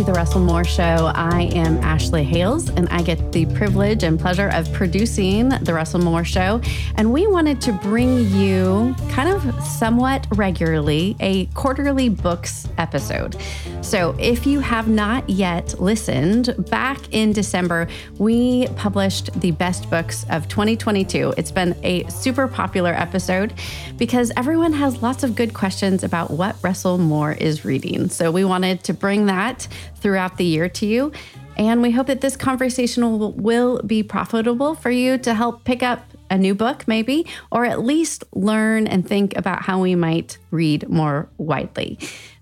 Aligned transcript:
To 0.00 0.06
the 0.06 0.12
Russell 0.12 0.40
Moore 0.40 0.64
Show. 0.64 1.12
I 1.14 1.50
am 1.54 1.76
Ashley 1.78 2.24
Hales, 2.24 2.70
and 2.70 2.88
I 2.88 3.02
get 3.02 3.32
the 3.32 3.44
privilege 3.54 4.02
and 4.02 4.18
pleasure 4.18 4.48
of 4.48 4.72
producing 4.72 5.50
the 5.50 5.74
Russell 5.74 6.00
Moore 6.00 6.24
Show. 6.24 6.62
And 6.96 7.12
we 7.12 7.26
wanted 7.26 7.60
to 7.62 7.72
bring 7.72 8.26
you, 8.30 8.94
kind 9.10 9.28
of 9.28 9.62
somewhat 9.62 10.26
regularly, 10.36 11.16
a 11.20 11.46
quarterly 11.46 12.08
books 12.08 12.66
episode. 12.78 13.36
So 13.82 14.14
if 14.18 14.46
you 14.46 14.60
have 14.60 14.88
not 14.88 15.28
yet 15.28 15.80
listened, 15.80 16.54
back 16.70 17.00
in 17.12 17.32
December, 17.32 17.88
we 18.18 18.68
published 18.76 19.32
the 19.40 19.50
best 19.52 19.90
books 19.90 20.24
of 20.30 20.46
2022. 20.48 21.34
It's 21.36 21.50
been 21.50 21.74
a 21.82 22.06
super 22.08 22.46
popular 22.46 22.92
episode 22.92 23.54
because 23.96 24.30
everyone 24.36 24.74
has 24.74 25.02
lots 25.02 25.24
of 25.24 25.34
good 25.34 25.54
questions 25.54 26.04
about 26.04 26.30
what 26.30 26.56
Russell 26.62 26.98
Moore 26.98 27.32
is 27.32 27.64
reading. 27.64 28.10
So 28.10 28.30
we 28.30 28.44
wanted 28.44 28.84
to 28.84 28.94
bring 28.94 29.26
that 29.26 29.66
throughout 29.96 30.36
the 30.36 30.44
year 30.44 30.68
to 30.68 30.86
you. 30.86 31.10
And 31.56 31.82
we 31.82 31.90
hope 31.90 32.06
that 32.06 32.20
this 32.20 32.36
conversation 32.36 33.18
will, 33.18 33.32
will 33.32 33.82
be 33.82 34.02
profitable 34.02 34.74
for 34.74 34.90
you 34.90 35.18
to 35.18 35.34
help 35.34 35.64
pick 35.64 35.82
up 35.82 36.04
a 36.30 36.38
new 36.38 36.54
book, 36.54 36.86
maybe, 36.86 37.26
or 37.50 37.64
at 37.64 37.84
least 37.84 38.24
learn 38.32 38.86
and 38.86 39.06
think 39.06 39.36
about 39.36 39.62
how 39.62 39.80
we 39.80 39.94
might 39.94 40.38
read 40.50 40.88
more 40.88 41.28
widely. 41.38 41.98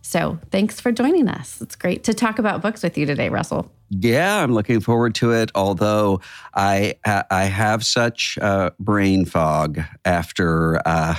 So 0.09 0.39
thanks 0.51 0.81
for 0.81 0.91
joining 0.91 1.29
us. 1.29 1.61
It's 1.61 1.77
great 1.77 2.03
to 2.05 2.15
talk 2.15 2.39
about 2.39 2.63
books 2.63 2.83
with 2.83 2.97
you 2.97 3.05
today, 3.05 3.29
Russell. 3.29 3.71
Yeah, 3.91 4.43
I'm 4.43 4.55
looking 4.55 4.81
forward 4.81 5.15
to 5.17 5.33
it. 5.33 5.51
Although 5.55 6.23
I 6.55 6.95
I 7.05 7.45
have 7.45 7.85
such 7.85 8.39
uh, 8.41 8.71
brain 8.81 9.27
fog 9.27 9.83
after 10.07 10.81
uh, 10.87 11.17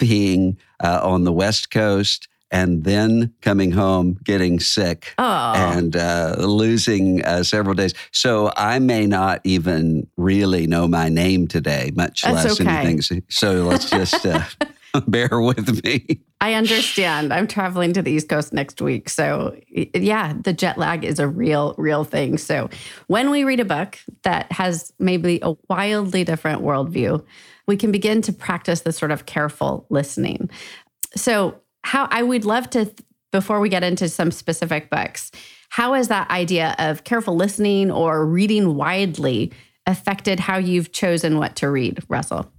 being 0.00 0.58
uh, 0.82 0.98
on 1.04 1.22
the 1.22 1.30
West 1.30 1.70
Coast 1.70 2.26
and 2.50 2.82
then 2.82 3.32
coming 3.42 3.70
home 3.70 4.18
getting 4.24 4.58
sick 4.58 5.14
oh. 5.18 5.52
and 5.54 5.94
uh, 5.94 6.34
losing 6.40 7.24
uh, 7.24 7.44
several 7.44 7.76
days. 7.76 7.94
So 8.10 8.52
I 8.56 8.80
may 8.80 9.06
not 9.06 9.40
even 9.44 10.08
really 10.16 10.66
know 10.66 10.88
my 10.88 11.08
name 11.08 11.46
today, 11.46 11.92
much 11.94 12.22
That's 12.22 12.44
less 12.44 12.60
okay. 12.60 12.68
anything. 12.68 13.22
So 13.28 13.52
let's 13.62 13.88
just 13.88 14.26
uh, 14.26 14.42
bear 15.06 15.40
with 15.40 15.84
me. 15.84 16.20
I 16.42 16.54
understand. 16.54 17.32
I'm 17.32 17.46
traveling 17.46 17.92
to 17.92 18.02
the 18.02 18.10
East 18.10 18.28
Coast 18.28 18.52
next 18.52 18.82
week. 18.82 19.08
So, 19.08 19.56
yeah, 19.68 20.34
the 20.42 20.52
jet 20.52 20.76
lag 20.76 21.04
is 21.04 21.20
a 21.20 21.28
real, 21.28 21.76
real 21.78 22.02
thing. 22.02 22.36
So, 22.36 22.68
when 23.06 23.30
we 23.30 23.44
read 23.44 23.60
a 23.60 23.64
book 23.64 23.96
that 24.24 24.50
has 24.50 24.92
maybe 24.98 25.38
a 25.40 25.54
wildly 25.70 26.24
different 26.24 26.62
worldview, 26.62 27.24
we 27.68 27.76
can 27.76 27.92
begin 27.92 28.22
to 28.22 28.32
practice 28.32 28.80
this 28.80 28.96
sort 28.96 29.12
of 29.12 29.24
careful 29.24 29.86
listening. 29.88 30.50
So, 31.14 31.60
how 31.84 32.08
I 32.10 32.24
would 32.24 32.44
love 32.44 32.68
to, 32.70 32.92
before 33.30 33.60
we 33.60 33.68
get 33.68 33.84
into 33.84 34.08
some 34.08 34.32
specific 34.32 34.90
books, 34.90 35.30
how 35.68 35.94
has 35.94 36.08
that 36.08 36.28
idea 36.28 36.74
of 36.80 37.04
careful 37.04 37.36
listening 37.36 37.88
or 37.92 38.26
reading 38.26 38.74
widely 38.74 39.52
affected 39.86 40.40
how 40.40 40.58
you've 40.58 40.90
chosen 40.90 41.38
what 41.38 41.54
to 41.56 41.70
read, 41.70 42.02
Russell? 42.08 42.50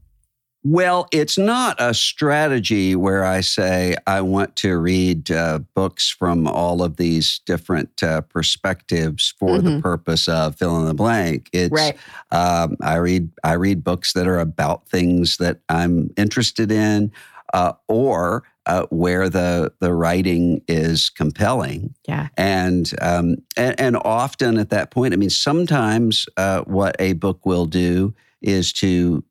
Well, 0.65 1.07
it's 1.11 1.37
not 1.37 1.75
a 1.79 1.93
strategy 1.93 2.95
where 2.95 3.25
I 3.25 3.41
say 3.41 3.97
I 4.07 4.21
want 4.21 4.55
to 4.57 4.77
read 4.77 5.29
uh, 5.29 5.59
books 5.75 6.09
from 6.09 6.47
all 6.47 6.81
of 6.81 6.95
these 6.95 7.39
different 7.45 8.01
uh, 8.01 8.21
perspectives 8.21 9.33
for 9.37 9.57
mm-hmm. 9.57 9.67
the 9.67 9.81
purpose 9.81 10.29
of 10.29 10.55
fill 10.55 10.79
in 10.79 10.85
the 10.85 10.93
blank. 10.93 11.49
It's 11.51 11.73
right. 11.73 11.97
um, 12.31 12.77
I 12.81 12.95
read 12.95 13.29
I 13.43 13.53
read 13.53 13.83
books 13.83 14.13
that 14.13 14.25
are 14.25 14.39
about 14.39 14.87
things 14.87 15.35
that 15.37 15.59
I'm 15.67 16.11
interested 16.15 16.71
in, 16.71 17.11
uh, 17.53 17.73
or 17.89 18.43
uh, 18.65 18.85
where 18.89 19.27
the 19.27 19.73
the 19.81 19.93
writing 19.93 20.61
is 20.69 21.09
compelling. 21.09 21.93
Yeah, 22.07 22.29
and 22.37 22.89
um, 23.01 23.35
and, 23.57 23.77
and 23.77 23.97
often 23.97 24.57
at 24.57 24.69
that 24.69 24.91
point, 24.91 25.13
I 25.13 25.17
mean, 25.17 25.29
sometimes 25.29 26.25
uh, 26.37 26.61
what 26.61 26.95
a 26.99 27.13
book 27.13 27.45
will 27.45 27.65
do 27.65 28.13
is 28.41 28.71
to 28.73 29.25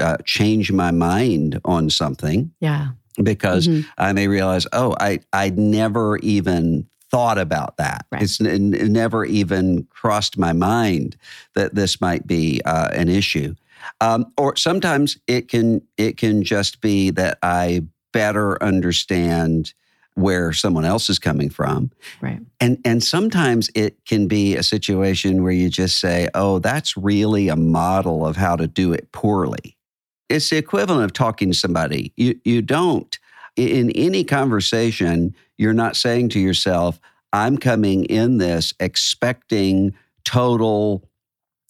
uh, 0.00 0.16
change 0.24 0.72
my 0.72 0.90
mind 0.90 1.60
on 1.64 1.90
something. 1.90 2.52
Yeah. 2.60 2.88
Because 3.22 3.66
mm-hmm. 3.66 3.88
I 3.98 4.12
may 4.12 4.28
realize, 4.28 4.66
oh, 4.72 4.94
I 5.00 5.20
I 5.32 5.50
never 5.50 6.18
even 6.18 6.86
thought 7.10 7.38
about 7.38 7.76
that. 7.78 8.06
Right. 8.12 8.22
It's 8.22 8.40
it 8.40 8.60
never 8.60 9.24
even 9.24 9.86
crossed 9.90 10.38
my 10.38 10.52
mind 10.52 11.16
that 11.54 11.74
this 11.74 12.00
might 12.00 12.26
be 12.26 12.60
uh, 12.64 12.88
an 12.92 13.08
issue. 13.08 13.54
Um, 14.00 14.32
or 14.36 14.56
sometimes 14.56 15.18
it 15.26 15.48
can 15.48 15.82
it 15.96 16.16
can 16.16 16.42
just 16.42 16.80
be 16.80 17.10
that 17.10 17.38
I 17.42 17.82
better 18.12 18.62
understand 18.62 19.72
where 20.14 20.52
someone 20.52 20.84
else 20.84 21.08
is 21.08 21.18
coming 21.18 21.48
from. 21.48 21.90
Right. 22.20 22.40
And 22.60 22.78
and 22.84 23.02
sometimes 23.02 23.70
it 23.74 23.96
can 24.04 24.26
be 24.26 24.56
a 24.56 24.62
situation 24.62 25.42
where 25.42 25.52
you 25.52 25.68
just 25.68 25.98
say, 25.98 26.28
"Oh, 26.34 26.58
that's 26.58 26.96
really 26.96 27.48
a 27.48 27.56
model 27.56 28.26
of 28.26 28.36
how 28.36 28.56
to 28.56 28.66
do 28.66 28.92
it 28.92 29.10
poorly." 29.12 29.76
It's 30.28 30.50
the 30.50 30.56
equivalent 30.56 31.04
of 31.04 31.12
talking 31.12 31.50
to 31.50 31.56
somebody. 31.56 32.12
You 32.16 32.38
you 32.44 32.62
don't 32.62 33.18
in 33.56 33.90
any 33.92 34.22
conversation, 34.22 35.34
you're 35.56 35.72
not 35.72 35.96
saying 35.96 36.28
to 36.30 36.40
yourself, 36.40 37.00
"I'm 37.32 37.58
coming 37.58 38.04
in 38.04 38.38
this 38.38 38.74
expecting 38.80 39.94
total 40.24 41.08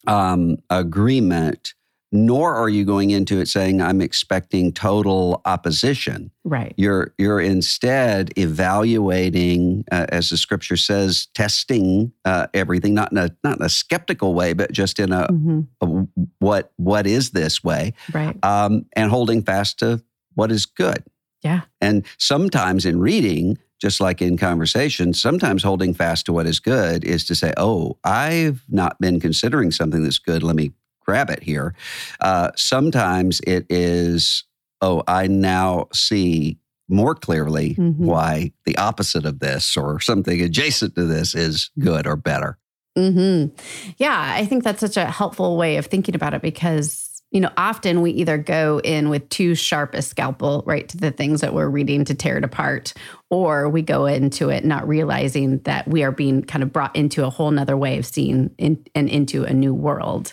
um, 0.06 0.58
agreement." 0.70 1.74
Nor 2.10 2.54
are 2.54 2.70
you 2.70 2.84
going 2.84 3.10
into 3.10 3.38
it 3.38 3.48
saying, 3.48 3.82
"I'm 3.82 4.00
expecting 4.00 4.72
total 4.72 5.42
opposition." 5.44 6.30
Right. 6.44 6.72
You're 6.76 7.12
you're 7.18 7.40
instead 7.40 8.32
evaluating, 8.38 9.84
uh, 9.92 10.06
as 10.08 10.30
the 10.30 10.38
scripture 10.38 10.78
says, 10.78 11.26
testing 11.34 12.12
uh, 12.24 12.46
everything, 12.54 12.94
not 12.94 13.12
in 13.12 13.18
a 13.18 13.30
not 13.44 13.58
in 13.58 13.64
a 13.64 13.68
skeptical 13.68 14.32
way, 14.32 14.54
but 14.54 14.72
just 14.72 14.98
in 14.98 15.12
a, 15.12 15.28
mm-hmm. 15.28 15.60
a 15.82 16.26
what 16.38 16.72
what 16.76 17.06
is 17.06 17.30
this 17.30 17.62
way, 17.62 17.92
right? 18.12 18.36
Um, 18.42 18.86
and 18.96 19.10
holding 19.10 19.42
fast 19.42 19.78
to 19.80 20.02
what 20.34 20.50
is 20.50 20.64
good. 20.64 21.04
Yeah. 21.42 21.62
And 21.80 22.04
sometimes 22.16 22.86
in 22.86 23.00
reading, 23.00 23.58
just 23.80 24.00
like 24.00 24.22
in 24.22 24.36
conversation, 24.36 25.12
sometimes 25.12 25.62
holding 25.62 25.94
fast 25.94 26.26
to 26.26 26.32
what 26.32 26.46
is 26.46 26.58
good 26.58 27.04
is 27.04 27.26
to 27.26 27.34
say, 27.34 27.52
"Oh, 27.58 27.98
I've 28.02 28.64
not 28.68 28.98
been 28.98 29.20
considering 29.20 29.70
something 29.72 30.02
that's 30.02 30.18
good. 30.18 30.42
Let 30.42 30.56
me 30.56 30.72
grab 31.08 31.30
it 31.30 31.42
here." 31.42 31.74
Uh, 32.20 32.50
sometimes 32.54 33.40
it 33.46 33.64
is 33.70 34.44
oh, 34.80 35.02
I 35.08 35.26
now 35.26 35.88
see 35.92 36.58
more 36.88 37.14
clearly 37.14 37.74
mm-hmm. 37.74 38.04
why 38.04 38.52
the 38.64 38.76
opposite 38.76 39.26
of 39.26 39.40
this 39.40 39.76
or 39.76 40.00
something 40.00 40.40
adjacent 40.40 40.94
to 40.94 41.04
this 41.04 41.34
is 41.34 41.70
good 41.78 42.06
or 42.06 42.16
better. 42.16 42.58
Mm-hmm. 42.96 43.54
Yeah, 43.98 44.34
I 44.36 44.46
think 44.46 44.64
that's 44.64 44.80
such 44.80 44.96
a 44.96 45.06
helpful 45.06 45.56
way 45.56 45.76
of 45.76 45.86
thinking 45.86 46.14
about 46.14 46.34
it 46.34 46.42
because 46.42 47.08
you 47.30 47.40
know, 47.42 47.50
often 47.58 48.00
we 48.00 48.12
either 48.12 48.38
go 48.38 48.80
in 48.82 49.10
with 49.10 49.28
too 49.28 49.54
sharp 49.54 49.94
a 49.94 50.00
scalpel, 50.00 50.62
right, 50.64 50.88
to 50.88 50.96
the 50.96 51.10
things 51.10 51.42
that 51.42 51.52
we're 51.52 51.68
reading 51.68 52.06
to 52.06 52.14
tear 52.14 52.38
it 52.38 52.44
apart, 52.44 52.94
or 53.28 53.68
we 53.68 53.82
go 53.82 54.06
into 54.06 54.48
it 54.48 54.64
not 54.64 54.88
realizing 54.88 55.58
that 55.60 55.86
we 55.86 56.02
are 56.02 56.10
being 56.10 56.42
kind 56.42 56.62
of 56.62 56.72
brought 56.72 56.96
into 56.96 57.26
a 57.26 57.30
whole 57.30 57.50
nother 57.50 57.76
way 57.76 57.98
of 57.98 58.06
seeing 58.06 58.50
in, 58.56 58.82
and 58.94 59.10
into 59.10 59.44
a 59.44 59.52
new 59.52 59.74
world. 59.74 60.32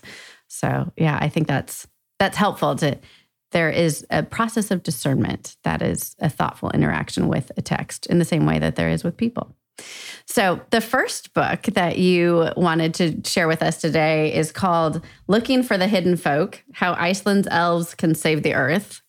So, 0.55 0.91
yeah, 0.97 1.17
I 1.19 1.29
think 1.29 1.47
that's 1.47 1.87
that's 2.19 2.37
helpful 2.37 2.75
to 2.77 2.97
there 3.51 3.69
is 3.69 4.05
a 4.09 4.23
process 4.23 4.71
of 4.71 4.83
discernment 4.83 5.55
that 5.63 5.81
is 5.81 6.15
a 6.19 6.29
thoughtful 6.29 6.71
interaction 6.71 7.27
with 7.27 7.51
a 7.57 7.61
text 7.61 8.05
in 8.07 8.19
the 8.19 8.25
same 8.25 8.45
way 8.45 8.59
that 8.59 8.75
there 8.75 8.89
is 8.89 9.03
with 9.03 9.15
people. 9.15 9.55
So, 10.25 10.61
the 10.71 10.81
first 10.81 11.33
book 11.33 11.63
that 11.63 11.97
you 11.97 12.49
wanted 12.55 12.93
to 12.95 13.21
share 13.29 13.47
with 13.47 13.61
us 13.61 13.79
today 13.79 14.33
is 14.33 14.51
called 14.51 15.01
Looking 15.27 15.63
for 15.63 15.77
the 15.77 15.87
Hidden 15.87 16.17
Folk 16.17 16.63
How 16.73 16.93
Iceland's 16.93 17.47
Elves 17.51 17.93
Can 17.93 18.15
Save 18.15 18.43
the 18.43 18.53
Earth 18.53 19.01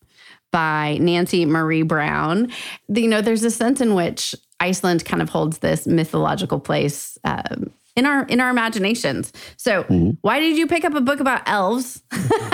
by 0.52 0.98
Nancy 1.00 1.44
Marie 1.44 1.82
Brown. 1.82 2.50
You 2.88 3.08
know, 3.08 3.20
there's 3.20 3.44
a 3.44 3.50
sense 3.50 3.80
in 3.80 3.94
which 3.94 4.34
Iceland 4.58 5.04
kind 5.04 5.22
of 5.22 5.28
holds 5.28 5.58
this 5.58 5.86
mythological 5.86 6.60
place. 6.60 7.18
Um, 7.24 7.70
in 7.96 8.06
our 8.06 8.24
in 8.24 8.40
our 8.40 8.50
imaginations. 8.50 9.32
So, 9.56 9.84
mm-hmm. 9.84 10.10
why 10.20 10.38
did 10.38 10.56
you 10.56 10.66
pick 10.66 10.84
up 10.84 10.94
a 10.94 11.00
book 11.00 11.20
about 11.20 11.42
elves 11.46 12.02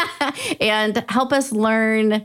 and 0.61 1.05
help 1.09 1.33
us 1.33 1.53
learn 1.53 2.25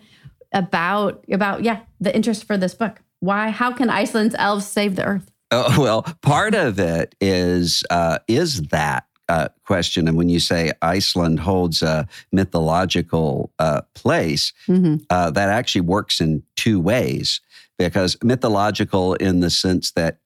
about 0.54 1.26
about 1.32 1.64
yeah, 1.64 1.82
the 2.00 2.16
interest 2.16 2.46
for 2.46 2.58
this 2.58 2.74
book? 2.74 3.02
Why 3.20 3.50
how 3.50 3.74
can 3.74 3.90
Iceland's 3.90 4.36
elves 4.38 4.66
save 4.66 4.96
the 4.96 5.06
earth? 5.06 5.32
Oh, 5.50 5.82
well, 5.82 6.04
part 6.22 6.56
of 6.56 6.80
it 6.80 7.16
is 7.20 7.84
uh, 7.90 8.20
is 8.28 8.62
that 8.64 9.06
uh, 9.30 9.50
question, 9.66 10.08
and 10.08 10.16
when 10.16 10.30
you 10.30 10.40
say 10.40 10.72
Iceland 10.82 11.40
holds 11.40 11.82
a 11.82 12.08
mythological 12.32 13.52
uh, 13.60 13.82
place, 13.94 14.54
mm-hmm. 14.68 14.98
Uh, 15.10 15.32
that 15.32 15.50
actually 15.50 15.82
works 15.82 16.22
in 16.22 16.44
two 16.56 16.80
ways. 16.80 17.42
Because 17.78 18.18
mythological, 18.24 19.14
in 19.16 19.40
the 19.40 19.52
sense 19.52 19.92
that 19.92 20.18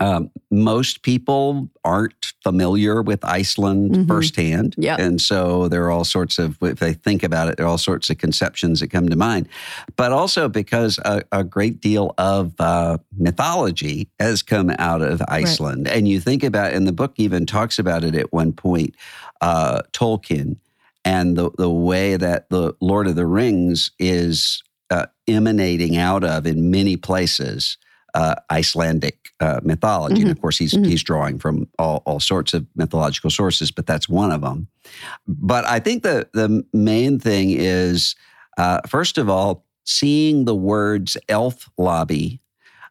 um, 0.00 0.30
most 0.50 1.02
people 1.02 1.68
aren't 1.84 2.32
familiar 2.42 3.02
with 3.02 3.24
Iceland 3.24 3.92
mm-hmm. 3.92 4.06
firsthand. 4.06 4.74
Yep. 4.78 4.98
And 4.98 5.20
so 5.20 5.68
there 5.68 5.84
are 5.84 5.90
all 5.90 6.04
sorts 6.04 6.38
of, 6.38 6.56
if 6.62 6.78
they 6.78 6.92
think 6.92 7.22
about 7.22 7.48
it, 7.48 7.56
there 7.56 7.66
are 7.66 7.68
all 7.68 7.78
sorts 7.78 8.10
of 8.10 8.18
conceptions 8.18 8.80
that 8.80 8.88
come 8.88 9.08
to 9.08 9.16
mind. 9.16 9.48
But 9.96 10.12
also 10.12 10.48
because 10.48 10.98
a, 11.04 11.22
a 11.32 11.44
great 11.44 11.80
deal 11.80 12.14
of 12.18 12.52
uh, 12.58 12.98
mythology 13.16 14.08
has 14.18 14.42
come 14.42 14.70
out 14.78 15.02
of 15.02 15.20
Iceland. 15.28 15.86
Right. 15.86 15.96
And 15.96 16.08
you 16.08 16.20
think 16.20 16.42
about, 16.42 16.72
and 16.72 16.86
the 16.86 16.92
book 16.92 17.14
even 17.16 17.46
talks 17.46 17.78
about 17.78 18.04
it 18.04 18.14
at 18.14 18.32
one 18.32 18.52
point, 18.52 18.94
uh, 19.40 19.82
Tolkien 19.92 20.56
and 21.04 21.36
the, 21.36 21.50
the 21.56 21.70
way 21.70 22.16
that 22.16 22.50
the 22.50 22.74
Lord 22.80 23.06
of 23.06 23.16
the 23.16 23.26
Rings 23.26 23.90
is 23.98 24.62
uh, 24.90 25.06
emanating 25.26 25.96
out 25.96 26.24
of 26.24 26.46
in 26.46 26.70
many 26.70 26.96
places 26.96 27.78
uh, 28.18 28.34
Icelandic 28.50 29.30
uh, 29.38 29.60
mythology. 29.62 30.16
Mm-hmm. 30.16 30.22
And 30.22 30.30
of 30.32 30.40
course, 30.40 30.58
he's 30.58 30.74
mm-hmm. 30.74 30.84
he's 30.90 31.04
drawing 31.04 31.38
from 31.38 31.68
all, 31.78 32.02
all 32.04 32.18
sorts 32.18 32.52
of 32.52 32.66
mythological 32.74 33.30
sources, 33.30 33.70
but 33.70 33.86
that's 33.86 34.08
one 34.08 34.32
of 34.32 34.40
them. 34.40 34.66
But 35.28 35.64
I 35.64 35.78
think 35.78 36.02
the 36.02 36.28
the 36.32 36.64
main 36.72 37.20
thing 37.20 37.50
is, 37.52 38.16
uh, 38.58 38.80
first 38.88 39.18
of 39.18 39.30
all, 39.30 39.64
seeing 39.84 40.46
the 40.46 40.54
words 40.54 41.16
elf 41.28 41.70
lobby 41.78 42.40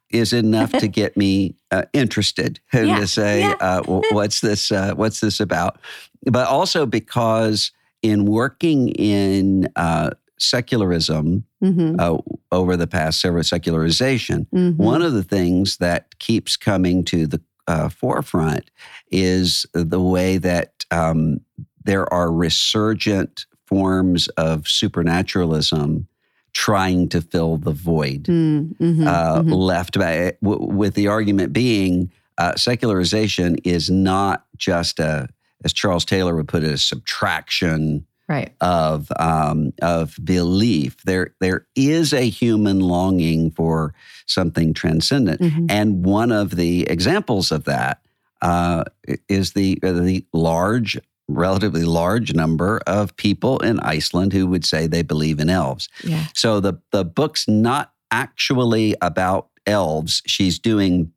is 0.10 0.32
enough 0.32 0.72
to 0.72 0.88
get 1.02 1.18
me 1.18 1.56
uh, 1.72 1.84
interested 1.92 2.62
and 2.72 2.88
yeah, 2.88 3.00
to 3.00 3.08
say, 3.08 3.42
yeah. 3.42 3.56
uh, 3.60 3.84
what's 4.12 4.40
this? 4.40 4.72
Uh, 4.72 4.94
what's 4.96 5.20
this 5.20 5.42
about? 5.42 5.78
But 6.24 6.48
also 6.48 6.86
because 6.86 7.74
in 8.02 8.24
working 8.24 8.90
in 8.90 9.68
uh, 9.76 10.12
secularism 10.38 11.46
mm-hmm. 11.64 11.96
uh, 12.00 12.18
over 12.52 12.78
the 12.78 12.88
past 12.88 13.22
several 13.22 13.44
secularization, 13.44 14.48
mm-hmm. 14.54 14.82
one 14.82 15.02
of 15.02 15.14
the 15.14 15.24
things 15.24 15.78
that 15.78 16.18
keeps 16.20 16.56
coming 16.56 17.04
to 17.06 17.28
the 17.28 17.42
uh, 17.68 17.90
forefront 17.90 18.72
is 19.12 19.66
the 19.74 20.02
way 20.02 20.38
that 20.38 20.86
um, 20.92 21.42
there 21.84 22.12
are 22.14 22.32
resurgent 22.32 23.46
forms 23.66 24.30
of 24.30 24.68
supernaturalism 24.68 26.08
trying 26.54 27.08
to 27.08 27.22
fill 27.22 27.58
the 27.58 27.72
void 27.72 28.24
mm-hmm. 28.24 29.08
uh, 29.08 29.42
mm-hmm. 29.42 29.52
left 29.52 30.00
by, 30.00 30.34
w- 30.42 30.74
with 30.74 30.96
the 30.96 31.08
argument 31.08 31.54
being 31.54 32.12
uh, 32.40 32.56
secularization 32.56 33.58
is 33.64 33.92
not 33.92 34.46
just 34.58 35.00
a, 35.00 35.30
as 35.64 35.72
Charles 35.72 36.04
Taylor 36.04 36.36
would 36.36 36.48
put 36.48 36.64
it, 36.64 36.72
a 36.72 36.78
subtraction 36.80 38.07
right. 38.28 38.54
of 38.62 39.12
um, 39.20 39.74
of 39.82 40.18
belief. 40.24 40.98
There 41.04 41.34
there 41.40 41.68
is 41.76 42.14
a 42.14 42.30
human 42.30 42.80
longing 42.80 43.52
for 43.52 43.94
something 44.26 44.74
transcendent, 44.74 45.42
mm-hmm. 45.42 45.66
and 45.70 46.06
one 46.06 46.32
of 46.32 46.52
the 46.56 46.84
examples 46.90 47.52
of 47.52 47.66
that 47.66 48.02
uh, 48.42 48.84
is 49.28 49.54
the 49.54 49.80
the 49.82 50.26
large. 50.34 51.00
Relatively 51.30 51.84
large 51.84 52.34
number 52.34 52.80
of 52.88 53.14
people 53.18 53.60
in 53.60 53.82
Iceland 53.82 54.32
who 54.32 54.48
would 54.48 54.64
say 54.64 54.88
they 54.88 55.02
believe 55.02 55.42
in 55.42 55.50
elves. 55.50 55.90
Yeah. 56.02 56.24
So 56.34 56.62
the 56.62 56.82
the 56.94 57.04
book's 57.04 57.50
not 57.50 57.92
actually 58.12 58.96
about 59.02 59.50
elves. 59.66 60.22
She's 60.26 60.58
doing 60.58 61.12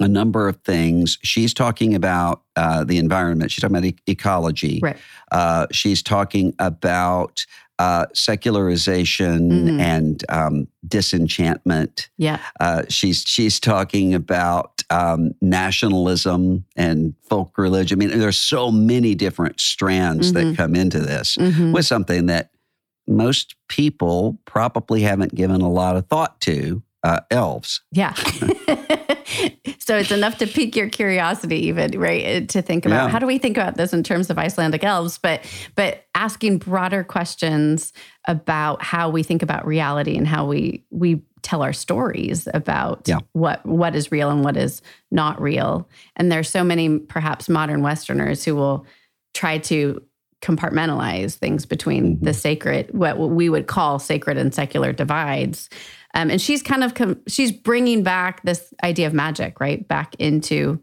a 0.00 0.08
number 0.08 0.48
of 0.48 0.56
things. 0.58 1.18
She's 1.22 1.54
talking 1.54 1.94
about 1.94 2.42
uh, 2.56 2.84
the 2.84 2.98
environment. 2.98 3.50
She's 3.50 3.62
talking 3.62 3.76
about 3.76 3.86
e- 3.86 3.96
ecology. 4.06 4.80
Right. 4.82 4.96
Uh, 5.30 5.66
she's 5.70 6.02
talking 6.02 6.54
about 6.58 7.46
uh, 7.78 8.06
secularization 8.14 9.50
mm-hmm. 9.50 9.80
and 9.80 10.24
um, 10.28 10.68
disenchantment. 10.86 12.08
Yeah. 12.16 12.40
Uh, 12.60 12.82
she's 12.88 13.22
she's 13.26 13.58
talking 13.58 14.14
about 14.14 14.82
um, 14.90 15.32
nationalism 15.40 16.64
and 16.76 17.14
folk 17.22 17.58
religion. 17.58 17.98
I 17.98 18.06
mean, 18.06 18.18
there's 18.18 18.40
so 18.40 18.70
many 18.70 19.14
different 19.14 19.60
strands 19.60 20.32
mm-hmm. 20.32 20.50
that 20.50 20.56
come 20.56 20.76
into 20.76 21.00
this 21.00 21.36
mm-hmm. 21.36 21.72
with 21.72 21.86
something 21.86 22.26
that 22.26 22.50
most 23.08 23.56
people 23.68 24.38
probably 24.44 25.02
haven't 25.02 25.34
given 25.34 25.60
a 25.60 25.70
lot 25.70 25.96
of 25.96 26.06
thought 26.06 26.40
to. 26.42 26.82
Uh, 27.02 27.20
elves. 27.30 27.82
Yeah. 27.92 28.14
so 29.78 29.96
it's 29.96 30.10
enough 30.10 30.38
to 30.38 30.46
pique 30.46 30.76
your 30.76 30.88
curiosity 30.88 31.66
even 31.66 31.98
right 31.98 32.24
uh, 32.24 32.46
to 32.46 32.62
think 32.62 32.84
about 32.84 33.04
yeah. 33.04 33.08
how 33.08 33.18
do 33.18 33.26
we 33.26 33.38
think 33.38 33.56
about 33.56 33.76
this 33.76 33.92
in 33.92 34.02
terms 34.02 34.30
of 34.30 34.38
icelandic 34.38 34.84
elves 34.84 35.18
but 35.18 35.40
but 35.74 36.06
asking 36.14 36.58
broader 36.58 37.02
questions 37.02 37.92
about 38.26 38.82
how 38.82 39.08
we 39.08 39.22
think 39.22 39.42
about 39.42 39.66
reality 39.66 40.16
and 40.16 40.26
how 40.26 40.46
we 40.46 40.84
we 40.90 41.22
tell 41.42 41.62
our 41.62 41.72
stories 41.72 42.48
about 42.54 43.06
yeah. 43.06 43.18
what 43.32 43.64
what 43.66 43.94
is 43.94 44.10
real 44.10 44.30
and 44.30 44.44
what 44.44 44.56
is 44.56 44.82
not 45.10 45.40
real 45.40 45.88
and 46.16 46.32
there's 46.32 46.48
so 46.48 46.64
many 46.64 46.98
perhaps 46.98 47.48
modern 47.48 47.82
westerners 47.82 48.44
who 48.44 48.54
will 48.54 48.86
try 49.34 49.58
to 49.58 50.02
compartmentalize 50.40 51.34
things 51.34 51.64
between 51.64 52.16
mm-hmm. 52.16 52.24
the 52.24 52.34
sacred 52.34 52.92
what 52.92 53.18
we 53.18 53.48
would 53.48 53.66
call 53.66 53.98
sacred 53.98 54.36
and 54.36 54.54
secular 54.54 54.92
divides 54.92 55.70
um, 56.14 56.30
and 56.30 56.40
she's 56.40 56.62
kind 56.62 56.84
of 56.84 56.94
com- 56.94 57.20
she's 57.26 57.52
bringing 57.52 58.02
back 58.02 58.42
this 58.44 58.72
idea 58.82 59.06
of 59.06 59.12
magic, 59.12 59.60
right, 59.60 59.86
back 59.86 60.14
into 60.18 60.80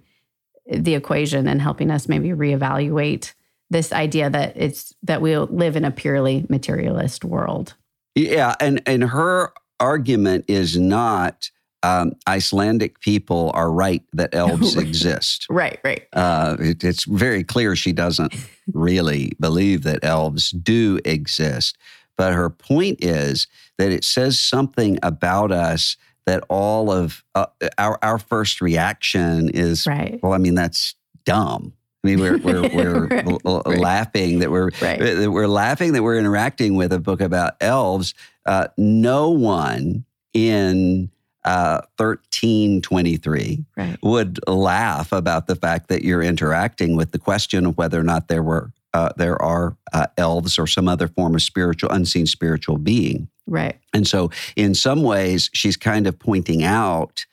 the 0.68 0.94
equation 0.94 1.48
and 1.48 1.62
helping 1.62 1.90
us 1.90 2.08
maybe 2.08 2.30
reevaluate 2.30 3.34
this 3.70 3.94
idea 3.94 4.30
that 4.30 4.54
it's 4.56 4.94
that 5.04 5.22
we 5.22 5.38
live 5.38 5.76
in 5.76 5.86
a 5.86 5.92
purely 5.92 6.46
materialist 6.50 7.24
world. 7.24 7.76
Yeah, 8.16 8.56
and 8.60 8.82
and 8.86 9.06
her 9.06 9.54
argument 9.80 10.46
is 10.48 10.78
not 10.78 11.50
um, 11.84 12.14
Icelandic 12.28 13.00
people 13.00 13.52
are 13.54 13.72
right 13.72 14.04
that 14.14 14.36
elves 14.36 14.76
exist. 14.78 15.48
Right, 15.50 15.80
right. 15.84 16.06
Uh, 16.14 16.58
it, 16.60 16.84
it's 16.84 17.06
very 17.06 17.44
clear 17.44 17.76
she 17.76 17.94
doesn't 17.94 18.36
really 18.74 19.32
believe 19.40 19.84
that 19.84 20.04
elves 20.04 20.52
do 20.52 21.00
exist. 21.06 21.78
But 22.18 22.34
her 22.34 22.50
point 22.50 23.04
is 23.04 23.48
that 23.78 23.92
it 23.92 24.04
says 24.04 24.40
something 24.40 25.00
about 25.02 25.52
us 25.52 25.98
that 26.26 26.44
all 26.50 26.92
of 26.92 27.24
uh, 27.36 27.48
our 27.78 27.98
our 28.02 28.20
first 28.20 28.62
reaction 28.62 29.50
is, 29.50 29.88
right. 29.88 30.20
well, 30.22 30.34
I 30.34 30.38
mean, 30.38 30.56
that's 30.56 30.96
dumb. 31.26 31.74
I 32.04 32.08
mean, 32.08 32.20
we're 32.20 32.38
we're, 32.38 32.62
we're 32.76 33.08
right. 33.08 33.28
l- 33.46 33.64
right. 33.66 33.80
laughing 33.80 34.40
that 34.40 34.52
we're 34.52 34.70
right. 34.82 35.00
that 35.00 35.32
we're 35.32 35.48
laughing 35.48 35.94
that 35.94 36.04
we're 36.04 36.18
interacting 36.18 36.76
with 36.76 36.94
a 36.94 37.00
book 37.00 37.22
about 37.22 37.54
elves. 37.62 38.14
Uh, 38.46 38.68
no 38.78 39.30
one 39.30 40.06
in 40.34 41.12
uh, 41.44 41.82
1323 41.98 43.66
right. 43.76 43.98
would 44.04 44.40
laugh 44.48 45.12
about 45.12 45.48
the 45.48 45.56
fact 45.56 45.90
that 45.90 46.04
you're 46.04 46.22
interacting 46.22 46.96
with 46.96 47.12
the 47.12 47.20
question 47.20 47.66
of 47.66 47.78
whether 47.78 48.00
or 48.00 48.04
not 48.04 48.28
there 48.28 48.44
were 48.44 48.72
uh, 48.94 49.10
there 49.18 49.42
are 49.42 49.76
uh, 49.94 50.08
elves 50.18 50.60
or 50.60 50.68
some 50.68 50.88
other 50.88 51.08
form 51.08 51.36
of 51.36 51.42
spiritual, 51.42 51.90
unseen 51.92 52.26
spiritual 52.26 52.78
being. 52.78 53.28
Right. 53.48 53.80
And 53.94 54.08
so, 54.08 54.30
in 54.56 54.76
some 54.76 55.04
ways, 55.04 55.50
she's 55.54 55.78
kind 55.78 56.08
of 56.08 56.18
pointing 56.20 56.64
out 56.64 57.26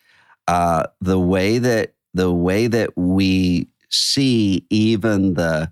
uh, 0.48 0.84
the 1.00 1.18
way 1.18 1.58
that 1.58 1.94
the 2.14 2.32
way 2.32 2.66
that 2.68 2.96
we 2.96 3.68
see 3.90 4.64
even 4.70 5.34
the 5.34 5.70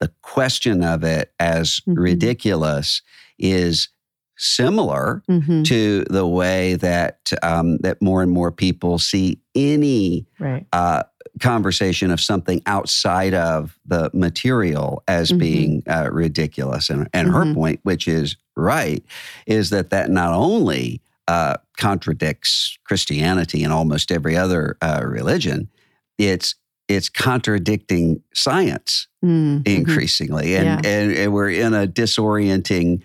the 0.00 0.10
question 0.22 0.84
of 0.84 1.02
it 1.02 1.32
as 1.40 1.80
Mhm. 1.88 1.98
ridiculous 1.98 3.02
is 3.38 3.88
similar 4.36 5.22
Mhm. 5.28 5.64
to 5.64 6.04
the 6.08 6.26
way 6.26 6.74
that 6.74 7.32
um, 7.42 7.78
that 7.78 8.00
more 8.00 8.22
and 8.22 8.30
more 8.30 8.52
people 8.52 8.98
see 8.98 9.40
any 9.56 10.26
Right. 10.38 10.66
uh, 10.72 11.02
conversation 11.40 12.10
of 12.10 12.20
something 12.20 12.60
outside 12.66 13.34
of 13.34 13.78
the 13.86 14.10
material 14.12 15.02
as 15.08 15.30
Mhm. 15.30 15.38
being 15.38 15.82
uh, 15.86 16.08
ridiculous. 16.10 16.90
And, 16.90 17.08
and 17.12 17.28
her 17.28 17.44
Mhm. 17.44 17.54
point, 17.54 17.80
which 17.82 18.08
is 18.08 18.36
right, 18.56 19.04
is 19.46 19.70
that 19.70 19.90
that 19.90 20.10
not 20.10 20.32
only 20.32 21.00
uh, 21.28 21.56
contradicts 21.76 22.78
Christianity 22.84 23.62
and 23.62 23.70
almost 23.70 24.10
every 24.10 24.34
other 24.36 24.76
uh, 24.80 25.02
religion, 25.04 25.68
it's 26.16 26.54
it's 26.88 27.10
contradicting 27.10 28.22
science 28.32 29.08
Mm, 29.22 29.62
mhm. 29.62 29.68
increasingly. 29.76 30.54
And, 30.56 30.64
Yeah. 30.64 30.90
and, 30.90 31.12
and 31.12 31.32
we're 31.34 31.50
in 31.50 31.74
a 31.74 31.86
disorienting 31.86 33.02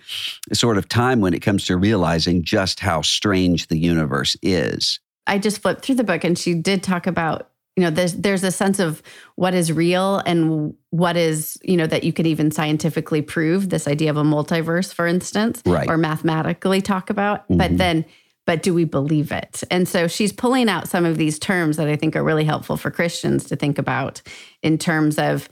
sort 0.54 0.78
of 0.78 0.88
time 0.88 1.20
when 1.20 1.34
it 1.34 1.42
comes 1.42 1.66
to 1.66 1.76
realizing 1.76 2.44
just 2.46 2.80
how 2.80 3.02
strange 3.02 3.68
the 3.68 3.78
universe 3.78 4.38
is. 4.42 5.02
I 5.28 5.38
just 5.38 5.62
flipped 5.62 5.84
through 5.84 5.96
the 5.96 6.06
book 6.06 6.24
and 6.24 6.38
she 6.40 6.54
did 6.54 6.82
talk 6.82 7.08
about, 7.08 7.50
you 7.76 7.84
know, 7.84 7.90
there's 7.90 8.14
there's 8.14 8.44
a 8.44 8.52
sense 8.52 8.80
of 8.80 9.02
what 9.36 9.54
is 9.54 9.72
real 9.72 10.18
and 10.26 10.74
what 10.92 11.18
is, 11.18 11.58
you 11.64 11.76
know, 11.76 11.88
that 11.88 12.04
you 12.04 12.14
could 12.14 12.28
even 12.28 12.52
scientifically 12.52 13.22
prove 13.22 13.70
this 13.70 13.88
idea 13.88 14.12
of 14.12 14.18
a 14.18 14.24
multiverse, 14.24 14.94
for 14.94 15.08
instance, 15.08 15.62
Right. 15.66 15.90
or 15.90 15.98
mathematically 15.98 16.82
talk 16.82 17.10
about. 17.10 17.48
Mhm. 17.50 17.58
But 17.58 17.78
then, 17.78 18.06
but 18.46 18.62
do 18.62 18.74
we 18.74 18.84
believe 18.84 19.32
it? 19.32 19.64
And 19.72 19.88
so 19.88 20.08
she's 20.08 20.32
pulling 20.32 20.70
out 20.70 20.88
some 20.88 21.06
of 21.06 21.18
these 21.18 21.40
terms 21.40 21.78
that 21.78 21.88
I 21.88 21.96
think 21.96 22.16
are 22.16 22.24
really 22.24 22.44
helpful 22.46 22.78
for 22.78 22.92
Christians 22.92 23.46
to 23.46 23.56
think 23.56 23.80
about 23.80 24.22
in 24.62 24.78
terms 24.78 25.18
of 25.18 25.50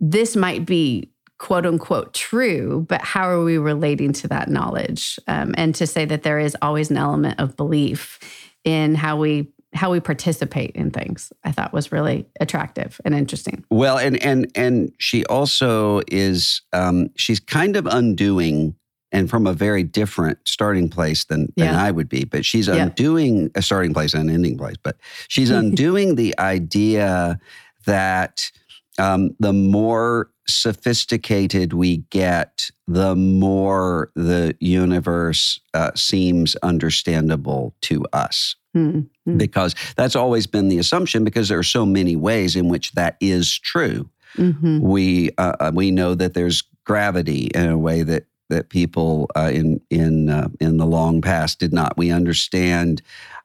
this 0.00 0.34
might 0.34 0.66
be 0.66 1.12
quote 1.38 1.66
unquote 1.66 2.12
true, 2.14 2.86
but 2.88 3.02
how 3.02 3.28
are 3.28 3.44
we 3.44 3.58
relating 3.58 4.12
to 4.14 4.28
that 4.28 4.48
knowledge? 4.48 5.18
Um, 5.28 5.54
and 5.56 5.74
to 5.76 5.86
say 5.86 6.06
that 6.06 6.22
there 6.22 6.38
is 6.38 6.56
always 6.62 6.90
an 6.90 6.96
element 6.96 7.38
of 7.38 7.56
belief 7.56 8.18
in 8.64 8.94
how 8.94 9.16
we 9.18 9.48
how 9.76 9.90
we 9.92 10.00
participate 10.00 10.72
in 10.74 10.90
things, 10.90 11.32
I 11.44 11.52
thought 11.52 11.72
was 11.72 11.92
really 11.92 12.26
attractive 12.40 13.00
and 13.04 13.14
interesting. 13.14 13.64
Well, 13.70 13.98
and 13.98 14.20
and 14.22 14.50
and 14.54 14.92
she 14.98 15.24
also 15.26 16.00
is 16.08 16.62
um, 16.72 17.10
she's 17.16 17.38
kind 17.40 17.76
of 17.76 17.86
undoing, 17.86 18.74
and 19.12 19.30
from 19.30 19.46
a 19.46 19.52
very 19.52 19.82
different 19.84 20.38
starting 20.44 20.88
place 20.88 21.24
than 21.24 21.52
than 21.56 21.66
Yeah. 21.74 21.82
I 21.82 21.90
would 21.90 22.08
be. 22.08 22.24
But 22.24 22.44
she's 22.44 22.66
Yeah. 22.68 22.76
undoing 22.86 23.50
a 23.54 23.62
starting 23.62 23.92
place 23.94 24.14
and 24.14 24.28
an 24.28 24.34
ending 24.34 24.58
place. 24.58 24.76
But 24.82 24.96
she's 25.28 25.50
undoing 25.62 26.16
the 26.16 26.34
idea 26.38 27.38
that 27.84 28.50
um, 28.98 29.36
the 29.38 29.52
more 29.52 30.30
sophisticated 30.48 31.72
we 31.72 31.98
get, 32.10 32.70
the 32.86 33.14
more 33.16 34.10
the 34.14 34.56
universe 34.60 35.60
uh, 35.74 35.90
seems 35.94 36.54
understandable 36.56 37.74
to 37.82 38.04
us 38.12 38.54
Hmm. 38.76 39.00
Hmm. 39.24 39.38
because 39.38 39.74
that's 39.96 40.14
always 40.14 40.46
been 40.46 40.68
the 40.68 40.76
assumption 40.78 41.24
because 41.24 41.48
there 41.48 41.58
are 41.58 41.62
so 41.62 41.86
many 41.86 42.14
ways 42.14 42.56
in 42.56 42.68
which 42.68 42.92
that 42.92 43.16
is 43.22 43.58
true. 43.58 44.10
Mhm. 44.36 44.80
We 44.80 45.30
uh, 45.38 45.54
uh, 45.60 45.72
we 45.74 45.90
know 45.90 46.14
that 46.14 46.34
there's 46.34 46.62
gravity 46.84 47.46
in 47.54 47.70
a 47.70 47.78
way 47.78 48.02
that 48.02 48.24
that 48.50 48.68
people 48.68 49.30
uh, 49.34 49.50
in 49.52 49.80
in 49.88 50.28
uh, 50.28 50.48
in 50.60 50.76
the 50.76 50.84
long 50.86 51.22
past 51.22 51.58
did 51.58 51.72
not. 51.72 51.96
We 51.96 52.10
understand 52.10 53.00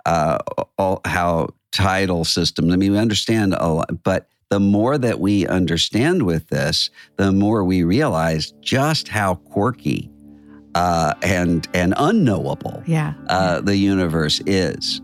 uh, 0.06 0.40
all, 0.78 1.00
how 1.06 1.50
tidal 1.72 2.26
systems. 2.26 2.74
I 2.74 2.76
mean, 2.76 2.92
we 2.92 2.98
understand 2.98 3.56
a 3.58 3.70
lot, 3.72 4.04
but 4.04 4.28
the 4.50 4.60
more 4.60 4.98
that 4.98 5.22
we 5.22 5.48
understand 5.48 6.24
with 6.24 6.50
this, 6.50 6.90
the 7.16 7.32
more 7.32 7.64
we 7.64 7.84
realize 7.84 8.52
just 8.62 9.08
how 9.08 9.36
quirky 9.36 10.10
uh, 10.76 11.14
and 11.22 11.68
and 11.74 11.94
unknowable 11.98 12.84
Yeah. 12.86 13.14
uh, 13.30 13.62
the 13.62 13.78
universe 13.78 14.42
is. 14.46 15.00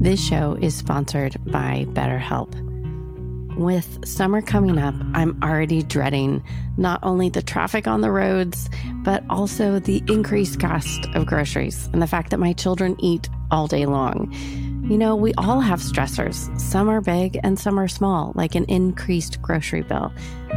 This 0.00 0.24
show 0.24 0.56
is 0.62 0.76
sponsored 0.76 1.36
by 1.50 1.84
BetterHelp. 1.88 2.54
With 3.56 4.06
summer 4.06 4.40
coming 4.40 4.78
up, 4.78 4.94
I'm 5.12 5.36
already 5.42 5.82
dreading 5.82 6.44
not 6.76 7.00
only 7.02 7.30
the 7.30 7.42
traffic 7.42 7.88
on 7.88 8.00
the 8.00 8.12
roads, 8.12 8.70
but 9.02 9.24
also 9.28 9.80
the 9.80 10.00
increased 10.06 10.60
cost 10.60 11.04
of 11.16 11.26
groceries 11.26 11.88
and 11.92 12.00
the 12.00 12.06
fact 12.06 12.30
that 12.30 12.38
my 12.38 12.52
children 12.52 12.94
eat 13.00 13.28
all 13.50 13.66
day 13.66 13.86
long. 13.86 14.32
You 14.88 14.98
know, 14.98 15.16
we 15.16 15.34
all 15.34 15.60
have 15.60 15.80
stressors. 15.80 16.58
Some 16.60 16.88
are 16.88 17.00
big 17.00 17.36
and 17.42 17.58
some 17.58 17.76
are 17.76 17.88
small, 17.88 18.30
like 18.36 18.54
an 18.54 18.66
increased 18.66 19.42
grocery 19.42 19.82
bill. 19.82 20.12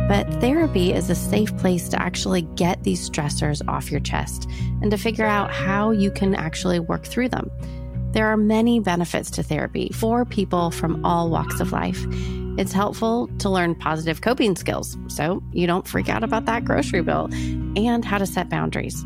But 0.08 0.32
therapy 0.36 0.94
is 0.94 1.10
a 1.10 1.16
safe 1.16 1.58
place 1.58 1.90
to 1.90 2.00
actually 2.00 2.44
get 2.44 2.84
these 2.84 3.10
stressors 3.10 3.68
off 3.68 3.90
your 3.90 4.02
chest 4.02 4.48
and 4.84 4.92
to 4.92 4.98
figure 4.98 5.26
out 5.26 5.52
how 5.52 5.90
you 5.90 6.12
can 6.12 6.36
actually 6.36 6.80
work 6.80 7.06
through 7.08 7.30
them. 7.30 7.50
There 8.12 8.28
are 8.28 8.36
many 8.36 8.80
benefits 8.82 9.32
to 9.32 9.44
therapy 9.44 9.90
for 9.94 10.26
people 10.26 10.70
from 10.72 11.06
all 11.06 11.30
walks 11.30 11.62
of 11.62 11.72
life. 11.72 12.06
It's 12.58 12.74
helpful 12.74 13.30
to 13.40 13.50
learn 13.50 13.74
positive 13.74 14.20
coping 14.20 14.58
skills 14.58 14.98
so 15.08 15.42
you 15.54 15.66
don't 15.66 15.88
freak 15.88 16.10
out 16.10 16.24
about 16.24 16.46
that 16.46 16.66
grocery 16.66 17.02
bill 17.02 17.30
and 17.78 18.04
how 18.04 18.18
to 18.18 18.26
set 18.26 18.50
boundaries. 18.50 19.06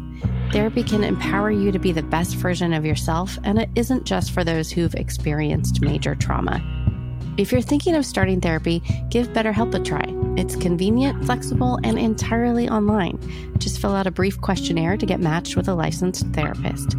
Therapy 0.51 0.81
can 0.81 1.03
empower 1.03 1.51
you 1.51 1.71
to 1.71 1.77
be 1.77 1.91
the 1.91 2.01
best 2.01 2.35
version 2.35 2.73
of 2.73 2.83
yourself, 2.83 3.37
and 3.43 3.59
it 3.59 3.69
isn't 3.75 4.05
just 4.05 4.31
for 4.31 4.43
those 4.43 4.71
who've 4.71 4.95
experienced 4.95 5.81
major 5.81 6.15
trauma. 6.15 6.63
If 7.37 7.51
you're 7.51 7.61
thinking 7.61 7.95
of 7.95 8.05
starting 8.05 8.41
therapy, 8.41 8.81
give 9.09 9.27
BetterHelp 9.29 9.75
a 9.75 9.79
try. 9.79 10.05
It's 10.37 10.55
convenient, 10.55 11.25
flexible, 11.25 11.79
and 11.83 11.99
entirely 11.99 12.67
online. 12.69 13.19
Just 13.59 13.79
fill 13.79 13.93
out 13.93 14.07
a 14.07 14.11
brief 14.11 14.41
questionnaire 14.41 14.97
to 14.97 15.05
get 15.05 15.19
matched 15.19 15.55
with 15.55 15.67
a 15.67 15.75
licensed 15.75 16.25
therapist. 16.27 16.95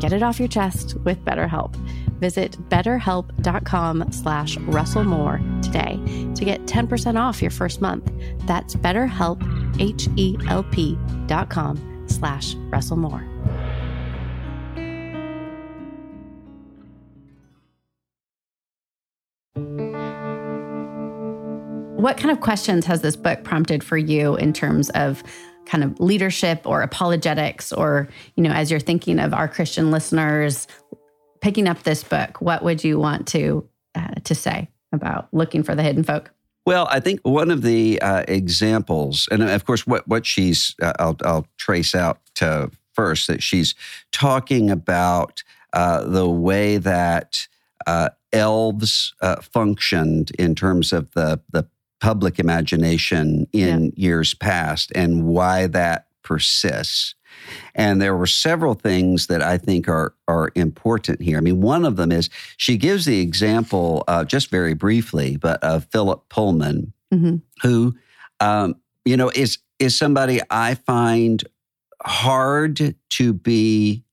Get 0.00 0.12
it 0.12 0.22
off 0.22 0.38
your 0.38 0.48
chest 0.48 0.96
with 1.04 1.24
BetterHelp. 1.24 1.74
Visit 2.20 2.52
betterhelp.com 2.68 4.12
slash 4.12 4.56
russellmoore 4.58 5.62
today 5.62 5.96
to 6.34 6.44
get 6.44 6.66
10% 6.66 7.20
off 7.20 7.40
your 7.40 7.50
first 7.50 7.80
month. 7.80 8.10
That's 8.46 8.74
betterhelp, 8.74 9.40
H-E-L-P 9.80 10.98
dot 11.26 11.50
com 11.50 12.04
slash 12.08 12.54
russellmoore. 12.70 13.38
What 21.98 22.16
kind 22.16 22.30
of 22.30 22.40
questions 22.40 22.86
has 22.86 23.02
this 23.02 23.16
book 23.16 23.42
prompted 23.42 23.82
for 23.82 23.98
you 23.98 24.36
in 24.36 24.52
terms 24.52 24.88
of 24.90 25.24
kind 25.68 25.84
of 25.84 26.00
leadership 26.00 26.62
or 26.64 26.82
apologetics 26.82 27.72
or, 27.72 28.08
you 28.34 28.42
know, 28.42 28.50
as 28.50 28.70
you're 28.70 28.80
thinking 28.80 29.18
of 29.18 29.34
our 29.34 29.46
Christian 29.46 29.90
listeners 29.90 30.66
picking 31.40 31.68
up 31.68 31.82
this 31.82 32.02
book, 32.02 32.40
what 32.40 32.64
would 32.64 32.82
you 32.82 32.98
want 32.98 33.28
to 33.28 33.68
uh, 33.94 34.14
to 34.24 34.34
say 34.34 34.68
about 34.92 35.28
looking 35.32 35.62
for 35.62 35.74
the 35.74 35.82
hidden 35.82 36.02
folk? 36.02 36.32
Well, 36.66 36.86
I 36.90 37.00
think 37.00 37.20
one 37.22 37.50
of 37.50 37.62
the 37.62 38.00
uh, 38.02 38.24
examples, 38.28 39.28
and 39.30 39.42
of 39.42 39.64
course, 39.64 39.86
what 39.86 40.06
what 40.08 40.26
she's, 40.26 40.74
uh, 40.82 40.92
I'll, 40.98 41.16
I'll 41.24 41.46
trace 41.56 41.94
out 41.94 42.20
to 42.36 42.70
first 42.92 43.26
that 43.28 43.42
she's 43.42 43.74
talking 44.12 44.70
about 44.70 45.42
uh, 45.72 46.04
the 46.04 46.28
way 46.28 46.76
that 46.76 47.46
uh, 47.86 48.10
elves 48.32 49.14
uh, 49.22 49.36
functioned 49.36 50.32
in 50.38 50.54
terms 50.54 50.92
of 50.92 51.10
the 51.12 51.40
the 51.50 51.66
public 52.00 52.38
imagination 52.38 53.46
in 53.52 53.92
years 53.96 54.34
past, 54.34 54.92
and 54.94 55.24
why 55.24 55.66
that 55.66 56.06
persists. 56.22 57.14
And 57.74 58.00
there 58.02 58.16
were 58.16 58.26
several 58.26 58.74
things 58.74 59.26
that 59.28 59.42
I 59.42 59.58
think 59.58 59.88
are 59.88 60.14
are 60.26 60.50
important 60.54 61.20
here. 61.22 61.38
I 61.38 61.40
mean, 61.40 61.60
one 61.60 61.84
of 61.84 61.96
them 61.96 62.12
is 62.12 62.28
she 62.56 62.76
gives 62.76 63.04
the 63.04 63.20
example, 63.20 64.04
uh, 64.08 64.24
just 64.24 64.50
very 64.50 64.74
briefly, 64.74 65.36
but 65.36 65.62
of 65.62 65.86
Philip 65.92 66.28
Pullman, 66.28 66.92
Mhm. 67.14 67.42
who, 67.62 67.94
um, 68.40 68.74
you 69.04 69.16
know, 69.16 69.30
is 69.34 69.58
is 69.78 69.96
somebody 69.96 70.40
I 70.50 70.74
find 70.74 71.42
hard 72.04 72.94
to 73.10 73.32
be 73.32 74.04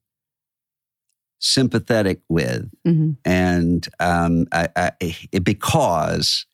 sympathetic 1.39 2.21
with, 2.29 2.69
Mhm. 2.87 3.17
and 3.25 3.87
um, 3.99 4.47
I, 4.51 4.69
I, 4.75 4.91
it, 5.31 5.43
because 5.43 6.45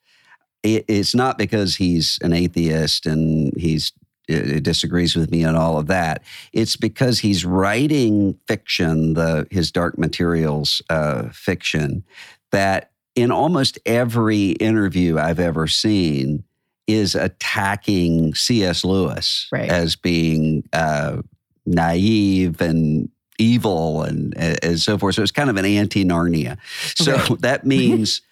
it, 0.63 0.85
it's 0.87 1.15
not 1.15 1.37
because 1.37 1.75
he's 1.75 2.19
an 2.21 2.33
atheist 2.33 3.05
and 3.05 3.53
he's 3.57 3.91
uh, 4.31 4.59
disagrees 4.59 5.15
with 5.15 5.31
me 5.31 5.43
and 5.43 5.57
all 5.57 5.77
of 5.77 5.87
that. 5.87 6.23
It's 6.53 6.75
because 6.75 7.19
he's 7.19 7.43
writing 7.45 8.37
fiction, 8.47 9.13
the 9.13 9.47
his 9.51 9.71
Dark 9.71 9.97
Materials 9.97 10.81
uh, 10.89 11.29
fiction, 11.29 12.03
that 12.51 12.91
in 13.15 13.31
almost 13.31 13.79
every 13.85 14.51
interview 14.51 15.17
I've 15.17 15.39
ever 15.39 15.67
seen 15.67 16.43
is 16.87 17.15
attacking 17.15 18.33
C.S. 18.35 18.83
Lewis 18.83 19.47
Right. 19.51 19.69
as 19.69 19.95
being 19.95 20.67
uh, 20.73 21.21
naive 21.65 22.61
and 22.61 23.09
evil 23.37 24.03
and 24.03 24.37
and 24.37 24.79
so 24.79 24.97
forth. 24.97 25.15
So 25.15 25.23
it's 25.23 25.31
kind 25.31 25.49
of 25.49 25.57
an 25.57 25.65
anti 25.65 26.05
Narnia. 26.05 26.57
So 26.95 27.15
right. 27.15 27.41
that 27.41 27.65
means. 27.65 28.21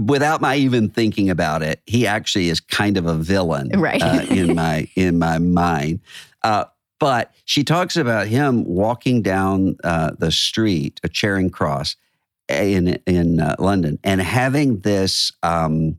without 0.00 0.40
my 0.40 0.56
even 0.56 0.88
thinking 0.88 1.30
about 1.30 1.62
it, 1.62 1.80
he 1.86 2.06
actually 2.06 2.48
is 2.48 2.60
kind 2.60 2.96
of 2.96 3.06
a 3.06 3.14
villain 3.14 3.70
right. 3.74 4.02
uh, 4.02 4.24
in 4.28 4.54
my 4.54 4.88
in 4.96 5.18
my 5.18 5.38
mind. 5.38 6.00
Uh, 6.42 6.64
but 6.98 7.34
she 7.44 7.62
talks 7.62 7.96
about 7.96 8.26
him 8.26 8.64
walking 8.64 9.20
down 9.20 9.76
uh, 9.84 10.12
the 10.18 10.32
street, 10.32 11.00
a 11.02 11.08
Charing 11.08 11.50
Cross, 11.50 11.96
in 12.48 12.98
in 13.06 13.40
uh, 13.40 13.56
London, 13.58 13.98
and 14.02 14.20
having 14.20 14.80
this 14.80 15.32
um, 15.42 15.98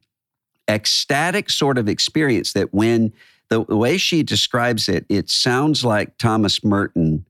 ecstatic 0.68 1.50
sort 1.50 1.78
of 1.78 1.88
experience 1.88 2.54
that 2.54 2.74
when 2.74 3.14
the, 3.50 3.64
the 3.66 3.78
way 3.78 3.98
she 3.98 4.24
describes 4.24 4.90
it, 4.90 5.06
it 5.10 5.30
sounds 5.30 5.86
like 5.86 6.18
Thomas 6.18 6.64
Merton 6.64 7.26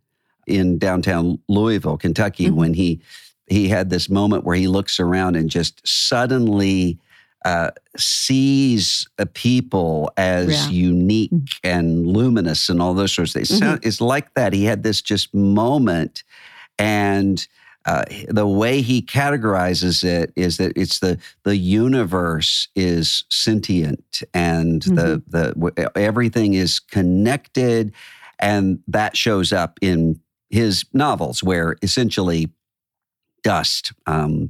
in 0.48 0.78
downtown 0.78 1.40
Louisville, 1.48 1.98
Kentucky, 1.98 2.48
mm-hmm. 2.48 2.56
when 2.56 2.74
he 2.74 3.02
he 3.48 3.70
had 3.70 3.90
this 3.90 4.10
moment 4.10 4.44
where 4.44 4.56
he 4.56 4.68
looks 4.68 5.00
around 5.00 5.36
and 5.36 5.50
just 5.50 5.86
suddenly 5.88 7.00
uh, 7.46 7.72
sees 7.96 9.08
a 9.18 9.26
people 9.26 10.12
as 10.18 10.50
yeah. 10.50 10.70
unique 10.70 11.32
mm-hmm. 11.32 11.68
and 11.68 12.06
luminous 12.06 12.68
and 12.68 12.82
all 12.82 12.94
those 12.94 13.14
sorts 13.14 13.32
of 13.36 13.48
things. 13.48 13.62
Mm-hmm. 13.62 13.88
it's 13.88 14.02
like 14.02 14.34
that. 14.34 14.54
He 14.54 14.66
had 14.66 14.84
this 14.84 15.02
just 15.02 15.34
moment, 15.34 16.24
and 16.78 17.48
uh, 17.86 18.04
the 18.28 18.48
way 18.48 18.82
he 18.82 19.02
categorizes 19.02 20.04
it 20.04 20.34
is 20.36 20.58
that 20.58 20.74
it's 20.76 21.00
the 21.00 21.18
the 21.44 21.56
universe 21.56 22.68
is 22.76 23.24
sentient 23.32 24.24
and 24.34 24.82
mm-hmm. 24.82 24.96
the 24.96 25.54
the 25.56 25.92
everything 25.96 26.54
is 26.54 26.80
connected, 26.80 27.94
and 28.40 28.80
that 28.88 29.16
shows 29.16 29.54
up 29.54 29.80
in 29.82 30.20
his 30.50 30.86
novels 30.92 31.44
where 31.44 31.78
essentially 31.82 32.50
dust 33.44 33.94
um, 34.06 34.50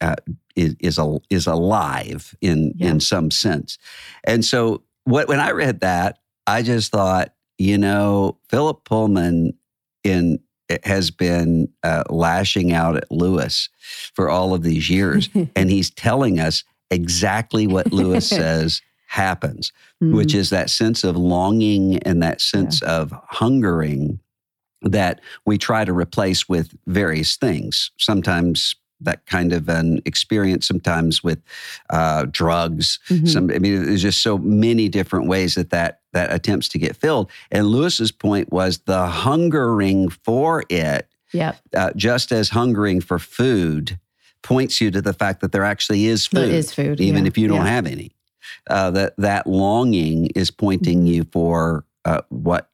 uh, 0.00 0.16
is 0.56 0.76
is, 0.80 0.98
a, 0.98 1.18
is 1.30 1.46
alive 1.46 2.34
in 2.40 2.74
yeah. 2.76 2.90
in 2.90 3.00
some 3.00 3.30
sense, 3.30 3.78
and 4.24 4.44
so 4.44 4.82
what 5.04 5.28
when 5.28 5.40
I 5.40 5.50
read 5.52 5.80
that 5.80 6.18
I 6.46 6.62
just 6.62 6.92
thought 6.92 7.34
you 7.58 7.78
know 7.78 8.38
Philip 8.48 8.84
Pullman 8.84 9.54
in 10.04 10.40
has 10.84 11.10
been 11.10 11.68
uh, 11.82 12.04
lashing 12.10 12.72
out 12.72 12.96
at 12.96 13.10
Lewis 13.10 13.68
for 14.14 14.28
all 14.28 14.54
of 14.54 14.62
these 14.62 14.90
years. 14.90 15.28
and 15.56 15.70
he's 15.70 15.90
telling 15.90 16.38
us 16.38 16.64
exactly 16.90 17.66
what 17.66 17.92
Lewis 17.92 18.28
says 18.28 18.82
happens, 19.06 19.72
mm-hmm. 20.02 20.14
which 20.14 20.34
is 20.34 20.50
that 20.50 20.70
sense 20.70 21.04
of 21.04 21.16
longing 21.16 21.98
and 22.00 22.22
that 22.22 22.40
sense 22.40 22.82
yeah. 22.82 22.96
of 22.96 23.12
hungering 23.28 24.20
that 24.82 25.20
we 25.44 25.58
try 25.58 25.84
to 25.84 25.92
replace 25.92 26.48
with 26.48 26.74
various 26.86 27.36
things. 27.36 27.90
Sometimes 27.98 28.76
that 29.00 29.24
kind 29.26 29.52
of 29.52 29.68
an 29.68 30.00
experience 30.04 30.66
sometimes 30.66 31.22
with 31.22 31.40
uh, 31.90 32.26
drugs. 32.30 32.98
Mm-hmm. 33.08 33.26
Some, 33.26 33.50
I 33.50 33.58
mean, 33.58 33.84
there's 33.84 34.02
just 34.02 34.22
so 34.22 34.38
many 34.38 34.88
different 34.88 35.28
ways 35.28 35.54
that 35.54 35.70
that 35.70 36.00
that 36.12 36.32
attempts 36.32 36.68
to 36.68 36.78
get 36.78 36.96
filled. 36.96 37.30
And 37.50 37.66
Lewis's 37.66 38.10
point 38.10 38.50
was 38.50 38.78
the 38.78 39.06
hungering 39.06 40.08
for 40.08 40.64
it, 40.68 41.08
yep. 41.32 41.60
Uh, 41.74 41.92
just 41.94 42.32
as 42.32 42.48
hungering 42.50 43.00
for 43.00 43.18
food 43.18 43.98
points 44.42 44.80
you 44.80 44.90
to 44.90 45.02
the 45.02 45.12
fact 45.12 45.40
that 45.40 45.52
there 45.52 45.64
actually 45.64 46.06
is 46.06 46.26
food, 46.26 46.48
there 46.48 46.56
is 46.56 46.72
food, 46.72 47.00
even 47.00 47.24
yeah. 47.24 47.28
if 47.28 47.38
you 47.38 47.48
don't 47.48 47.64
yeah. 47.64 47.72
have 47.72 47.86
any. 47.86 48.12
Uh, 48.68 48.90
that 48.90 49.14
that 49.18 49.46
longing 49.46 50.26
is 50.34 50.50
pointing 50.50 51.00
mm-hmm. 51.00 51.06
you 51.06 51.24
for 51.24 51.84
uh, 52.04 52.22
what 52.30 52.70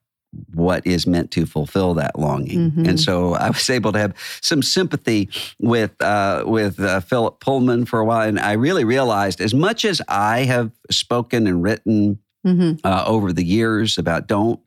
what 0.52 0.86
is 0.86 1.06
meant 1.06 1.30
to 1.32 1.46
fulfill 1.46 1.94
that 1.94 2.18
longing. 2.18 2.70
Mm-hmm. 2.70 2.86
And 2.86 3.00
so 3.00 3.34
I 3.34 3.48
was 3.48 3.68
able 3.70 3.92
to 3.92 3.98
have 3.98 4.14
some 4.40 4.62
sympathy 4.62 5.28
with 5.58 6.00
uh, 6.00 6.44
with 6.46 6.80
uh, 6.80 7.00
Philip 7.00 7.40
Pullman 7.40 7.86
for 7.86 8.00
a 8.00 8.04
while, 8.04 8.28
and 8.28 8.38
I 8.38 8.52
really 8.52 8.84
realized 8.84 9.40
as 9.40 9.54
much 9.54 9.84
as 9.84 10.00
I 10.08 10.40
have 10.40 10.70
spoken 10.90 11.46
and 11.46 11.62
written 11.62 12.18
mm-hmm. 12.46 12.84
uh, 12.84 13.04
over 13.06 13.32
the 13.32 13.44
years 13.44 13.98
about 13.98 14.26
don't. 14.26 14.60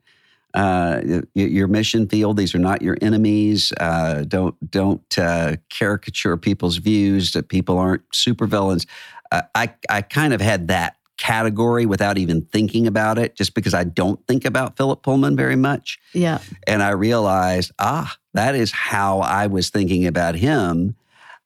Uh, 0.54 1.22
your 1.36 1.68
mission 1.68 2.08
field; 2.08 2.38
these 2.38 2.56
are 2.56 2.60
not 2.60 2.82
your 2.82 2.98
enemies. 3.02 3.72
Uh, 3.80 4.24
don't 4.24 4.56
don't 4.72 5.18
uh, 5.18 5.58
caricature 5.70 6.36
people's 6.36 6.78
views. 6.78 7.34
That 7.34 7.50
people 7.50 7.78
aren't 7.78 8.10
supervillains. 8.12 8.88
I 9.32 9.74
I 9.90 10.02
kind 10.02 10.34
of 10.34 10.42
had 10.42 10.70
that 10.70 10.97
category 11.18 11.86
without 11.86 12.18
even 12.18 12.42
thinking 12.42 12.88
about 12.88 13.18
it, 13.18 13.36
just 13.36 13.54
because 13.54 13.74
I 13.74 13.84
don't 13.84 14.26
think 14.28 14.46
about 14.46 14.78
Philip 14.78 15.02
Pullman 15.02 15.36
very 15.36 15.56
much. 15.56 16.00
Yeah. 16.14 16.40
And 16.66 16.82
I 16.82 16.92
realized, 16.92 17.72
ah, 17.80 18.16
that 18.34 18.56
is 18.56 18.72
how 18.72 19.20
I 19.20 19.48
was 19.48 19.70
thinking 19.70 20.06
about 20.06 20.36
him. 20.36 20.96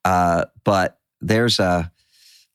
Uh, 0.03 0.45
but 0.63 0.99
there's 1.21 1.60
a 1.60 1.91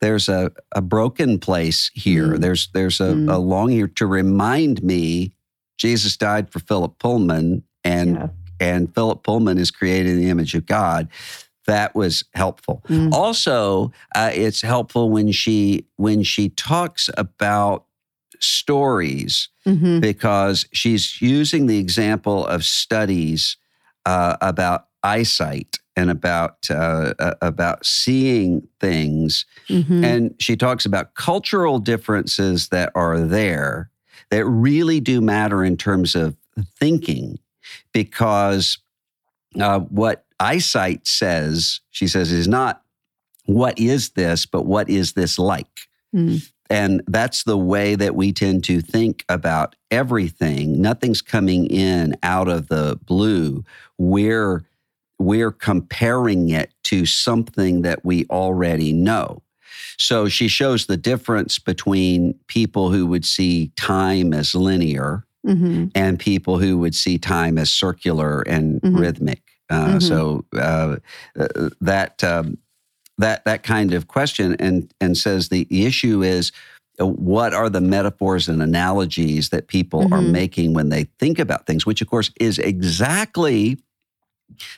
there's 0.00 0.28
a, 0.28 0.52
a 0.72 0.82
broken 0.82 1.38
place 1.38 1.90
here. 1.94 2.34
Mm. 2.34 2.40
There's 2.40 2.68
there's 2.74 3.00
a, 3.00 3.14
mm. 3.14 3.32
a 3.32 3.38
longing 3.38 3.88
to 3.94 4.06
remind 4.06 4.82
me 4.82 5.32
Jesus 5.78 6.16
died 6.16 6.50
for 6.50 6.58
Philip 6.60 6.98
Pullman 6.98 7.62
and 7.82 8.14
yeah. 8.14 8.28
and 8.60 8.94
Philip 8.94 9.22
Pullman 9.22 9.58
is 9.58 9.70
created 9.70 10.12
in 10.12 10.20
the 10.20 10.28
image 10.28 10.54
of 10.54 10.66
God 10.66 11.08
that 11.66 11.94
was 11.94 12.24
helpful. 12.34 12.82
Mm. 12.88 13.12
Also, 13.12 13.92
uh, 14.14 14.30
it's 14.32 14.62
helpful 14.62 15.10
when 15.10 15.32
she 15.32 15.86
when 15.96 16.22
she 16.22 16.48
talks 16.48 17.10
about 17.16 17.84
stories 18.40 19.48
mm-hmm. 19.66 20.00
because 20.00 20.66
she's 20.72 21.20
using 21.20 21.66
the 21.66 21.78
example 21.78 22.46
of 22.46 22.64
studies 22.64 23.56
uh, 24.04 24.36
about 24.40 24.86
eyesight 25.02 25.78
and 25.96 26.10
about 26.10 26.68
uh, 26.70 27.14
uh 27.18 27.34
about 27.40 27.86
seeing 27.86 28.66
things, 28.80 29.46
mm-hmm. 29.68 30.04
and 30.04 30.34
she 30.38 30.56
talks 30.56 30.84
about 30.84 31.14
cultural 31.14 31.78
differences 31.78 32.68
that 32.68 32.92
are 32.94 33.20
there 33.20 33.90
that 34.30 34.44
really 34.44 35.00
do 35.00 35.20
matter 35.20 35.64
in 35.64 35.76
terms 35.76 36.14
of 36.14 36.36
thinking 36.78 37.38
because 37.92 38.78
uh, 39.60 39.80
what 39.80 40.25
eyesight 40.40 41.06
says, 41.06 41.80
she 41.90 42.06
says, 42.06 42.32
is 42.32 42.48
not 42.48 42.82
what 43.46 43.78
is 43.78 44.10
this, 44.10 44.44
but 44.46 44.66
what 44.66 44.90
is 44.90 45.12
this 45.12 45.38
like? 45.38 45.88
Mm. 46.14 46.50
And 46.68 47.02
that's 47.06 47.44
the 47.44 47.56
way 47.56 47.94
that 47.94 48.16
we 48.16 48.32
tend 48.32 48.64
to 48.64 48.80
think 48.80 49.24
about 49.28 49.76
everything. 49.90 50.80
Nothing's 50.80 51.22
coming 51.22 51.66
in 51.66 52.16
out 52.22 52.48
of 52.48 52.68
the 52.68 52.98
blue. 53.04 53.64
We're, 53.98 54.64
we're 55.18 55.52
comparing 55.52 56.50
it 56.50 56.74
to 56.84 57.06
something 57.06 57.82
that 57.82 58.04
we 58.04 58.26
already 58.26 58.92
know. 58.92 59.42
So 59.96 60.28
she 60.28 60.48
shows 60.48 60.86
the 60.86 60.96
difference 60.96 61.58
between 61.58 62.34
people 62.48 62.90
who 62.90 63.06
would 63.06 63.24
see 63.24 63.70
time 63.76 64.34
as 64.34 64.54
linear 64.54 65.24
mm-hmm. 65.46 65.86
and 65.94 66.18
people 66.18 66.58
who 66.58 66.78
would 66.78 66.94
see 66.94 67.16
time 67.16 67.56
as 67.58 67.70
circular 67.70 68.42
and 68.42 68.80
mm-hmm. 68.82 68.96
rhythmic. 68.96 69.42
Uh, 69.68 69.86
mm-hmm. 69.86 69.98
So 69.98 70.44
uh, 70.56 70.96
uh, 71.38 71.70
that 71.80 72.22
um, 72.22 72.58
that 73.18 73.44
that 73.44 73.62
kind 73.62 73.92
of 73.92 74.08
question 74.08 74.56
and 74.58 74.92
and 75.00 75.16
says 75.16 75.48
the 75.48 75.66
issue 75.70 76.22
is 76.22 76.52
uh, 77.00 77.06
what 77.06 77.52
are 77.52 77.68
the 77.68 77.80
metaphors 77.80 78.48
and 78.48 78.62
analogies 78.62 79.50
that 79.50 79.68
people 79.68 80.02
mm-hmm. 80.02 80.14
are 80.14 80.22
making 80.22 80.74
when 80.74 80.88
they 80.88 81.04
think 81.18 81.38
about 81.38 81.66
things, 81.66 81.84
which 81.84 82.00
of 82.00 82.08
course 82.08 82.30
is 82.40 82.58
exactly 82.58 83.78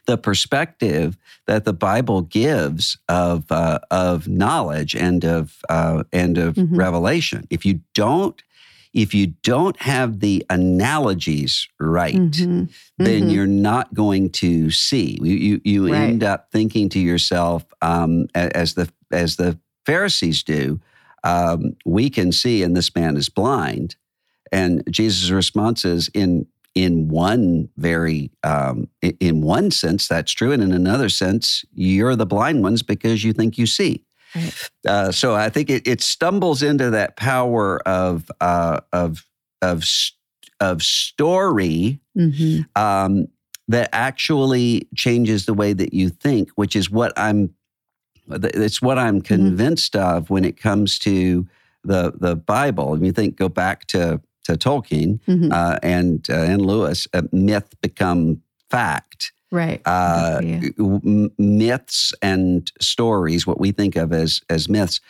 the 0.07 0.16
perspective 0.16 1.16
that 1.46 1.64
the 1.64 1.72
Bible 1.72 2.22
gives 2.22 2.98
of 3.09 3.51
uh, 3.51 3.79
of 3.90 4.27
knowledge 4.27 4.94
and 4.94 5.24
of 5.24 5.59
uh, 5.68 6.05
and 6.12 6.38
of 6.38 6.55
mm-hmm. 6.55 6.77
revelation. 6.77 7.46
If 7.51 7.64
you 7.66 7.81
don't 7.94 8.42
if 8.99 9.15
you 9.15 9.29
don't 9.29 9.81
have 9.81 10.19
the 10.19 10.45
analogies 10.51 11.69
right, 11.79 12.17
mm-hmm. 12.17 12.65
then 12.99 13.21
mm-hmm. 13.21 13.31
you're 13.31 13.47
not 13.47 13.95
going 13.95 14.29
to 14.31 14.73
see. 14.73 15.19
You 15.23 15.35
you, 15.35 15.61
you 15.65 15.93
right. 15.93 16.03
end 16.03 16.25
up 16.25 16.51
thinking 16.51 16.89
to 16.91 16.99
yourself, 16.99 17.65
um, 17.81 18.27
as 18.35 18.75
the 18.75 18.91
as 19.13 19.37
the 19.37 19.57
Pharisees 19.87 20.43
do, 20.43 20.81
um, 21.23 21.77
we 21.87 22.11
can 22.11 22.33
see, 22.33 22.65
and 22.65 22.77
this 22.77 22.93
man 22.95 23.17
is 23.17 23.29
blind. 23.29 23.95
And 24.51 24.83
Jesus' 24.91 25.31
response 25.31 25.85
is 25.85 26.11
in 26.13 26.47
in 26.75 27.09
one 27.09 27.69
very 27.77 28.33
um, 28.43 28.89
in 29.01 29.43
one 29.43 29.71
sense 29.71 30.09
that's 30.09 30.33
true, 30.33 30.51
and 30.51 30.63
in 30.63 30.73
another 30.73 31.09
sense, 31.09 31.65
you're 31.73 32.17
the 32.17 32.27
blind 32.27 32.65
ones 32.65 32.83
because 32.83 33.23
you 33.23 33.33
think 33.33 33.59
you 33.59 33.67
see. 33.67 34.05
Right. 34.35 34.71
Uh, 34.87 35.12
so 35.12 35.35
I 35.35 35.49
think 35.49 35.71
it, 35.71 35.87
it, 35.87 36.01
stumbles 36.01 36.62
into 36.62 36.91
that 36.91 37.17
power 37.17 37.81
of 37.88 38.31
uh, 38.41 38.81
of 38.93 39.25
of 39.62 39.85
of 40.61 40.83
story 40.83 42.01
mm-hmm. 42.17 42.61
um, 42.81 43.29
that 43.69 43.88
actually 43.93 44.88
changes 44.95 45.47
the 45.47 45.55
way 45.55 45.73
that 45.73 45.95
you 45.95 46.11
think, 46.11 46.51
which 46.57 46.77
is 46.77 46.91
what 46.91 47.12
I'm. 47.17 47.55
It's 48.31 48.83
what 48.83 48.99
I'm 48.99 49.17
mm-hmm. 49.17 49.35
convinced 49.35 49.95
mm-hmm. 49.95 50.17
of 50.17 50.31
when 50.31 50.45
it 50.45 50.61
comes 50.61 50.99
to 51.01 51.47
the 51.85 52.12
the 52.14 52.37
Bible. 52.37 52.95
And 52.95 53.07
you 53.07 53.12
think 53.12 53.37
go 53.37 53.49
back 53.49 53.87
to 53.87 54.21
to 54.45 54.53
Tolkien 54.53 55.21
mm-hmm. 55.27 55.53
uh, 55.53 55.79
and 55.83 56.27
uh, 56.29 56.35
and 56.35 56.64
Lewis, 56.64 57.07
myth 57.33 57.75
become 57.81 58.43
fact. 58.71 59.33
Right. 59.51 59.81
Uh, 59.87 60.41
m- 60.79 61.31
myths 61.39 62.13
and 62.21 62.71
stories, 62.81 63.47
what 63.47 63.59
we 63.59 63.73
think 63.73 63.97
of 63.97 64.13
as 64.13 64.43
as 64.51 64.69
myths, 64.69 65.01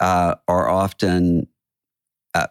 uh, 0.00 0.36
are 0.46 0.68
often 0.68 1.48
uh, 2.34 2.46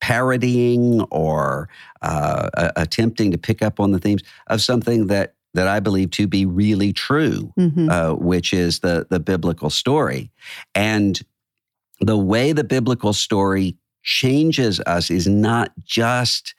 parodying 0.00 1.00
or 1.10 1.68
uh, 2.02 2.50
attempting 2.76 3.30
to 3.30 3.38
pick 3.38 3.62
up 3.62 3.80
on 3.80 3.92
the 3.92 3.98
themes 3.98 4.22
of 4.48 4.60
something 4.60 5.06
that 5.06 5.34
that 5.54 5.66
I 5.66 5.80
believe 5.80 6.10
to 6.12 6.26
be 6.28 6.46
really 6.46 6.92
true, 6.92 7.52
Mhm. 7.58 7.90
uh, 7.90 8.14
which 8.14 8.52
is 8.52 8.80
the 8.80 9.06
the 9.08 9.20
biblical 9.20 9.70
story, 9.70 10.30
and 10.74 11.20
the 12.00 12.18
way 12.18 12.52
the 12.52 12.64
biblical 12.64 13.12
story 13.12 13.76
changes 14.02 14.80
us 14.86 15.10
is 15.10 15.26
not 15.26 15.72
just 15.84 16.54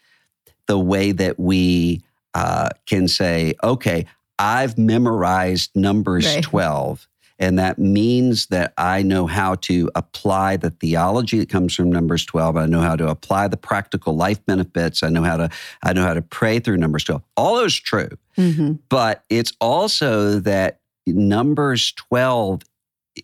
the 0.67 0.77
way 0.79 1.11
that 1.11 1.39
we 1.39 2.01
uh, 2.33 2.69
can 2.85 3.07
say, 3.07 3.53
okay, 3.63 4.05
I've 4.41 4.77
memorized 4.77 5.71
Numbers 5.75 6.25
Right. 6.25 6.43
12. 6.43 7.07
And 7.37 7.57
that 7.57 7.79
means 7.79 8.47
that 8.47 8.73
I 8.77 9.01
know 9.01 9.25
how 9.25 9.55
to 9.55 9.89
apply 9.95 10.57
the 10.57 10.69
theology 10.69 11.39
that 11.39 11.49
comes 11.49 11.73
from 11.73 11.91
Numbers 11.91 12.23
12. 12.25 12.55
I 12.55 12.65
know 12.67 12.81
how 12.81 12.95
to 12.95 13.07
apply 13.07 13.47
the 13.47 13.57
practical 13.57 14.15
life 14.15 14.45
benefits. 14.45 15.01
I 15.01 15.09
know 15.09 15.23
how 15.23 15.37
to 15.37 15.49
I 15.83 15.93
know 15.93 16.03
how 16.03 16.13
to 16.13 16.21
pray 16.21 16.59
through 16.59 16.77
Numbers 16.77 17.03
12. 17.05 17.23
All 17.35 17.55
those 17.55 17.75
true. 17.75 18.09
Mhm. 18.37 18.79
But 18.89 19.23
it's 19.29 19.53
also 19.59 20.39
that 20.41 20.81
Numbers 21.07 21.93
12 21.93 22.61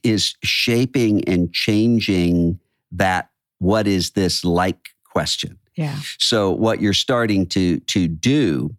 is 0.03 0.36
shaping 0.43 1.23
and 1.30 1.53
changing 1.53 2.60
that 2.91 3.30
what 3.60 3.88
is 3.88 4.12
this 4.12 4.43
like 4.43 4.89
question. 5.03 5.58
Yeah. 5.75 5.95
So 6.17 6.49
what 6.51 6.82
you're 6.82 6.93
starting 6.93 7.45
to 7.47 7.80
to 7.82 8.08
do 8.08 8.75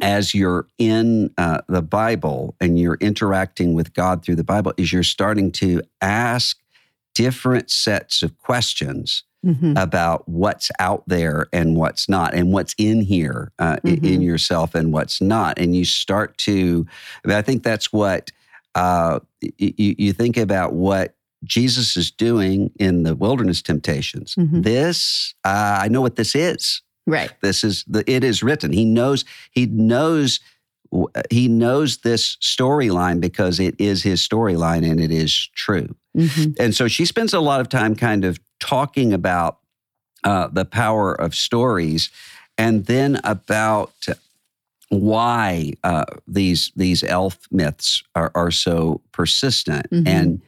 as 0.00 0.34
you're 0.34 0.66
in 0.78 1.30
uh, 1.38 1.60
the 1.68 1.82
Bible 1.82 2.54
and 2.60 2.78
you're 2.78 2.98
interacting 3.00 3.74
with 3.74 3.94
God 3.94 4.22
through 4.24 4.36
the 4.36 4.44
Bible 4.44 4.72
is 4.76 4.92
you're 4.92 5.02
starting 5.02 5.50
to 5.52 5.82
ask 6.00 6.58
different 7.14 7.70
sets 7.70 8.22
of 8.22 8.36
questions 8.38 9.24
Mhm. 9.44 9.80
about 9.80 10.28
what's 10.28 10.70
out 10.80 11.04
there 11.06 11.46
and 11.52 11.76
what's 11.76 12.08
not, 12.08 12.34
and 12.34 12.52
what's 12.52 12.74
in 12.78 13.00
here 13.02 13.52
uh, 13.60 13.76
i- 13.86 13.90
in 14.02 14.20
yourself 14.20 14.74
and 14.74 14.92
what's 14.92 15.20
not. 15.20 15.56
And 15.58 15.74
you 15.76 15.84
start 15.84 16.36
to, 16.38 16.84
I, 17.26 17.42
think 17.42 17.62
that's 17.62 17.92
what 17.92 18.32
uh, 18.74 19.20
you, 19.40 19.94
you 19.98 20.12
think 20.12 20.36
about 20.36 20.72
what 20.74 21.14
Jesus 21.44 21.96
is 21.96 22.10
doing 22.10 22.70
in 22.78 23.04
the 23.04 23.14
wilderness 23.14 23.62
temptations. 23.62 24.34
Mhm. 24.34 24.64
This, 24.64 25.32
uh, 25.44 25.78
I 25.82 25.88
know 25.88 26.00
what 26.00 26.16
this 26.16 26.34
is. 26.34 26.82
Right. 27.06 27.30
This 27.40 27.62
is 27.64 27.84
the, 27.86 28.08
it 28.10 28.24
is 28.24 28.42
written. 28.42 28.72
He 28.72 28.84
knows, 28.84 29.24
he 29.50 29.66
knows, 29.66 30.40
he 31.30 31.48
knows 31.48 31.98
this 31.98 32.36
storyline 32.36 33.20
because 33.20 33.60
it 33.60 33.74
is 33.78 34.02
his 34.02 34.26
storyline 34.26 34.88
and 34.88 35.00
it 35.00 35.10
is 35.12 35.48
true. 35.54 35.94
Mhm. 36.16 36.56
And 36.58 36.74
so 36.74 36.88
she 36.88 37.04
spends 37.04 37.34
a 37.34 37.40
lot 37.40 37.60
of 37.60 37.68
time 37.68 37.94
kind 37.94 38.24
of 38.24 38.38
talking 38.60 39.12
about 39.12 39.58
uh, 40.24 40.48
the 40.48 40.64
power 40.64 41.12
of 41.14 41.34
stories 41.34 42.10
and 42.58 42.86
then 42.86 43.20
about 43.22 43.92
why 44.88 45.72
uh, 45.84 46.04
these 46.26 46.72
these 46.76 47.02
elf 47.02 47.38
myths 47.50 48.02
are, 48.14 48.30
are 48.34 48.50
so 48.50 49.00
persistent. 49.12 49.90
Mhm. 49.90 50.06
And 50.08 50.42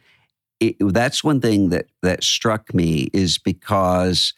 it, 0.59 0.75
that's 0.79 1.23
one 1.23 1.39
thing 1.41 1.69
that 1.69 1.87
that 2.01 2.23
struck 2.23 2.73
me 2.73 3.09
is 3.13 3.37
because 3.37 4.33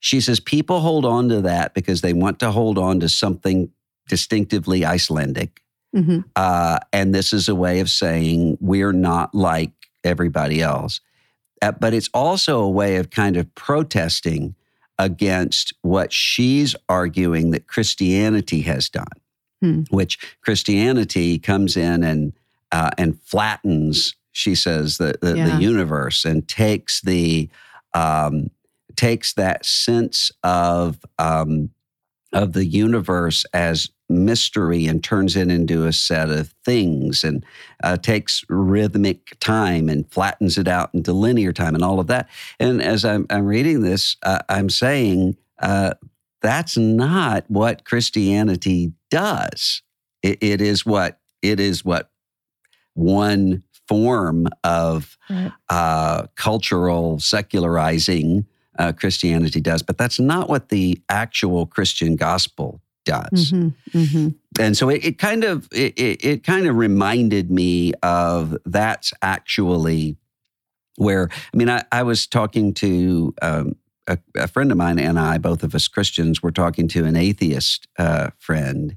she 0.00 0.20
says 0.20 0.40
people 0.40 0.80
hold 0.80 1.04
on 1.04 1.28
to 1.28 1.40
that 1.42 1.74
because 1.74 2.00
they 2.00 2.12
want 2.12 2.38
to 2.40 2.50
hold 2.50 2.78
on 2.78 3.00
to 3.00 3.08
something 3.08 3.70
distinctively 4.08 4.84
Icelandic. 4.84 5.60
Mhm. 5.94 6.24
Uh, 6.36 6.78
and 6.92 7.14
this 7.14 7.32
is 7.32 7.48
a 7.48 7.54
way 7.54 7.80
of 7.80 7.88
saying 7.90 8.58
we're 8.60 8.92
not 8.92 9.34
like 9.34 9.72
everybody 10.04 10.60
else. 10.62 11.00
Uh, 11.60 11.72
but 11.72 11.92
it's 11.94 12.08
also 12.14 12.60
a 12.60 12.68
way 12.70 12.96
of 12.96 13.10
kind 13.10 13.36
of 13.36 13.52
protesting 13.54 14.54
against 14.98 15.72
what 15.82 16.12
she's 16.12 16.74
arguing 16.88 17.50
that 17.50 17.66
Christianity 17.66 18.62
has 18.62 18.88
done, 18.88 19.06
Hmm. 19.62 19.82
which 19.90 20.18
Christianity 20.42 21.38
comes 21.38 21.76
in 21.76 22.02
and 22.02 22.32
uh, 22.70 22.90
and 22.98 23.18
flattens, 23.22 24.14
she 24.32 24.54
says, 24.54 24.98
the 24.98 25.14
the, 25.22 25.36
Yeah. 25.36 25.56
the 25.56 25.62
universe 25.62 26.24
and 26.26 26.46
takes 26.46 27.00
the 27.00 27.48
um, 27.94 28.50
takes 28.98 29.32
that 29.34 29.64
sense 29.64 30.32
of 30.42 30.98
um, 31.20 31.70
of 32.32 32.52
the 32.52 32.66
universe 32.66 33.46
as 33.54 33.88
mystery 34.08 34.86
and 34.86 35.04
turns 35.04 35.36
it 35.36 35.50
into 35.50 35.86
a 35.86 35.92
set 35.92 36.30
of 36.30 36.52
things 36.64 37.22
and 37.22 37.44
uh, 37.84 37.96
takes 37.96 38.44
rhythmic 38.48 39.38
time 39.38 39.88
and 39.88 40.10
flattens 40.10 40.58
it 40.58 40.66
out 40.66 40.90
into 40.92 41.12
linear 41.12 41.52
time 41.52 41.74
and 41.74 41.84
all 41.84 42.00
of 42.00 42.08
that. 42.08 42.28
And 42.58 42.82
as 42.82 43.04
I'm, 43.04 43.24
I'm 43.30 43.46
reading 43.46 43.82
this, 43.82 44.16
uh, 44.24 44.40
I'm 44.48 44.68
saying 44.68 45.36
uh, 45.60 45.94
that's 46.42 46.76
not 46.76 47.44
what 47.48 47.84
Christianity 47.84 48.92
does. 49.10 49.82
It, 50.22 50.38
it 50.42 50.60
is 50.60 50.84
what 50.84 51.20
it 51.40 51.60
is 51.60 51.84
what 51.84 52.10
one 52.94 53.62
form 53.86 54.48
of 54.64 55.16
Right. 55.30 55.52
uh, 55.68 56.26
cultural 56.36 57.20
secularizing 57.20 58.46
uh, 58.78 58.92
Christianity 58.92 59.60
does, 59.60 59.82
but 59.82 59.98
that's 59.98 60.20
not 60.20 60.48
what 60.48 60.68
the 60.68 61.00
actual 61.08 61.66
Christian 61.66 62.16
gospel 62.16 62.80
does. 63.04 63.52
Mhm. 63.52 63.74
Mhm. 63.92 64.34
And 64.58 64.76
so 64.76 64.88
it, 64.88 65.04
it 65.04 65.18
kind 65.18 65.44
of 65.44 65.68
it, 65.72 65.98
it, 65.98 66.24
it 66.24 66.44
kind 66.44 66.66
of 66.66 66.76
reminded 66.76 67.50
me 67.50 67.92
of 68.02 68.56
that's 68.66 69.12
actually 69.22 70.16
where 70.96 71.28
I 71.32 71.56
mean 71.56 71.70
I, 71.70 71.84
I 71.90 72.02
was 72.02 72.26
talking 72.26 72.74
to 72.74 73.34
um, 73.40 73.76
a, 74.06 74.18
a 74.36 74.48
friend 74.48 74.70
of 74.70 74.76
mine 74.78 74.98
and 74.98 75.18
I, 75.18 75.38
both 75.38 75.62
of 75.62 75.74
us 75.74 75.88
Christians, 75.88 76.42
were 76.42 76.52
talking 76.52 76.88
to 76.88 77.04
an 77.04 77.16
atheist 77.16 77.88
uh, 77.98 78.30
friend, 78.38 78.96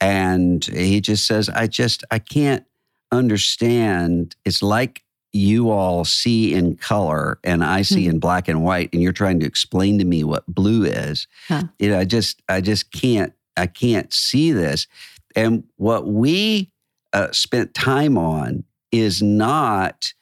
and 0.00 0.64
he 0.64 1.00
just 1.00 1.26
says, 1.26 1.48
"I 1.48 1.66
just 1.66 2.04
I 2.10 2.18
can't 2.18 2.64
understand. 3.10 4.36
It's 4.44 4.62
like." 4.62 5.04
You 5.32 5.70
all 5.70 6.04
see 6.04 6.52
in 6.54 6.76
color, 6.76 7.38
and 7.42 7.64
I 7.64 7.82
see 7.82 8.04
Hmm. 8.04 8.10
in 8.10 8.18
black 8.18 8.48
and 8.48 8.62
white, 8.62 8.90
and 8.92 9.00
you're 9.02 9.12
trying 9.12 9.40
to 9.40 9.46
explain 9.46 9.98
to 9.98 10.04
me 10.04 10.24
what 10.24 10.44
blue 10.46 10.84
is. 10.84 11.26
Huh. 11.48 11.64
You 11.78 11.90
know, 11.90 11.98
I 11.98 12.04
just, 12.04 12.42
I 12.48 12.60
just 12.60 12.92
can't, 12.92 13.32
I 13.56 13.66
can't 13.66 14.12
see 14.12 14.52
this. 14.52 14.86
And 15.34 15.64
what 15.76 16.06
we 16.06 16.70
uh, 17.14 17.32
spent 17.32 17.72
time 17.74 18.18
on 18.18 18.64
is 18.90 19.22
not 19.22 20.12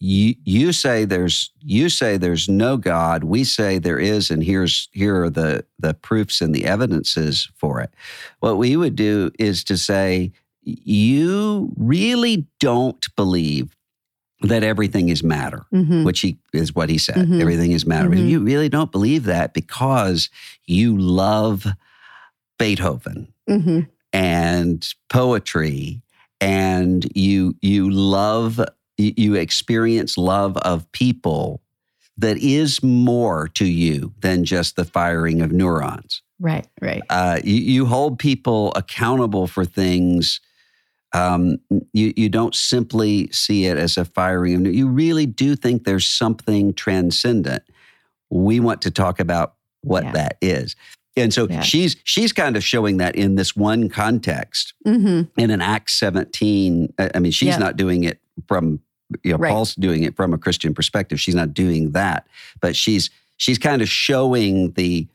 you, 0.00 0.34
you 0.44 0.72
say 0.72 1.04
there's 1.06 1.50
you 1.60 1.88
say 1.88 2.16
there's 2.18 2.46
no 2.48 2.76
God. 2.76 3.24
We 3.24 3.44
say 3.44 3.78
there 3.78 3.98
is, 3.98 4.30
and 4.30 4.42
here's 4.42 4.88
here 4.92 5.24
are 5.24 5.30
the 5.30 5.64
the 5.78 5.94
proofs 5.94 6.40
and 6.42 6.54
the 6.54 6.66
evidences 6.66 7.48
for 7.54 7.80
it. 7.80 7.90
What 8.40 8.58
we 8.58 8.76
would 8.76 8.96
do 8.96 9.30
is 9.38 9.64
to 9.64 9.78
say 9.78 10.32
you 10.62 11.72
really 11.76 12.46
don't 12.60 13.06
believe 13.16 13.73
that 14.46 14.62
everything 14.62 15.08
is 15.08 15.22
matter, 15.22 15.64
Mhm. 15.72 16.04
which 16.04 16.20
he 16.20 16.38
is 16.52 16.74
what 16.74 16.88
he 16.90 16.98
said. 16.98 17.16
Mhm. 17.28 17.40
Everything 17.40 17.72
is 17.72 17.86
matter. 17.86 18.08
Mhm. 18.10 18.28
You 18.28 18.40
really 18.40 18.68
don't 18.68 18.92
believe 18.92 19.24
that 19.24 19.54
because 19.54 20.28
you 20.66 20.96
love 20.96 21.66
Beethoven 22.58 23.28
Mhm. 23.48 23.88
and 24.12 24.86
poetry 25.08 26.02
and 26.40 27.06
you 27.14 27.56
you 27.62 27.90
love 27.90 28.60
you 28.96 29.12
you 29.16 29.34
experience 29.34 30.16
love 30.16 30.56
of 30.58 30.90
people 30.92 31.60
that 32.16 32.36
is 32.38 32.82
more 32.82 33.48
to 33.48 33.64
you 33.64 34.12
than 34.20 34.44
just 34.44 34.76
the 34.76 34.84
firing 34.84 35.40
of 35.42 35.50
neurons 35.52 36.22
Right. 36.40 36.66
Right. 36.80 37.02
uh, 37.10 37.40
you, 37.42 37.54
you 37.56 37.86
hold 37.86 38.18
people 38.18 38.72
accountable 38.76 39.46
for 39.46 39.64
things 39.64 40.40
um, 41.14 41.58
you, 41.92 42.12
you 42.16 42.28
don't 42.28 42.54
simply 42.54 43.28
see 43.30 43.66
it 43.66 43.76
as 43.78 43.96
a 43.96 44.04
firing 44.04 44.64
you 44.66 44.86
really 44.88 45.26
do 45.26 45.54
think 45.56 45.84
there's 45.84 46.06
something 46.06 46.74
transcendent 46.74 47.62
we 48.30 48.58
want 48.60 48.82
to 48.82 48.90
talk 48.90 49.20
about 49.20 49.54
what 49.82 50.04
Yeah. 50.04 50.12
that 50.12 50.36
is 50.42 50.76
and 51.16 51.32
so 51.32 51.46
Yeah. 51.48 51.60
she's 51.60 51.96
she's 52.04 52.32
kind 52.32 52.56
of 52.56 52.64
showing 52.64 52.96
that 52.96 53.14
in 53.16 53.36
this 53.36 53.54
one 53.54 53.88
context 53.88 54.74
Mhm. 54.86 55.28
and 55.38 55.52
in 55.52 55.60
Acts 55.60 55.94
17, 55.94 56.92
I 56.98 57.10
I 57.14 57.18
mean, 57.20 57.30
she's 57.30 57.48
Yeah. 57.50 57.58
not 57.58 57.76
doing 57.76 58.02
it 58.02 58.18
from, 58.48 58.80
you 59.22 59.30
know, 59.32 59.38
Right. 59.38 59.50
Paul's 59.52 59.76
doing 59.76 60.02
it 60.02 60.16
from 60.16 60.34
a 60.34 60.38
Christian 60.38 60.74
perspective. 60.74 61.20
She's 61.20 61.36
not 61.36 61.54
doing 61.54 61.92
that, 61.92 62.26
but 62.60 62.74
she's 62.74 63.10
she's 63.36 63.58
kind 63.58 63.80
of 63.82 63.88
showing 63.88 64.72
the 64.72 65.06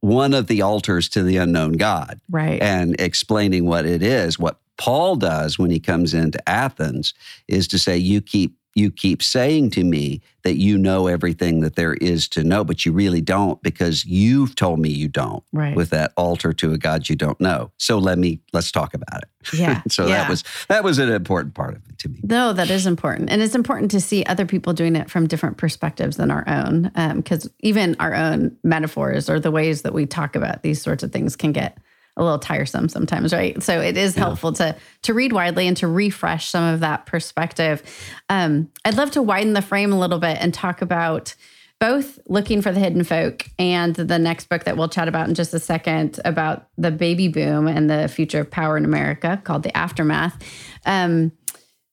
one 0.00 0.34
of 0.34 0.46
the 0.46 0.62
altars 0.62 1.08
to 1.08 1.22
the 1.24 1.36
unknown 1.38 1.72
God 1.72 2.20
Right. 2.30 2.62
and 2.62 2.94
explaining 3.00 3.64
what 3.66 3.86
it 3.86 4.02
is. 4.04 4.38
What 4.38 4.60
Paul 4.76 5.16
does 5.16 5.58
when 5.58 5.70
he 5.70 5.80
comes 5.80 6.14
into 6.14 6.46
Athens 6.48 7.14
is 7.48 7.68
to 7.68 7.78
say, 7.78 7.96
you 7.96 8.20
keep 8.20 8.56
you 8.76 8.90
keep 8.90 9.22
saying 9.22 9.70
to 9.70 9.84
me 9.84 10.20
that 10.42 10.56
you 10.56 10.76
know 10.76 11.06
everything 11.06 11.60
that 11.60 11.76
there 11.76 11.94
is 11.94 12.26
to 12.26 12.42
know, 12.42 12.64
but 12.64 12.84
you 12.84 12.90
really 12.92 13.20
don't 13.20 13.62
because 13.62 14.04
you've 14.04 14.56
told 14.56 14.80
me 14.80 14.88
you 14.88 15.06
don't 15.06 15.44
Right. 15.52 15.76
with 15.76 15.90
that 15.90 16.12
altar 16.16 16.52
to 16.54 16.72
a 16.72 16.78
God 16.78 17.08
you 17.08 17.14
don't 17.14 17.40
know. 17.40 17.70
So 17.78 17.98
let 17.98 18.18
me 18.18 18.40
let's 18.52 18.72
talk 18.72 18.92
about 18.92 19.22
it. 19.22 19.28
Yeah. 19.54 19.82
so 19.88 20.06
yeah. 20.08 20.22
that 20.22 20.28
was 20.28 20.42
that 20.68 20.82
was 20.82 20.98
an 20.98 21.08
important 21.10 21.54
part 21.54 21.76
of 21.76 21.82
it 21.88 21.98
to 22.00 22.08
me. 22.08 22.18
No, 22.24 22.52
that 22.52 22.68
is 22.68 22.84
important. 22.86 23.30
And 23.30 23.42
it's 23.42 23.54
important 23.54 23.92
to 23.92 24.00
see 24.00 24.24
other 24.24 24.44
people 24.44 24.72
doing 24.72 24.96
it 24.96 25.08
from 25.08 25.28
different 25.28 25.56
perspectives 25.56 26.16
than 26.16 26.32
our 26.32 26.42
own. 26.48 26.90
Um, 26.96 27.18
because 27.18 27.48
even 27.60 27.94
our 28.00 28.12
own 28.14 28.56
metaphors 28.64 29.30
or 29.30 29.38
the 29.38 29.52
ways 29.52 29.82
that 29.82 29.94
we 29.94 30.04
talk 30.06 30.34
about 30.34 30.62
these 30.64 30.82
sorts 30.82 31.04
of 31.04 31.12
things 31.12 31.36
can 31.36 31.52
get 31.52 31.78
a 32.16 32.22
little 32.22 32.38
tiresome 32.38 32.88
sometimes, 32.88 33.32
right? 33.32 33.60
So 33.62 33.80
it 33.80 33.96
is 33.96 34.14
helpful 34.14 34.52
to 34.54 34.76
to 35.02 35.14
read 35.14 35.32
widely 35.32 35.66
and 35.66 35.76
to 35.78 35.88
refresh 35.88 36.48
some 36.48 36.72
of 36.72 36.80
that 36.80 37.06
perspective. 37.06 37.82
Um, 38.28 38.70
I'd 38.84 38.96
love 38.96 39.10
to 39.12 39.22
widen 39.22 39.52
the 39.52 39.62
frame 39.62 39.92
a 39.92 39.98
little 39.98 40.18
bit 40.18 40.38
and 40.40 40.54
talk 40.54 40.80
about 40.80 41.34
both 41.80 42.20
looking 42.28 42.62
for 42.62 42.72
the 42.72 42.80
hidden 42.80 43.02
folk 43.04 43.46
and 43.58 43.94
the 43.96 44.18
next 44.18 44.48
book 44.48 44.64
that 44.64 44.76
we'll 44.76 44.88
chat 44.88 45.08
about 45.08 45.28
in 45.28 45.34
just 45.34 45.52
a 45.52 45.58
second 45.58 46.20
about 46.24 46.68
the 46.78 46.90
baby 46.90 47.28
boom 47.28 47.66
and 47.66 47.90
the 47.90 48.08
future 48.08 48.40
of 48.40 48.50
power 48.50 48.76
in 48.76 48.84
America 48.84 49.40
called 49.44 49.64
The 49.64 49.76
Aftermath. 49.76 50.40
Um, 50.86 51.32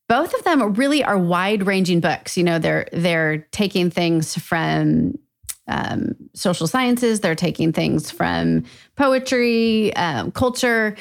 both 0.07 0.34
of 0.34 0.43
them 0.43 0.73
really 0.73 1.03
are 1.03 1.17
wide-ranging 1.17 1.99
books. 1.99 2.38
You 2.38 2.43
know, 2.43 2.60
they're 2.60 2.88
they're 2.91 3.39
taking 3.51 3.89
things 3.89 4.38
from 4.38 5.17
um, 5.67 6.15
social 6.34 6.67
sciences, 6.67 7.19
they're 7.19 7.36
taking 7.36 7.71
things 7.71 8.12
from 8.12 8.63
poetry, 8.95 9.95
um, 9.95 10.32
culture, 10.32 10.95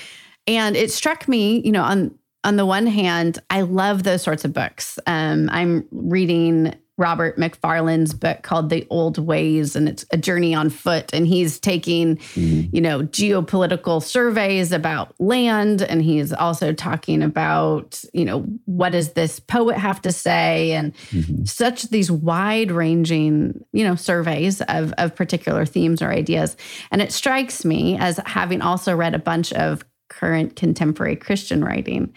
and 0.47 0.77
it 0.77 0.91
struck 0.91 1.29
me, 1.29 1.61
you 1.61 1.73
know, 1.73 1.83
on 1.83 2.15
on 2.43 2.57
the 2.57 2.65
one 2.65 2.87
hand, 2.87 3.39
I 3.51 3.61
love 3.63 4.03
those 4.03 4.23
sorts 4.23 4.47
of 4.47 4.55
books. 4.55 4.99
Um, 5.07 5.51
I'm 5.53 5.87
reading 5.91 6.75
Robert 7.01 7.39
Macfarlane's 7.39 8.13
book 8.13 8.43
called 8.43 8.69
The 8.69 8.87
Old 8.91 9.17
Ways, 9.19 9.75
and 9.75 9.89
it's 9.89 10.05
a 10.13 10.19
journey 10.19 10.55
on 10.55 10.69
foot. 10.69 11.13
And 11.15 11.27
he's 11.27 11.59
taking, 11.59 12.17
mm-hmm. 12.17 12.77
you 12.77 12.83
know, 12.83 13.01
geopolitical 13.01 14.03
surveys 14.03 14.71
about 14.71 15.15
land, 15.19 15.81
and 15.81 16.03
he's 16.03 16.33
also 16.33 16.75
talking 16.75 17.23
about, 17.23 18.05
you 18.13 18.27
know, 18.27 18.43
what 18.67 18.93
does 18.93 19.15
this 19.15 19.41
poet 19.41 19.79
have 19.79 20.03
to 20.03 20.13
say, 20.13 20.73
and 20.73 20.95
mm-hmm. 21.11 21.45
such 21.47 21.89
these 21.89 22.11
wide-ranging, 22.11 23.65
you 23.73 23.85
know, 23.85 23.97
surveys 23.97 24.61
of 24.63 24.93
of 24.99 25.17
particular 25.17 25.65
themes 25.65 26.03
or 26.03 26.11
ideas. 26.11 26.57
And 26.91 27.01
it 27.01 27.13
strikes 27.13 27.65
me 27.65 27.97
as 27.97 28.21
having 28.27 28.61
also 28.61 28.95
read 28.95 29.15
a 29.15 29.19
bunch 29.19 29.55
of 29.55 29.83
current 30.11 30.55
contemporary 30.55 31.17
Christian 31.17 31.65
writing. 31.65 32.13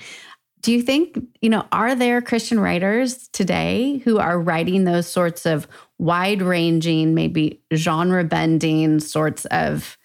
Do 0.63 0.71
you 0.71 0.81
think, 0.81 1.19
you 1.41 1.49
know, 1.49 1.65
are 1.73 1.93
there 1.93 2.21
Christian 2.21 2.57
writers 2.57 3.27
today 3.27 4.01
who 4.05 4.17
are 4.17 4.39
writing 4.39 4.85
those 4.85 5.07
sorts 5.07 5.45
of 5.45 5.67
wide 5.99 6.41
ranging, 6.41 7.13
maybe 7.13 7.61
genre 7.75 8.23
bending 8.23 9.01
sorts 9.01 9.43
of 9.45 9.97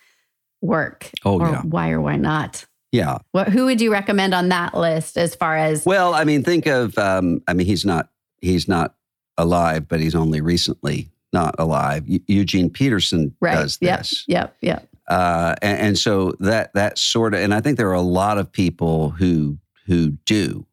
work? 0.61 1.11
Oh, 1.25 1.41
or 1.41 1.49
yeah. 1.49 1.63
why 1.63 1.91
or 1.93 2.01
why 2.01 2.17
not? 2.17 2.67
Yeah. 2.91 3.19
What, 3.31 3.51
who 3.51 3.67
would 3.67 3.81
you 3.81 3.93
recommend 3.93 4.35
on 4.35 4.49
that 4.49 4.75
list 4.75 5.17
as 5.17 5.37
far 5.37 5.57
as, 5.57 5.87
Well, 5.87 6.13
I 6.13 6.25
mean, 6.25 6.43
think 6.43 6.67
of 6.67 6.99
um, 6.99 7.41
I 7.47 7.55
mean, 7.55 7.67
he's 7.67 7.85
not 7.85 8.09
he's 8.41 8.67
not 8.67 8.97
alive, 9.37 9.87
but 9.87 10.01
he's 10.01 10.17
only 10.17 10.41
recently 10.41 11.09
not 11.33 11.55
alive. 11.59 12.09
Eu- 12.09 12.19
Eugene 12.27 12.69
Peterson 12.69 13.33
right? 13.41 13.55
does 13.55 13.79
yep, 13.81 14.01
this. 14.01 14.25
yep, 14.27 14.57
yep. 14.61 14.89
uh, 15.07 15.55
and, 15.63 15.79
and 15.81 15.99
so 15.99 16.33
that 16.41 16.73
that 16.75 16.99
sort 16.99 17.35
of, 17.35 17.41
and 17.41 17.55
I 17.55 17.61
think 17.61 17.77
there 17.79 17.91
are 17.91 17.93
a 17.93 18.01
lot 18.01 18.39
of 18.39 18.51
people 18.51 19.11
who 19.11 19.59
who 19.89 20.11
do, 20.25 20.67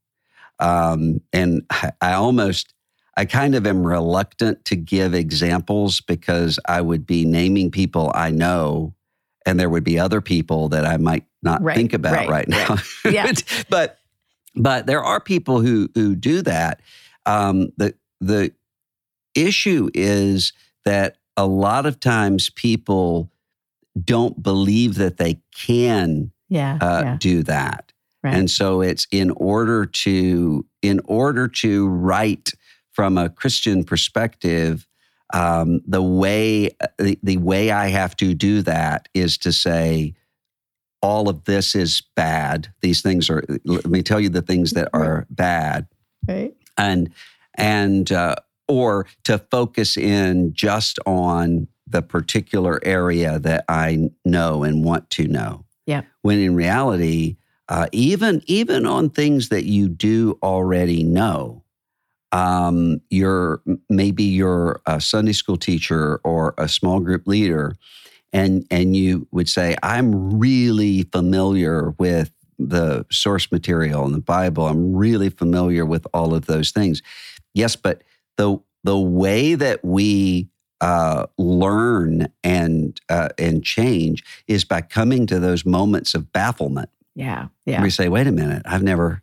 um, 0.59 1.21
and 1.33 1.63
I, 1.71 1.91
I 2.01 2.13
almost, 2.13 2.73
I 3.17 3.25
kind 3.25 3.55
of 3.55 3.65
am 3.65 3.85
reluctant 3.85 4.63
to 4.65 4.75
give 4.75 5.13
examples 5.13 6.01
because 6.01 6.59
I 6.67 6.81
would 6.81 7.05
be 7.05 7.25
naming 7.25 7.71
people 7.71 8.11
I 8.13 8.29
know, 8.29 8.93
and 9.45 9.59
there 9.59 9.69
would 9.69 9.83
be 9.83 9.97
other 9.97 10.21
people 10.21 10.69
that 10.69 10.85
I 10.85 10.97
might 10.97 11.25
not 11.41 11.61
Right, 11.61 11.75
think 11.75 11.93
about 11.93 12.13
right, 12.13 12.29
right, 12.29 12.47
now. 12.47 12.75
Yeah. 13.09 13.31
but 13.69 13.99
but 14.55 14.87
there 14.87 15.03
are 15.03 15.19
people 15.19 15.61
who 15.61 15.89
who 15.95 16.15
do 16.15 16.41
that. 16.41 16.81
Um, 17.25 17.71
the 17.77 17.93
the 18.21 18.51
issue 19.35 19.89
is 19.93 20.53
that 20.85 21.17
a 21.37 21.45
lot 21.45 21.85
of 21.85 21.99
times 21.99 22.49
people 22.49 23.29
don't 24.03 24.41
believe 24.41 24.95
that 24.95 25.17
they 25.17 25.39
can 25.53 26.31
Yeah, 26.49 26.77
uh, 26.81 27.01
yeah, 27.03 27.17
do 27.19 27.43
that. 27.43 27.84
Right. 28.25 28.33
And 28.33 28.49
so 28.49 28.81
it's 28.81 29.07
in 29.11 29.31
order 29.31 29.85
to 29.85 30.65
in 30.81 30.99
order 31.05 31.47
to 31.47 31.87
write 31.87 32.53
from 32.91 33.17
a 33.17 33.29
Christian 33.29 33.83
perspective, 33.83 34.87
um, 35.33 35.81
the 35.85 36.01
way 36.01 36.71
the, 36.97 37.19
the 37.21 37.37
way 37.37 37.71
I 37.71 37.87
have 37.87 38.15
to 38.17 38.33
do 38.33 38.63
that 38.63 39.07
is 39.13 39.37
to 39.39 39.51
say 39.51 40.15
all 41.01 41.29
of 41.29 41.43
this 41.43 41.75
is 41.75 42.01
bad. 42.15 42.73
These 42.81 43.01
things 43.01 43.29
are. 43.29 43.43
Let 43.63 43.85
me 43.85 44.01
tell 44.01 44.19
you 44.19 44.29
the 44.29 44.41
things 44.41 44.71
that 44.71 44.89
are 44.93 45.27
bad, 45.29 45.87
right. 46.27 46.55
and 46.77 47.11
and 47.53 48.11
uh, 48.11 48.35
or 48.67 49.05
to 49.25 49.37
focus 49.37 49.97
in 49.97 50.53
just 50.53 50.97
on 51.05 51.67
the 51.87 52.01
particular 52.01 52.79
area 52.83 53.37
that 53.37 53.65
I 53.69 54.09
know 54.25 54.63
and 54.63 54.83
want 54.83 55.11
to 55.11 55.27
know. 55.27 55.65
Yeah. 55.85 56.01
When 56.23 56.39
in 56.39 56.55
reality, 56.55 57.37
uh, 57.69 57.87
even 57.91 58.41
even 58.45 58.85
on 58.85 59.09
things 59.09 59.49
that 59.49 59.65
you 59.65 59.87
do 59.87 60.37
already 60.43 61.03
know, 61.03 61.63
um, 62.31 63.01
you're 63.09 63.61
maybe 63.89 64.23
you're 64.23 64.81
a 64.85 65.01
Sunday 65.01 65.33
school 65.33 65.57
teacher 65.57 66.19
or 66.23 66.53
a 66.57 66.67
small 66.67 66.99
group 66.99 67.27
leader, 67.27 67.75
and 68.33 68.65
and 68.69 68.95
you 68.95 69.27
would 69.31 69.49
say, 69.49 69.75
"I'm 69.83 70.39
really 70.39 71.03
familiar 71.03 71.91
with 71.97 72.31
the 72.59 73.05
source 73.11 73.51
material 73.51 74.05
in 74.05 74.13
the 74.13 74.19
Bible. 74.19 74.67
I'm 74.67 74.95
really 74.95 75.29
familiar 75.29 75.85
with 75.85 76.05
all 76.13 76.33
of 76.33 76.45
those 76.45 76.71
things." 76.71 77.01
Yes, 77.53 77.75
but 77.75 78.03
the 78.37 78.59
the 78.83 78.99
way 78.99 79.55
that 79.55 79.83
we 79.83 80.49
uh, 80.81 81.25
learn 81.37 82.27
and 82.43 82.99
uh, 83.09 83.29
and 83.37 83.63
change 83.63 84.23
is 84.47 84.63
by 84.65 84.81
coming 84.81 85.25
to 85.27 85.39
those 85.39 85.65
moments 85.65 86.13
of 86.13 86.31
bafflement. 86.31 86.89
Yeah, 87.15 87.47
yeah. 87.65 87.81
We 87.81 87.89
say, 87.89 88.09
"Wait 88.09 88.27
a 88.27 88.31
minute, 88.31 88.63
I've 88.65 88.83
never, 88.83 89.21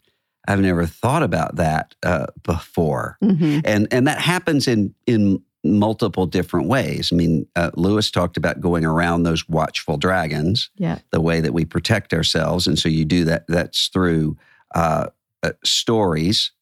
I've 0.49 0.61
never 0.61 0.87
thought 0.87 1.23
about 1.23 1.57
that 1.57 1.95
uh, 2.03 2.27
before," 2.43 3.19
hmm 3.21 3.61
and 3.65 3.87
and 3.91 4.07
that 4.07 4.19
happens 4.19 4.67
in 4.67 4.95
in 5.07 5.43
multiple 5.65 6.27
different 6.27 6.67
ways. 6.67 7.11
I 7.13 7.17
mean, 7.17 7.47
uh, 7.55 7.71
Lewis 7.75 8.11
talked 8.11 8.37
about 8.37 8.61
going 8.61 8.85
around 8.85 9.23
those 9.23 9.49
watchful 9.49 9.97
dragons, 9.97 10.71
Yeah, 10.77 10.99
the 11.11 11.21
way 11.21 11.41
that 11.41 11.53
we 11.55 11.65
protect 11.65 12.13
ourselves, 12.13 12.67
and 12.67 12.79
so 12.79 12.89
you 12.89 13.05
do 13.05 13.25
that. 13.25 13.45
That's 13.47 13.89
through 13.89 14.37
uh, 14.75 15.09
uh, 15.43 15.53
stories. 15.65 16.53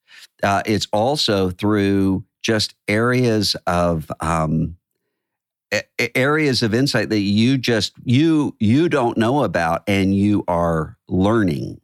Uh, 0.43 0.62
it's 0.66 0.87
also 0.93 1.51
through 1.51 2.25
just 2.43 2.75
areas 2.88 3.55
of 3.66 4.11
um, 4.21 4.77
areas 6.14 6.62
of 6.62 6.74
insight 6.74 7.09
that 7.11 7.20
you 7.20 7.56
just 7.59 7.92
you 8.04 8.56
you 8.59 8.88
don't 8.88 9.16
know 9.16 9.44
about 9.44 9.83
and 9.87 10.14
you 10.14 10.44
are 10.48 10.96
learning 11.09 11.80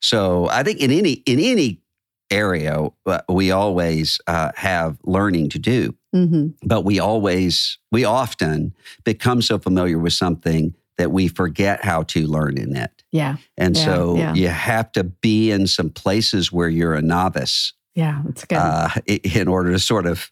so 0.00 0.48
i 0.50 0.62
think 0.62 0.80
in 0.80 0.90
any 0.90 1.12
in 1.26 1.38
any 1.38 1.80
area 2.30 2.88
uh, 3.06 3.20
we 3.28 3.52
always 3.52 4.20
uh, 4.26 4.50
have 4.56 4.98
learning 5.04 5.48
to 5.48 5.58
do 5.58 5.94
hmm 6.12 6.48
but 6.64 6.82
we 6.84 6.98
always 6.98 7.78
we 7.92 8.04
often 8.04 8.74
become 9.04 9.40
so 9.40 9.58
familiar 9.58 9.98
with 9.98 10.12
something 10.12 10.74
that 10.98 11.12
we 11.12 11.28
forget 11.28 11.84
how 11.84 12.02
to 12.02 12.26
learn 12.26 12.58
in 12.58 12.74
it 12.74 13.02
yeah, 13.12 13.36
and 13.56 13.76
Yeah, 13.76 13.84
so 13.84 14.16
yeah. 14.16 14.34
you 14.34 14.48
have 14.48 14.90
to 14.92 15.04
be 15.04 15.50
in 15.52 15.66
some 15.68 15.90
places 15.90 16.50
where 16.50 16.68
you're 16.68 16.94
a 16.94 17.02
novice 17.02 17.72
yeah. 17.94 18.20
That's 18.24 18.44
good. 18.44 18.56
uh, 18.58 18.90
in 19.06 19.48
order 19.48 19.72
to 19.72 19.78
sort 19.78 20.06
of 20.06 20.30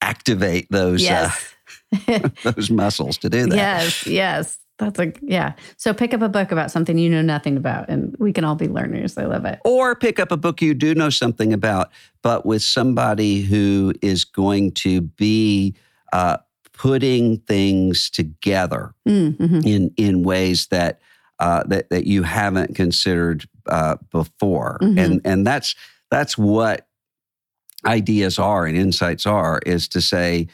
activate 0.00 0.66
those 0.70 1.02
uh, 1.02 1.28
yes. 1.28 1.54
those 2.42 2.70
muscles 2.70 3.18
to 3.18 3.28
do 3.28 3.46
that. 3.46 3.56
Yes, 3.56 4.06
yes. 4.06 4.58
That's 4.78 4.98
a 4.98 5.12
yeah. 5.22 5.52
So 5.76 5.92
pick 5.94 6.12
up 6.14 6.22
a 6.22 6.28
book 6.28 6.50
about 6.50 6.70
something 6.70 6.98
you 6.98 7.08
know 7.10 7.22
nothing 7.22 7.56
about, 7.56 7.88
and 7.88 8.16
we 8.18 8.32
can 8.32 8.42
all 8.44 8.54
be 8.56 8.66
learners. 8.68 9.16
I 9.16 9.26
love 9.26 9.44
it. 9.44 9.60
Or 9.64 9.94
pick 9.94 10.18
up 10.18 10.32
a 10.32 10.36
book 10.36 10.60
you 10.62 10.74
do 10.74 10.94
know 10.94 11.10
something 11.10 11.52
about, 11.52 11.90
but 12.22 12.44
with 12.46 12.62
somebody 12.62 13.42
who 13.42 13.92
is 14.02 14.24
going 14.24 14.72
to 14.72 15.02
be 15.02 15.76
uh, 16.12 16.38
putting 16.72 17.36
things 17.40 18.10
together 18.10 18.94
Mm-hmm. 19.06 19.60
in 19.64 19.94
in 19.96 20.22
ways 20.24 20.66
that 20.68 21.00
uh, 21.38 21.62
that 21.64 21.90
that 21.90 22.06
you 22.06 22.22
haven't 22.24 22.74
considered 22.74 23.44
uh, 23.68 23.96
before, 24.10 24.78
Mhm. 24.82 24.98
and 25.04 25.20
and 25.24 25.46
that's 25.46 25.76
that's 26.10 26.36
what 26.36 26.88
ideas 27.86 28.38
are 28.38 28.66
and 28.66 28.76
insights 28.76 29.26
are 29.26 29.60
is 29.66 29.88
to 29.88 30.00
say 30.00 30.46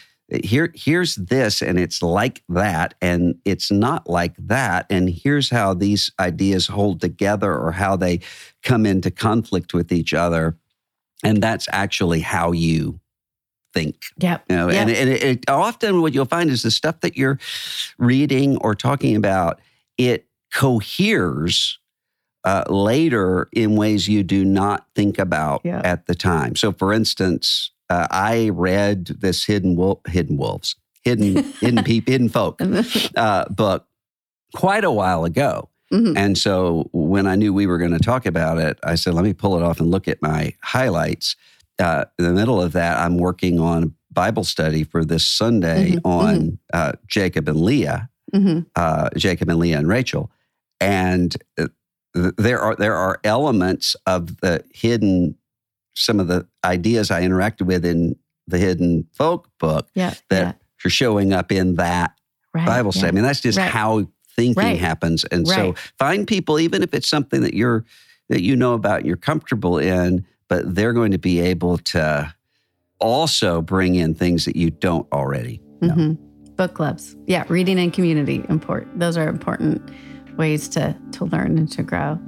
here 0.44 0.70
here's 0.74 1.14
this 1.16 1.62
and 1.62 1.78
it's 1.78 2.02
like 2.02 2.42
that 2.50 2.94
and 3.00 3.34
it's 3.46 3.70
not 3.70 4.08
like 4.08 4.34
that 4.36 4.84
and 4.90 5.08
here's 5.08 5.48
how 5.48 5.72
these 5.72 6.12
ideas 6.20 6.66
hold 6.66 7.00
together 7.00 7.52
or 7.56 7.72
how 7.72 7.96
they 7.96 8.20
come 8.62 8.84
into 8.84 9.10
conflict 9.10 9.72
with 9.72 9.90
each 9.90 10.12
other 10.12 10.56
and 11.24 11.42
that's 11.42 11.66
actually 11.72 12.20
how 12.20 12.52
you 12.52 13.00
think. 13.74 13.96
yeah 14.18 14.38
You 14.50 14.56
know, 14.56 14.68
Yep. 14.70 14.80
and, 14.80 14.90
and 14.90 15.10
it, 15.10 15.22
it, 15.22 15.50
often 15.50 16.00
what 16.02 16.12
you'll 16.14 16.24
find 16.26 16.50
is 16.50 16.62
the 16.62 16.70
stuff 16.70 17.00
that 17.00 17.16
you're 17.16 17.38
reading 17.98 18.56
or 18.58 18.74
talking 18.74 19.16
about, 19.16 19.60
it 19.96 20.26
coheres 20.54 21.78
uh, 22.44 22.64
later 22.68 23.48
in 23.52 23.76
ways 23.76 24.08
you 24.08 24.22
do 24.22 24.44
not 24.44 24.86
think 24.94 25.18
about 25.18 25.60
Yeah. 25.64 25.80
at 25.84 26.06
the 26.06 26.14
time. 26.14 26.54
So, 26.56 26.72
for 26.72 26.92
instance, 26.92 27.70
uh, 27.90 28.06
I 28.10 28.50
read 28.50 29.06
this 29.06 29.44
hidden 29.44 29.76
wolf, 29.76 30.00
hidden 30.06 30.36
wolves, 30.36 30.76
hidden 31.04 31.36
hidden 31.60 31.84
people, 31.84 32.12
hidden 32.12 32.28
folk 32.28 32.60
uh, 33.16 33.44
book 33.48 33.86
quite 34.54 34.84
a 34.84 34.90
while 34.90 35.24
ago. 35.24 35.68
Mhm. 35.92 36.16
And 36.18 36.36
so 36.36 36.88
when 36.92 37.26
I 37.26 37.34
knew 37.34 37.52
we 37.54 37.66
were 37.66 37.78
going 37.78 37.92
to 37.92 37.98
talk 37.98 38.26
about 38.26 38.58
it, 38.58 38.78
I 38.84 38.94
said, 38.94 39.14
let 39.14 39.24
me 39.24 39.32
pull 39.32 39.56
it 39.56 39.62
off 39.62 39.80
and 39.80 39.90
look 39.90 40.06
at 40.06 40.20
my 40.20 40.52
highlights. 40.62 41.34
Uh, 41.78 42.04
in 42.18 42.24
the 42.26 42.32
middle 42.32 42.60
of 42.60 42.72
that, 42.72 42.98
I'm 42.98 43.16
working 43.16 43.58
on 43.58 43.82
a 43.84 43.90
Bible 44.12 44.44
study 44.44 44.84
for 44.84 45.02
this 45.04 45.26
Sunday 45.26 45.92
Mhm, 45.92 46.00
on 46.04 46.58
uh, 46.74 46.92
Jacob 47.06 47.48
and 47.48 47.60
Leah, 47.60 48.10
Mhm. 48.34 48.66
uh, 48.76 49.08
Jacob 49.16 49.48
and 49.48 49.58
Leah 49.58 49.78
and 49.78 49.88
Rachel, 49.88 50.30
and 50.80 51.34
uh, 51.58 51.68
th- 52.14 52.34
there 52.36 52.60
are 52.60 52.76
there 52.76 52.96
are 52.96 53.18
elements 53.24 53.96
of 54.06 54.36
the 54.40 54.62
hidden, 54.72 55.36
some 55.98 56.20
of 56.20 56.28
the 56.28 56.46
ideas 56.64 57.10
I 57.10 57.22
interacted 57.22 57.62
with 57.66 57.84
in 57.84 58.16
the 58.46 58.58
hidden 58.58 59.06
folk 59.12 59.48
book 59.58 59.88
Yeah. 59.94 60.14
that 60.30 60.40
yeah. 60.56 60.86
are 60.86 60.90
showing 60.90 61.32
up 61.32 61.52
in 61.52 61.74
that 61.76 62.12
Right, 62.54 62.66
Bible 62.66 62.92
yeah. 62.94 62.98
study. 62.98 63.08
I 63.08 63.12
mean, 63.12 63.24
that's 63.24 63.40
just 63.40 63.58
Right. 63.58 63.70
how 63.70 64.06
thinking 64.36 64.62
Right. 64.62 64.78
happens. 64.80 65.24
And 65.24 65.46
so 65.46 65.74
find 65.98 66.26
people, 66.26 66.58
even 66.58 66.82
if 66.82 66.94
it's 66.94 67.08
something 67.08 67.42
that 67.42 67.54
you're 67.54 67.84
that 68.30 68.42
you 68.42 68.54
know 68.56 68.74
about 68.74 68.98
and 68.98 69.06
you're 69.06 69.16
comfortable 69.16 69.78
in, 69.78 70.24
but 70.48 70.74
they're 70.74 70.92
going 70.92 71.12
to 71.12 71.18
be 71.18 71.40
able 71.40 71.78
to 71.78 72.32
also 73.00 73.62
bring 73.62 73.94
in 73.94 74.14
things 74.14 74.44
that 74.44 74.54
you 74.56 74.70
don't 74.70 75.06
already. 75.12 75.60
Mhm. 75.82 76.18
Book 76.56 76.74
clubs. 76.74 77.16
Yeah, 77.26 77.44
reading 77.48 77.78
and 77.78 77.92
community 77.92 78.44
important. 78.48 78.98
Those 78.98 79.16
are 79.16 79.28
important 79.28 79.80
ways 80.36 80.68
to 80.70 80.94
to 81.12 81.24
learn 81.26 81.56
and 81.58 81.70
to 81.72 81.82
grow. 81.82 82.18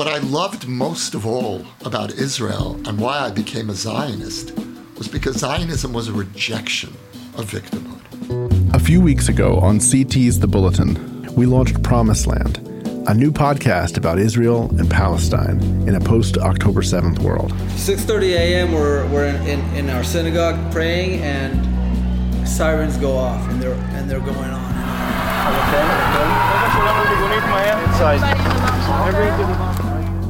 What 0.00 0.08
I 0.08 0.16
loved 0.16 0.66
most 0.66 1.14
of 1.14 1.26
all 1.26 1.62
about 1.84 2.14
Israel 2.14 2.80
and 2.86 2.98
why 2.98 3.18
I 3.18 3.30
became 3.30 3.68
a 3.68 3.74
Zionist 3.74 4.56
was 4.96 5.08
because 5.08 5.36
Zionism 5.36 5.92
was 5.92 6.08
a 6.08 6.12
rejection 6.14 6.88
of 7.36 7.50
victimhood. 7.50 8.74
A 8.74 8.78
few 8.78 9.02
weeks 9.02 9.28
ago 9.28 9.58
on 9.58 9.78
CT's 9.78 10.40
The 10.40 10.48
Bulletin, 10.48 11.26
we 11.34 11.44
launched 11.44 11.82
Promised 11.82 12.26
Land, 12.26 12.66
a 13.08 13.12
new 13.12 13.30
podcast 13.30 13.98
about 13.98 14.18
Israel 14.18 14.70
and 14.78 14.90
Palestine 14.90 15.60
in 15.86 15.94
a 15.94 16.00
post 16.00 16.38
October 16.38 16.80
7th 16.80 17.18
world. 17.18 17.52
6:30 17.76 18.22
a.m. 18.38 18.72
We're 18.72 19.06
we're 19.08 19.26
in, 19.26 19.36
in, 19.46 19.60
in 19.76 19.90
our 19.90 20.02
synagogue 20.02 20.72
praying, 20.72 21.20
and 21.20 22.48
sirens 22.48 22.96
go 22.96 23.18
off, 23.18 23.46
and 23.50 23.60
they're 23.60 23.74
and 23.74 24.08
they're 24.10 24.20
going 24.20 24.50
on. 24.50 24.60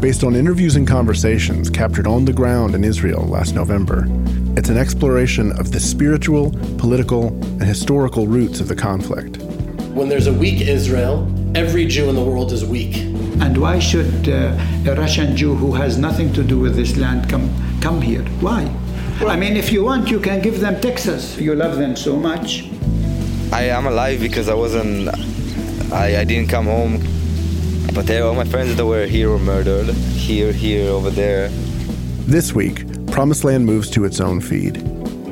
Based 0.00 0.24
on 0.24 0.34
interviews 0.34 0.76
and 0.76 0.88
conversations 0.88 1.68
captured 1.68 2.06
on 2.06 2.24
the 2.24 2.32
ground 2.32 2.74
in 2.74 2.84
Israel 2.84 3.22
last 3.26 3.54
November, 3.54 4.06
it's 4.56 4.70
an 4.70 4.78
exploration 4.78 5.52
of 5.60 5.72
the 5.72 5.78
spiritual, 5.78 6.52
political, 6.78 7.28
and 7.28 7.64
historical 7.64 8.26
roots 8.26 8.60
of 8.60 8.68
the 8.68 8.74
conflict. 8.74 9.36
When 9.92 10.08
there's 10.08 10.26
a 10.26 10.32
weak 10.32 10.62
Israel, 10.62 11.30
every 11.54 11.84
Jew 11.84 12.08
in 12.08 12.14
the 12.14 12.24
world 12.24 12.50
is 12.50 12.64
weak. 12.64 12.96
And 13.42 13.58
why 13.58 13.78
should 13.78 14.26
uh, 14.26 14.56
a 14.86 14.94
Russian 14.94 15.36
Jew 15.36 15.54
who 15.54 15.74
has 15.74 15.98
nothing 15.98 16.32
to 16.32 16.42
do 16.42 16.58
with 16.58 16.76
this 16.76 16.96
land 16.96 17.28
come 17.28 17.50
come 17.82 18.00
here? 18.00 18.24
Why? 18.40 18.74
I 19.26 19.36
mean, 19.36 19.54
if 19.54 19.70
you 19.70 19.84
want, 19.84 20.10
you 20.10 20.18
can 20.18 20.40
give 20.40 20.60
them 20.60 20.80
Texas. 20.80 21.38
You 21.38 21.54
love 21.54 21.76
them 21.76 21.94
so 21.94 22.16
much. 22.16 22.70
I 23.52 23.64
am 23.64 23.86
alive 23.86 24.20
because 24.20 24.48
I 24.48 24.54
wasn't. 24.54 25.10
I, 25.92 26.20
I 26.20 26.24
didn't 26.24 26.48
come 26.48 26.64
home. 26.64 27.02
But 27.92 28.06
they, 28.06 28.20
all 28.20 28.34
my 28.34 28.44
friends 28.44 28.76
that 28.76 28.86
were 28.86 29.06
here 29.06 29.30
were 29.30 29.38
murdered. 29.38 29.88
Here, 29.88 30.52
here, 30.52 30.90
over 30.90 31.10
there. 31.10 31.48
This 32.26 32.54
week, 32.54 32.86
Promised 33.08 33.42
Land 33.42 33.66
moves 33.66 33.90
to 33.90 34.04
its 34.04 34.20
own 34.20 34.40
feed. 34.40 34.76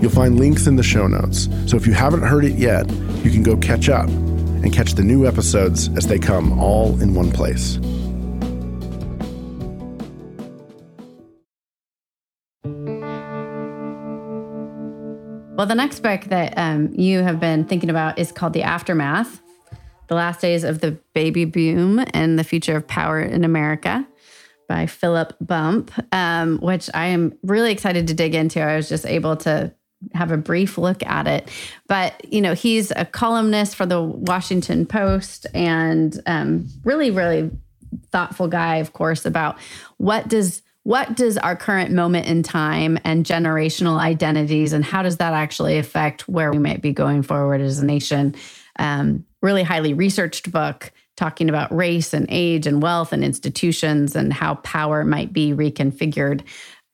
You'll 0.03 0.11
find 0.11 0.38
links 0.38 0.66
in 0.66 0.77
the 0.77 0.83
show 0.83 1.07
notes, 1.07 1.49
so 1.66 1.77
if 1.77 1.87
you 1.87 1.92
haven't 1.92 2.23
heard 2.23 2.44
it 2.44 2.57
yet, 2.57 2.90
you 3.25 3.31
can 3.31 3.42
go 3.42 3.57
catch 3.57 3.88
up 3.88 4.09
and 4.09 4.73
catch 4.73 4.94
the 4.94 5.05
new 5.05 5.27
episodes 5.27 5.88
as 5.97 6.09
they 6.09 6.18
come 6.18 6.59
all 6.59 7.01
in 7.01 7.14
one 7.14 7.31
place. 7.31 7.79
Well, 15.57 15.66
the 15.66 15.75
next 15.75 16.01
book 16.01 16.25
that 16.25 16.55
um, 16.57 16.92
you 16.92 17.23
have 17.23 17.40
been 17.40 17.64
thinking 17.64 17.90
about 17.90 18.18
is 18.18 18.31
called 18.31 18.53
The 18.53 18.62
Aftermath 18.62 19.40
The 20.09 20.14
Last 20.14 20.40
Days 20.40 20.64
of 20.64 20.81
the 20.81 20.92
Baby 21.12 21.44
Boom 21.44 22.05
and 22.12 22.38
the 22.38 22.44
Future 22.44 22.77
of 22.77 22.87
Power 22.87 23.21
in 23.21 23.44
America 23.44 24.07
by 24.68 24.87
Philip 24.87 25.35
Bump, 25.40 25.90
um, 26.12 26.59
which 26.59 26.90
I 26.92 27.07
am 27.07 27.38
really 27.42 27.73
excited 27.73 28.09
to 28.09 28.14
dig 28.14 28.35
into. 28.35 28.61
I 28.61 28.77
was 28.77 28.88
just 28.88 29.07
able 29.07 29.37
to 29.38 29.73
have 30.14 30.31
a 30.31 30.37
brief 30.37 30.79
look 30.79 31.03
at 31.05 31.27
it. 31.27 31.51
But, 31.88 32.33
you 32.33 32.40
know, 32.40 32.55
he's 32.55 32.92
a 32.94 33.05
columnist 33.05 33.75
for 33.75 33.87
the 33.87 34.01
Washington 34.01 34.87
Post 34.87 35.47
and 35.55 36.21
um, 36.27 36.68
really, 36.85 37.11
really 37.11 37.51
thoughtful 38.11 38.49
guy, 38.49 38.77
of 38.77 38.92
course, 38.92 39.27
about 39.27 39.59
what 39.97 40.29
does 40.29 40.62
what 40.85 41.16
does 41.16 41.37
our 41.37 41.55
current 41.55 41.90
moment 41.90 42.27
in 42.27 42.42
time 42.42 42.99
and 43.05 43.27
generational 43.27 43.99
identities 43.99 44.73
and 44.73 44.83
how 44.83 45.03
does 45.03 45.18
that 45.18 45.35
actually 45.35 45.77
affect 45.77 46.27
where 46.29 46.51
we 46.51 46.59
might 46.59 46.81
be 46.81 46.94
going 46.94 47.23
forward 47.23 47.61
as 47.61 47.79
a 47.79 47.85
nation 47.85 48.35
um, 48.79 49.27
really 49.42 49.62
highly 49.62 49.94
researched 49.94 50.51
book 50.51 50.92
talking 51.16 51.48
about 51.48 51.74
race 51.74 52.14
and 52.14 52.27
age 52.29 52.66
and 52.66 52.83
wealth 52.83 53.12
and 53.12 53.24
institutions 53.24 54.14
and 54.14 54.33
how 54.33 54.55
power 54.57 55.05
might 55.05 55.33
be 55.33 55.53
reconfigured 55.53 56.42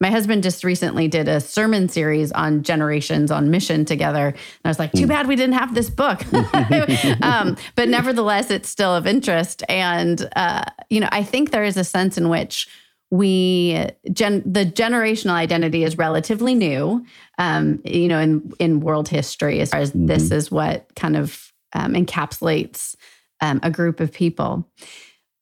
my 0.01 0.11
husband 0.11 0.43
just 0.43 0.65
recently 0.65 1.09
did 1.09 1.29
a 1.29 1.41
sermon 1.41 1.89
series 1.89 2.31
on 2.33 2.63
generations 2.63 3.31
on 3.31 3.51
mission 3.51 3.85
together. 3.85 4.27
And 4.27 4.37
I 4.65 4.69
was 4.69 4.79
like, 4.79 4.93
too 4.93 5.07
bad 5.07 5.29
we 5.29 5.35
didn't 5.35 5.55
have 5.55 5.75
this 5.75 5.89
book. 5.89 6.21
um, 7.23 7.57
but 7.75 7.89
nevertheless, 7.89 8.51
it's 8.51 8.69
still 8.69 8.95
of 8.95 9.07
interest. 9.07 9.63
And, 9.69 10.29
uh, 10.37 10.65
you 10.91 11.01
know, 11.01 11.09
I 11.11 11.23
think 11.23 11.53
there 11.53 11.65
is 11.65 11.77
a 11.77 11.85
sense 11.85 12.19
in 12.19 12.29
which 12.29 12.69
we 13.11 13.87
gen, 14.13 14.43
the 14.45 14.67
generational 14.67 15.33
identity 15.33 15.85
is 15.85 15.97
relatively 15.97 16.55
new 16.55 17.05
um, 17.39 17.81
you 17.85 18.09
know 18.09 18.19
in 18.19 18.53
in 18.59 18.81
world 18.81 19.09
history 19.09 19.61
as 19.61 19.71
far 19.71 19.81
as 19.81 19.93
this 19.95 20.33
is 20.33 20.51
what 20.51 20.93
kind 20.97 21.17
of 21.17 21.53
um, 21.75 21.95
encapsulates 21.95 22.97
um, 23.41 23.61
a 23.63 23.71
group 23.71 24.01
of 24.01 24.13
people. 24.13 24.69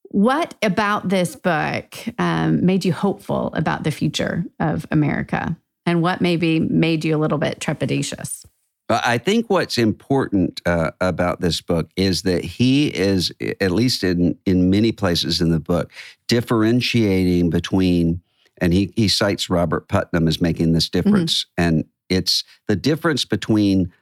What 0.04 0.54
about 0.62 1.08
this 1.08 1.36
book 1.36 1.96
um, 2.18 2.64
made 2.66 2.84
you 2.84 2.92
hopeful 2.92 3.52
about 3.54 3.84
the 3.84 3.90
future 3.90 4.44
of 4.60 4.86
america? 4.90 5.56
And 5.84 6.00
what 6.00 6.20
maybe 6.20 6.60
made 6.60 7.04
you 7.04 7.16
a 7.16 7.18
little 7.18 7.38
bit 7.38 7.58
trepidatious? 7.58 8.44
I 8.88 9.18
think 9.18 9.48
what's 9.48 9.78
important 9.78 10.60
uh, 10.66 10.90
about 11.00 11.40
this 11.40 11.60
book 11.60 11.90
is 11.96 12.22
that 12.22 12.44
he 12.44 12.88
is, 12.88 13.32
at 13.60 13.70
least 13.70 14.04
in 14.04 14.38
in 14.44 14.70
many 14.70 14.92
places 14.92 15.40
in 15.40 15.50
the 15.50 15.60
book, 15.60 15.90
differentiating 16.28 17.50
between, 17.50 18.20
and 18.58 18.72
he 18.72 18.92
he 18.96 19.08
cites 19.08 19.48
Robert 19.48 19.88
Putnam 19.88 20.28
as 20.28 20.40
making 20.40 20.72
this 20.72 20.88
difference, 20.88 21.46
and 21.56 21.84
it's 22.08 22.44
the 22.68 22.76
difference 22.76 23.24
between 23.24 23.92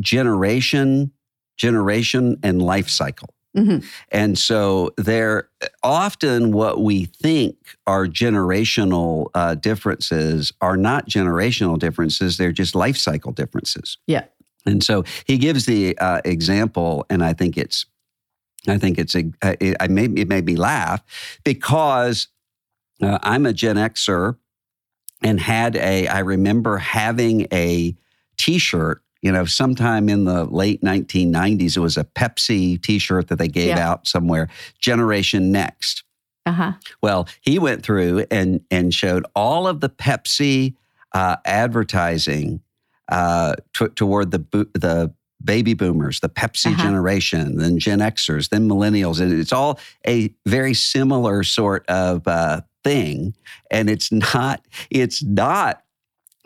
generation, 0.00 1.12
generation, 1.56 2.38
and 2.42 2.62
life 2.62 2.88
cycle. 2.88 3.28
Mhm. 3.56 3.84
And 4.10 4.38
so 4.38 4.94
they're 4.96 5.48
often 5.82 6.52
what 6.52 6.80
we 6.80 7.04
think 7.04 7.56
are 7.86 8.06
generational 8.06 9.28
uh, 9.34 9.54
differences 9.56 10.52
are 10.60 10.76
not 10.76 11.08
generational 11.08 11.78
differences, 11.78 12.38
they're 12.38 12.52
just 12.52 12.74
life 12.74 12.96
cycle 12.96 13.32
differences. 13.32 13.98
yeah 14.06 14.24
And 14.64 14.82
so 14.82 15.04
he 15.26 15.36
gives 15.38 15.66
the 15.66 15.98
uh, 15.98 16.20
example, 16.24 17.04
and 17.10 17.22
I 17.22 17.34
think 17.34 17.58
it's, 17.58 17.84
I 18.66 18.78
think 18.78 18.98
it's, 18.98 19.14
a, 19.14 19.24
it, 19.60 19.76
I 19.80 19.88
made, 19.88 20.18
it 20.18 20.28
made 20.28 20.46
me 20.46 20.56
laugh 20.56 21.02
because 21.44 22.28
uh, 23.02 23.18
I'm 23.22 23.44
a 23.44 23.52
Gen 23.52 23.76
Xer 23.76 24.36
and 25.22 25.40
had 25.40 25.76
a, 25.76 26.06
I 26.06 26.20
remember 26.20 26.78
having 26.78 27.48
a 27.52 27.94
T-shirt. 28.38 29.02
You 29.22 29.30
know, 29.32 29.44
sometime 29.44 30.08
in 30.08 30.24
the 30.24 30.44
late 30.44 30.82
1990s, 30.82 31.76
it 31.76 31.80
was 31.80 31.96
a 31.96 32.04
Pepsi 32.04 32.80
T-shirt 32.82 33.28
that 33.28 33.38
they 33.38 33.48
gave 33.48 33.68
Yeah. 33.68 33.88
out 33.90 34.06
somewhere. 34.06 34.48
Generation 34.80 35.52
Next. 35.52 36.02
uh-huh 36.44 36.72
Well, 37.02 37.28
he 37.40 37.58
went 37.60 37.84
through 37.84 38.26
and 38.30 38.60
and 38.70 38.92
showed 38.92 39.24
all 39.36 39.68
of 39.68 39.80
the 39.80 39.88
Pepsi 39.88 40.74
uh, 41.12 41.36
advertising 41.44 42.60
uh, 43.08 43.54
t- 43.74 43.88
toward 43.94 44.30
the 44.32 44.38
bo- 44.40 44.66
the 44.74 45.12
baby 45.44 45.74
boomers, 45.74 46.20
the 46.20 46.28
Pepsi 46.28 46.72
Uh-huh. 46.72 46.82
generation, 46.82 47.56
then 47.58 47.78
Gen 47.78 47.98
Xers, 48.00 48.48
then 48.48 48.68
millennials. 48.68 49.20
And 49.20 49.32
it's 49.32 49.52
all 49.52 49.78
a 50.06 50.32
very 50.46 50.72
similar 50.74 51.42
sort 51.44 51.84
of 51.88 52.26
uh, 52.26 52.62
thing. 52.84 53.34
And 53.70 53.90
it's 53.90 54.10
not, 54.12 54.64
it's 54.90 55.22
not 55.22 55.82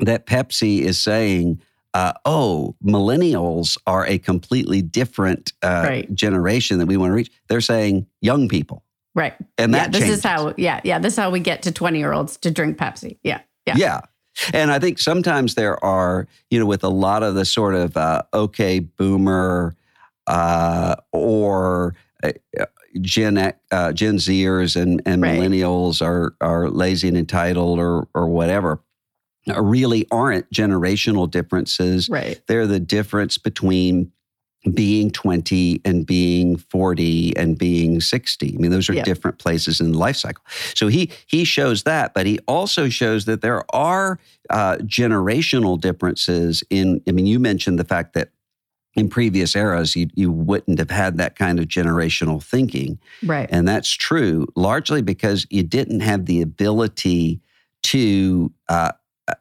that 0.00 0.26
Pepsi 0.26 0.80
is 0.80 0.98
saying, 0.98 1.60
uh, 1.96 2.12
oh, 2.26 2.74
millennials 2.84 3.78
are 3.86 4.04
a 4.06 4.18
completely 4.18 4.82
different 4.82 5.52
uh, 5.62 5.84
Right. 5.88 6.14
generation 6.14 6.78
that 6.78 6.86
we 6.86 6.96
want 6.96 7.10
to 7.10 7.14
reach. 7.14 7.30
They're 7.48 7.60
saying 7.62 8.06
young 8.20 8.48
people. 8.48 8.82
Right. 9.14 9.34
And 9.56 9.72
yeah, 9.72 9.78
that 9.84 9.92
this 9.92 10.00
changes. 10.02 10.18
is 10.18 10.24
how 10.24 10.52
yeah, 10.58 10.80
yeah, 10.84 10.98
this 10.98 11.14
is 11.14 11.18
how 11.18 11.30
we 11.30 11.40
get 11.40 11.62
to 11.62 11.72
20 11.72 11.98
year 11.98 12.12
olds 12.12 12.36
to 12.38 12.50
drink 12.50 12.76
Pepsi. 12.76 13.16
Yeah. 13.22 13.40
Yeah. 13.66 13.76
Yeah. 13.78 14.00
And 14.52 14.70
I 14.70 14.78
think 14.78 14.98
sometimes 14.98 15.54
there 15.54 15.82
are, 15.82 16.26
you 16.50 16.58
know, 16.60 16.66
with 16.66 16.84
a 16.84 16.90
lot 16.90 17.22
of 17.22 17.34
the 17.34 17.44
sort 17.46 17.74
of 17.74 17.96
uh, 17.96 18.22
okay 18.34 18.80
boomer 18.80 19.74
uh, 20.26 20.96
or 21.12 21.94
uh, 22.22 22.32
Gen 23.00 23.38
uh, 23.38 23.92
Gen 23.92 24.16
Zers 24.16 24.80
and, 24.80 25.00
and 25.06 25.22
Right. 25.22 25.38
millennials 25.38 26.04
are 26.04 26.34
are 26.40 26.68
lazy 26.68 27.08
and 27.08 27.16
entitled 27.16 27.78
or 27.78 28.08
or 28.14 28.26
whatever, 28.28 28.80
really 29.54 30.06
aren't 30.10 30.50
generational 30.50 31.30
differences. 31.30 32.08
Right. 32.08 32.40
They're 32.46 32.66
the 32.66 32.80
difference 32.80 33.38
between 33.38 34.12
being 34.74 35.12
20 35.12 35.80
and 35.84 36.04
being 36.04 36.56
40 36.56 37.36
and 37.36 37.56
being 37.56 38.00
60. 38.00 38.54
I 38.54 38.60
mean, 38.60 38.72
those 38.72 38.90
are 38.90 38.94
Yeah. 38.94 39.04
different 39.04 39.38
places 39.38 39.80
in 39.80 39.92
the 39.92 39.98
life 39.98 40.16
cycle. 40.16 40.42
So 40.74 40.88
he 40.88 41.10
he 41.26 41.44
shows 41.44 41.84
that, 41.84 42.14
but 42.14 42.26
he 42.26 42.40
also 42.48 42.88
shows 42.88 43.26
that 43.26 43.42
there 43.42 43.62
are 43.74 44.18
uh, 44.50 44.78
generational 44.78 45.80
differences 45.80 46.64
in. 46.68 47.00
I 47.06 47.12
mean, 47.12 47.26
you 47.26 47.38
mentioned 47.38 47.78
the 47.78 47.84
fact 47.84 48.14
that 48.14 48.30
in 48.96 49.08
previous 49.08 49.54
eras 49.54 49.94
you 49.94 50.08
you 50.14 50.32
wouldn't 50.32 50.80
have 50.80 50.90
had 50.90 51.16
that 51.18 51.36
kind 51.36 51.60
of 51.60 51.66
generational 51.66 52.42
thinking, 52.42 52.98
Right. 53.22 53.48
and 53.52 53.68
that's 53.68 53.90
true 53.92 54.48
largely 54.56 55.00
because 55.02 55.46
you 55.48 55.62
didn't 55.62 56.00
have 56.00 56.26
the 56.26 56.42
ability 56.42 57.40
to 57.84 58.52
uh, 58.68 58.72
uh, 58.72 58.92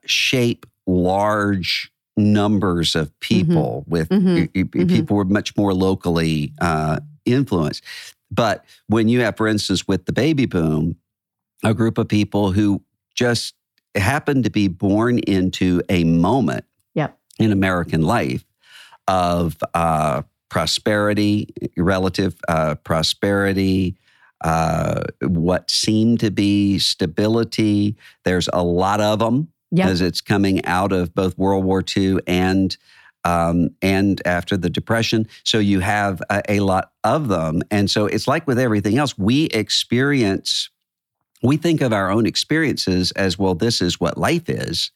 shape 0.05 0.65
large 0.87 1.91
numbers 2.17 2.95
of 2.95 3.17
people 3.19 3.83
with 3.87 4.09
Mhm. 4.09 4.35
y- 4.37 4.49
y- 4.55 4.63
Mhm. 4.63 4.87
people 4.89 5.17
were 5.17 5.25
much 5.25 5.55
more 5.57 5.73
locally 5.73 6.53
uh, 6.61 6.99
influenced. 7.25 7.83
But 8.31 8.63
when 8.87 9.09
you 9.09 9.21
have, 9.21 9.35
for 9.37 9.47
instance, 9.47 9.87
with 9.87 10.05
the 10.05 10.13
baby 10.13 10.45
boom, 10.45 10.95
a 11.63 11.73
group 11.73 11.97
of 11.97 12.07
people 12.07 12.51
who 12.51 12.81
just 13.15 13.53
happened 13.95 14.43
to 14.43 14.49
be 14.49 14.67
born 14.67 15.19
into 15.19 15.81
a 15.89 16.03
moment 16.03 16.65
Yep. 16.95 17.17
in 17.39 17.51
American 17.51 18.01
life 18.01 18.45
of 19.07 19.57
uh, 19.73 20.21
prosperity, 20.49 21.47
relative 21.77 22.35
uh, 22.47 22.75
prosperity, 22.75 23.97
uh, 24.41 25.01
what 25.21 25.69
seemed 25.71 26.19
to 26.21 26.29
be 26.31 26.77
stability. 26.79 27.95
There's 28.23 28.49
a 28.53 28.63
lot 28.63 29.01
of 29.01 29.19
them 29.19 29.47
Yep. 29.71 29.85
because 29.85 30.01
it's 30.01 30.21
coming 30.21 30.63
out 30.65 30.91
of 30.91 31.13
both 31.13 31.37
World 31.37 31.65
War 31.65 31.83
II 31.95 32.19
and 32.27 32.75
um, 33.23 33.69
and 33.81 34.21
after 34.25 34.55
the 34.55 34.69
Depression. 34.69 35.27
So 35.43 35.57
you 35.57 35.79
have 35.79 36.21
a, 36.29 36.43
a 36.47 36.59
lot 36.59 36.91
of 37.03 37.27
them, 37.27 37.63
and 37.71 37.89
so 37.89 38.05
it's 38.05 38.27
like 38.27 38.45
with 38.47 38.59
everything 38.59 38.97
else. 38.97 39.17
We 39.17 39.45
experience, 39.45 40.69
we 41.41 41.57
think 41.57 41.81
of 41.81 41.91
our 41.91 42.11
own 42.11 42.25
experiences 42.25 43.11
as 43.11 43.39
well. 43.39 43.55
This 43.55 43.81
is 43.81 43.99
what 43.99 44.17
life 44.17 44.47
is. 44.47 44.91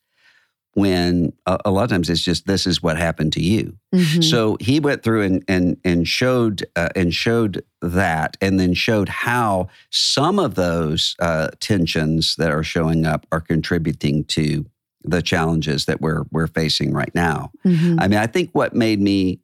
When 0.75 1.33
a, 1.45 1.57
a 1.65 1.71
lot 1.71 1.83
of 1.83 1.89
times 1.89 2.09
it's 2.09 2.21
just 2.23 2.45
this 2.45 2.65
is 2.67 2.81
what 2.81 2.95
happened 2.97 3.33
to 3.33 3.41
you. 3.41 3.75
Mhm. 3.93 4.23
So 4.23 4.55
he 4.59 4.79
went 4.79 5.03
through 5.03 5.23
and 5.23 5.43
and 5.47 5.77
and 5.83 6.07
showed 6.07 6.63
uh, 6.75 6.89
and 6.95 7.13
showed 7.13 7.63
that, 7.81 8.37
and 8.39 8.59
then 8.59 8.73
showed 8.73 9.09
how 9.09 9.67
some 9.89 10.37
of 10.39 10.55
those 10.55 11.15
uh, 11.19 11.49
tensions 11.59 12.35
that 12.37 12.51
are 12.51 12.63
showing 12.63 13.05
up 13.05 13.25
are 13.31 13.41
contributing 13.41 14.23
to 14.25 14.65
the 15.03 15.21
challenges 15.21 15.85
that 15.85 16.01
we're 16.01 16.23
we're 16.31 16.47
facing 16.47 16.93
right 16.93 17.13
now. 17.15 17.51
Mhm. 17.65 17.97
I 17.99 18.07
mean, 18.07 18.19
I 18.19 18.27
think 18.27 18.51
what 18.53 18.75
made 18.75 19.01
me 19.01 19.39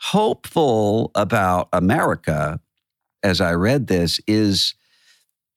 hopeful 0.00 1.10
about 1.14 1.68
America 1.72 2.60
as 3.22 3.40
I 3.40 3.52
read 3.54 3.86
this 3.86 4.20
is 4.26 4.74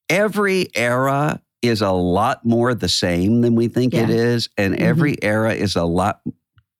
every 0.08 0.68
era 0.74 1.40
is 1.62 1.80
a 1.82 1.90
lot 1.90 2.44
more 2.44 2.74
the 2.74 2.88
same 2.88 3.40
than 3.40 3.54
we 3.54 3.68
think 3.68 3.94
it 3.94 4.08
Yeah. 4.08 4.14
is, 4.14 4.48
and 4.56 4.74
Mhm. 4.74 4.80
every 4.80 5.22
era 5.22 5.54
is 5.54 5.74
a 5.76 5.84
lot 5.84 6.20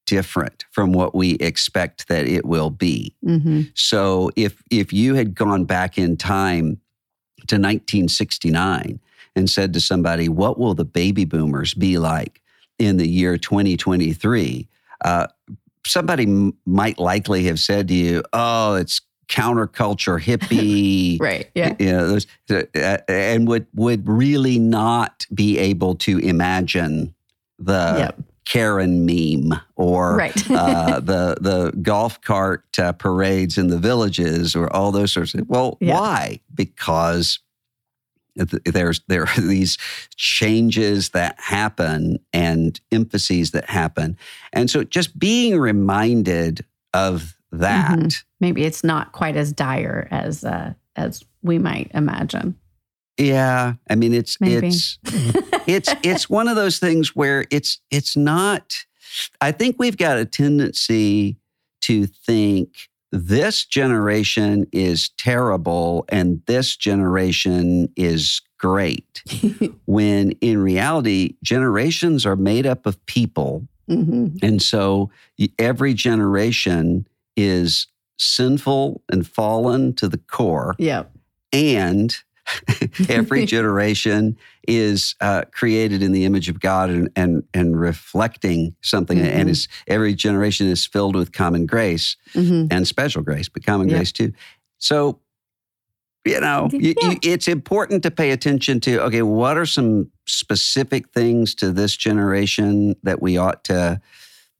different 0.06 0.64
from 0.70 0.92
what 0.92 1.14
we 1.14 1.32
expect 1.32 2.08
that 2.08 2.26
it 2.26 2.44
will 2.46 2.70
be. 2.70 3.14
Mhm. 3.24 3.70
So 3.74 4.30
if 4.36 4.62
if 4.70 4.92
you 4.92 5.14
had 5.14 5.34
gone 5.34 5.64
back 5.64 5.98
in 5.98 6.16
time 6.16 6.78
to 7.48 7.58
1969 7.58 9.00
and 9.36 9.50
said 9.50 9.72
to 9.74 9.80
somebody, 9.80 10.28
"What 10.28 10.58
will 10.58 10.74
the 10.74 10.84
baby 10.84 11.24
boomers 11.24 11.74
be 11.74 11.98
like 11.98 12.40
in 12.78 12.96
the 12.96 13.08
year 13.08 13.36
2023?" 13.36 14.68
Uh, 15.04 15.26
somebody 15.86 16.24
m- 16.24 16.54
might 16.66 16.98
likely 16.98 17.44
have 17.44 17.60
said 17.60 17.88
to 17.88 17.94
you, 17.94 18.22
"Oh, 18.32 18.74
it's 18.76 19.00
counterculture, 19.28 20.20
hippie." 20.22 21.18
Right. 21.20 21.50
Yeah. 21.54 21.74
You 21.78 21.92
know, 21.92 22.06
those, 22.08 22.26
uh, 22.50 22.98
and 23.08 23.46
would 23.48 23.66
would 23.74 24.06
really 24.08 24.58
not 24.58 25.26
be 25.32 25.58
able 25.58 25.94
to 25.96 26.18
imagine 26.18 27.14
the 27.58 27.94
Yep. 27.98 28.20
Karen 28.44 29.04
meme 29.04 29.60
or 29.76 30.16
Right. 30.16 30.50
uh, 30.50 31.00
the 31.00 31.36
the 31.40 31.72
golf 31.82 32.20
cart 32.22 32.64
uh, 32.78 32.92
parades 32.92 33.58
in 33.58 33.66
the 33.68 33.78
villages 33.78 34.56
or 34.56 34.72
all 34.74 34.90
those 34.92 35.12
sorts 35.12 35.34
of. 35.34 35.48
Well, 35.48 35.76
Yeah. 35.80 35.94
why? 36.00 36.40
Because 36.54 37.40
there's 38.36 39.00
there 39.08 39.24
are 39.24 39.40
these 39.40 39.76
changes 40.16 41.10
that 41.10 41.34
happen 41.38 42.18
and 42.32 42.80
emphases 42.92 43.50
that 43.50 43.68
happen, 43.68 44.16
and 44.52 44.70
so 44.70 44.84
just 44.84 45.18
being 45.18 45.58
reminded 45.58 46.64
of 46.94 47.34
that. 47.52 47.98
Mhm. 47.98 48.24
Maybe 48.40 48.64
it's 48.64 48.84
not 48.84 49.12
quite 49.12 49.36
as 49.36 49.52
dire 49.52 50.08
as 50.10 50.44
uh, 50.44 50.74
as 50.96 51.24
we 51.42 51.58
might 51.58 51.90
imagine. 51.94 52.56
Yeah, 53.18 53.74
I 53.90 53.94
mean 53.94 54.14
it's 54.14 54.40
Maybe. 54.40 54.68
it's 54.68 54.98
it's 55.66 55.94
it's 56.02 56.30
one 56.30 56.48
of 56.48 56.56
those 56.56 56.78
things 56.78 57.14
where 57.14 57.44
it's 57.50 57.80
it's 57.90 58.16
not 58.16 58.84
i 59.40 59.52
think 59.52 59.76
we've 59.78 59.96
got 59.96 60.18
a 60.18 60.24
tendency 60.24 61.36
to 61.82 62.06
think 62.06 62.88
this 63.10 63.64
generation 63.64 64.66
is 64.72 65.10
terrible 65.10 66.04
and 66.08 66.42
this 66.46 66.76
generation 66.76 67.90
is 67.96 68.40
great 68.58 69.22
when 69.86 70.32
in 70.40 70.58
reality 70.58 71.34
generations 71.42 72.26
are 72.26 72.36
made 72.36 72.66
up 72.66 72.86
of 72.86 73.04
people 73.06 73.66
hmm 73.88 74.28
and 74.42 74.60
so 74.62 75.10
every 75.58 75.94
generation 75.94 77.06
is 77.38 77.86
sinful 78.18 79.00
and 79.12 79.26
fallen 79.26 79.94
to 79.94 80.08
the 80.08 80.18
core 80.18 80.74
Yep. 80.78 81.12
and 81.52 82.16
every 83.08 83.44
generation 83.46 84.36
is 84.66 85.14
uh, 85.20 85.42
created 85.52 86.02
in 86.02 86.12
the 86.12 86.24
image 86.24 86.48
of 86.48 86.58
God 86.60 86.90
and 86.90 87.08
and, 87.14 87.42
and 87.54 87.78
reflecting 87.78 88.74
something, 88.82 89.18
Mhm. 89.18 89.24
and 89.38 89.50
is 89.50 89.68
every 89.86 90.14
generation 90.14 90.66
is 90.66 90.84
filled 90.86 91.14
with 91.14 91.30
common 91.32 91.66
grace 91.66 92.16
hmm 92.32 92.66
and 92.70 92.86
special 92.88 93.22
grace, 93.22 93.48
but 93.48 93.64
common 93.64 93.88
Yeah. 93.88 93.96
grace 93.96 94.12
too. 94.12 94.32
So, 94.78 95.20
you 96.24 96.40
know, 96.40 96.68
you, 96.72 96.94
you, 97.00 97.18
it's 97.22 97.48
important 97.48 98.02
to 98.02 98.10
pay 98.10 98.30
attention 98.32 98.80
to. 98.80 99.02
Okay, 99.04 99.22
what 99.22 99.56
are 99.56 99.66
some 99.66 100.10
specific 100.26 101.10
things 101.10 101.54
to 101.56 101.70
this 101.72 101.96
generation 101.96 102.96
that 103.02 103.20
we 103.22 103.36
ought 103.38 103.62
to 103.64 104.00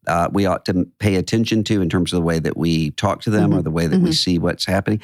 uh, 0.09 0.29
we 0.33 0.47
ought 0.47 0.65
to 0.67 0.87
pay 0.99 1.17
attention 1.17 1.63
to 1.65 1.81
in 1.83 1.89
terms 1.89 2.13
of 2.13 2.17
the 2.19 2.25
way 2.25 2.39
that 2.39 2.57
we 2.57 2.91
talk 2.93 3.21
to 3.23 3.31
them 3.31 3.53
or 3.55 3.63
the 3.63 3.71
way 3.71 3.87
that 3.87 4.01
we 4.01 4.11
Mhm. 4.11 4.15
see 4.15 4.39
what's 4.39 4.65
happening. 4.65 5.01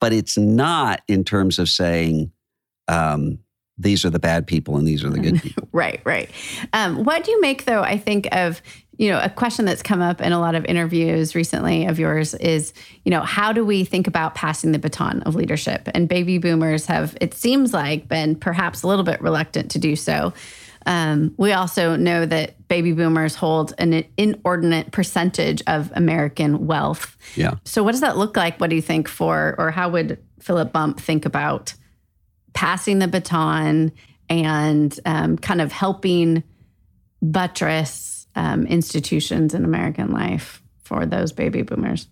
But 0.00 0.12
it's 0.12 0.36
not 0.36 1.00
in 1.08 1.24
terms 1.24 1.58
of 1.58 1.68
saying 1.68 2.30
um, 2.88 3.38
these 3.78 4.04
are 4.04 4.10
the 4.10 4.18
bad 4.18 4.46
people 4.46 4.76
and 4.76 4.86
these 4.86 5.02
are 5.02 5.10
the 5.10 5.18
good 5.18 5.42
people. 5.42 5.66
Right, 5.72 6.00
right. 6.04 6.30
Um, 6.72 7.04
what 7.04 7.24
do 7.24 7.30
you 7.32 7.40
make, 7.40 7.64
though? 7.64 7.82
I 7.82 7.96
think 7.98 8.28
of 8.32 8.60
you 8.96 9.10
know 9.10 9.18
a 9.20 9.28
question 9.28 9.64
that's 9.64 9.82
come 9.82 10.00
up 10.00 10.20
in 10.20 10.32
a 10.32 10.38
lot 10.38 10.54
of 10.54 10.64
interviews 10.66 11.34
recently 11.34 11.84
of 11.86 11.98
yours 11.98 12.32
is 12.34 12.72
you 13.04 13.10
know 13.10 13.22
how 13.22 13.52
do 13.52 13.64
we 13.64 13.82
think 13.84 14.06
about 14.06 14.36
passing 14.36 14.70
the 14.70 14.78
baton 14.78 15.22
of 15.22 15.34
leadership? 15.34 15.88
And 15.94 16.08
baby 16.08 16.38
boomers 16.38 16.86
have 16.86 17.16
it 17.20 17.34
seems 17.34 17.72
like 17.72 18.06
been 18.06 18.36
perhaps 18.36 18.82
a 18.84 18.86
little 18.86 19.02
bit 19.04 19.20
reluctant 19.20 19.70
to 19.72 19.78
do 19.80 19.96
so. 19.96 20.32
Um, 20.86 21.34
we 21.36 21.52
also 21.52 21.96
know 21.96 22.26
that 22.26 22.68
baby 22.68 22.92
boomers 22.92 23.34
hold 23.34 23.72
an 23.78 24.04
inordinate 24.16 24.92
percentage 24.92 25.62
of 25.66 25.90
American 25.94 26.66
wealth. 26.66 27.16
Yeah. 27.36 27.54
So, 27.64 27.82
what 27.82 27.92
does 27.92 28.02
that 28.02 28.16
look 28.16 28.36
like? 28.36 28.60
What 28.60 28.70
do 28.70 28.76
you 28.76 28.82
think 28.82 29.08
for, 29.08 29.54
or 29.58 29.70
how 29.70 29.88
would 29.90 30.18
Philip 30.40 30.72
Bump 30.72 31.00
think 31.00 31.24
about 31.24 31.74
passing 32.52 32.98
the 32.98 33.08
baton 33.08 33.92
and 34.28 34.98
um, 35.04 35.38
kind 35.38 35.60
of 35.60 35.72
helping 35.72 36.42
buttress 37.22 38.26
um, 38.34 38.66
institutions 38.66 39.54
in 39.54 39.64
American 39.64 40.12
life 40.12 40.62
for 40.82 41.06
those 41.06 41.32
baby 41.32 41.62
boomers? 41.62 42.08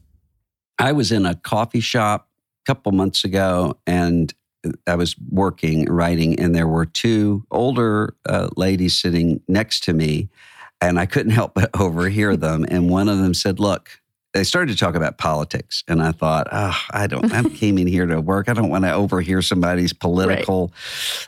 I 0.79 0.93
was 0.93 1.13
in 1.13 1.27
a 1.27 1.35
coffee 1.35 1.81
shop 1.81 2.29
a 2.65 2.67
couple 2.67 2.93
months 2.93 3.25
ago 3.25 3.79
and 3.87 4.33
I 4.87 4.95
was 4.95 5.17
working, 5.31 5.87
writing, 5.87 6.39
and 6.39 6.55
there 6.55 6.69
were 6.69 6.87
two 6.87 7.45
older 7.51 8.15
uh, 8.27 8.49
ladies 8.57 8.99
sitting 8.99 9.41
next 9.49 9.85
to 9.85 9.93
me, 9.93 10.29
and 10.81 10.99
I 10.99 11.07
couldn't 11.07 11.33
help 11.41 11.55
but 11.55 11.71
overhear 11.79 12.37
them. 12.37 12.65
And 12.69 12.91
one 12.91 13.09
of 13.09 13.19
them 13.19 13.35
said, 13.35 13.59
Look, 13.59 14.03
they 14.33 14.45
started 14.45 14.73
to 14.73 14.79
talk 14.79 14.95
about 14.95 15.19
politics, 15.19 15.85
and 15.87 16.03
I 16.03 16.13
thought, 16.13 16.49
oh, 16.51 16.79
I 16.91 17.07
don't. 17.07 17.33
I 17.33 17.43
came 17.51 17.77
in 17.77 17.87
here 17.87 18.07
to 18.07 18.21
work. 18.21 18.49
I 18.49 18.55
don't 18.55 18.71
want 18.71 18.85
to 18.85 18.93
overhear 18.93 19.43
somebody's 19.43 19.93
political 19.93 20.73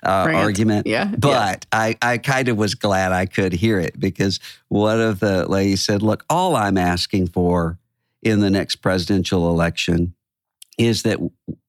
right. 0.03 0.33
uh, 0.33 0.37
argument. 0.37 0.87
Yeah, 0.87 1.13
but 1.19 1.29
yeah. 1.29 1.55
I, 1.79 1.97
I 2.01 2.19
kind 2.19 2.49
of 2.49 2.57
was 2.57 2.75
glad 2.75 3.13
I 3.13 3.27
could 3.27 3.53
hear 3.53 3.79
it 3.79 4.01
because 4.01 4.41
one 4.69 5.01
of 5.01 5.21
the 5.21 5.47
ladies 5.49 5.85
said, 5.85 6.03
"Look, 6.03 6.25
all 6.31 6.57
I'm 6.57 6.79
asking 6.79 7.29
for 7.29 7.79
in 8.23 8.41
the 8.41 8.51
next 8.51 8.77
presidential 8.77 9.51
election 9.51 10.15
is 10.79 11.03
that 11.03 11.19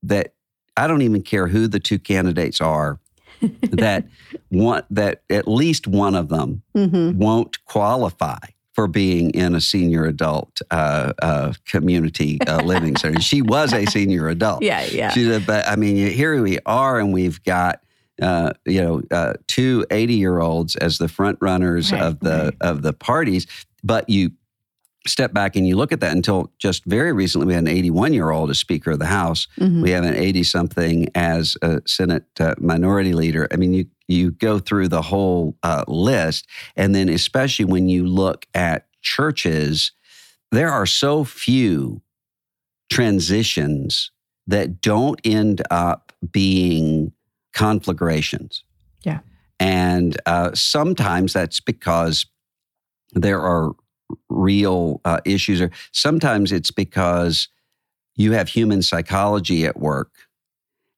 that 0.04 0.35
I 0.78 0.88
don't 0.88 1.02
even 1.02 1.22
care 1.22 1.48
who 1.48 1.68
the 1.68 1.80
two 1.80 2.00
candidates 2.00 2.62
are." 2.62 3.00
that 3.72 4.06
one 4.50 4.84
that 4.90 5.22
at 5.30 5.48
least 5.48 5.88
one 5.88 6.16
of 6.16 6.30
them 6.30 6.64
mm-hmm. 6.76 7.18
won't 7.18 7.64
qualify 7.66 8.38
for 8.76 8.88
being 8.88 9.32
in 9.32 9.56
a 9.56 9.62
senior 9.62 10.06
adult 10.06 10.62
uh, 10.70 11.14
uh, 11.22 11.54
community 11.66 12.40
uh, 12.46 12.62
living 12.62 12.98
center. 12.98 13.22
She 13.22 13.42
was 13.42 13.74
a 13.74 13.86
senior 13.86 14.28
adult. 14.30 14.64
Yeah, 14.64 14.86
yeah. 14.86 15.12
She 15.12 15.24
said, 15.24 15.46
but 15.46 15.68
I 15.68 15.78
mean, 15.78 15.96
here 16.12 16.42
we 16.42 16.60
are, 16.66 17.00
and 17.00 17.14
we've 17.14 17.42
got 17.44 17.82
uh, 18.22 18.52
you 18.66 18.82
know 18.82 19.02
uh, 19.12 19.34
two 19.48 19.86
80 19.92 20.14
year 20.14 20.40
olds 20.40 20.76
as 20.76 20.98
the 20.98 21.08
front 21.08 21.38
runners 21.42 21.92
right, 21.92 22.02
of 22.02 22.20
the 22.20 22.54
right. 22.60 22.70
of 22.70 22.82
the 22.82 22.94
parties, 22.94 23.48
but 23.84 24.10
you 24.10 24.32
step 25.08 25.34
back 25.34 25.56
and 25.56 25.68
you 25.68 25.76
look 25.76 25.92
at 25.92 26.00
that 26.00 26.12
until 26.12 26.52
just 26.58 26.84
very 26.86 27.14
recently 27.14 27.48
we 27.48 27.54
had 27.54 27.64
an 27.64 27.70
81 27.70 28.14
year 28.14 28.32
old 28.32 28.50
as 28.50 28.60
speaker 28.60 28.92
of 28.92 29.00
the 29.00 29.06
house. 29.06 29.48
Mm-hmm. 29.60 29.82
we 29.82 29.92
have 29.92 30.04
an 30.04 30.16
80 30.16 30.44
something 30.44 31.08
as 31.16 31.56
a 31.62 31.82
senate 31.86 32.26
uh, 32.40 32.56
minority 32.60 33.14
leader. 33.14 33.48
I 33.52 33.58
mean 33.58 33.74
you 33.74 33.86
you 34.08 34.32
go 34.32 34.60
through 34.60 34.88
the 34.88 35.02
whole 35.02 35.58
uh, 35.64 35.84
list. 35.88 36.48
And 36.76 36.94
then 36.94 37.10
especially 37.10 37.66
when 37.66 37.88
you 37.90 38.06
look 38.06 38.46
at 38.54 38.88
churches 39.02 39.92
there 40.52 40.72
are 40.72 40.86
so 40.86 41.24
few 41.24 42.02
transitions 42.90 44.12
that 44.48 44.80
don't 44.82 45.20
end 45.24 45.62
up 45.72 46.14
being 46.32 47.12
conflagrations. 47.54 48.64
Yeah. 49.04 49.20
And 49.60 50.20
uh, 50.26 50.52
sometimes 50.54 51.34
that's 51.34 51.60
because 51.60 52.26
there 53.14 53.42
are 53.42 53.72
real 54.30 55.02
uh, 55.06 55.20
issues, 55.26 55.62
or 55.62 55.72
sometimes 55.92 56.52
it's 56.52 56.72
because 56.72 57.48
you 58.16 58.32
have 58.34 58.50
human 58.50 58.82
psychology 58.82 59.66
at 59.66 59.80
work, 59.80 60.12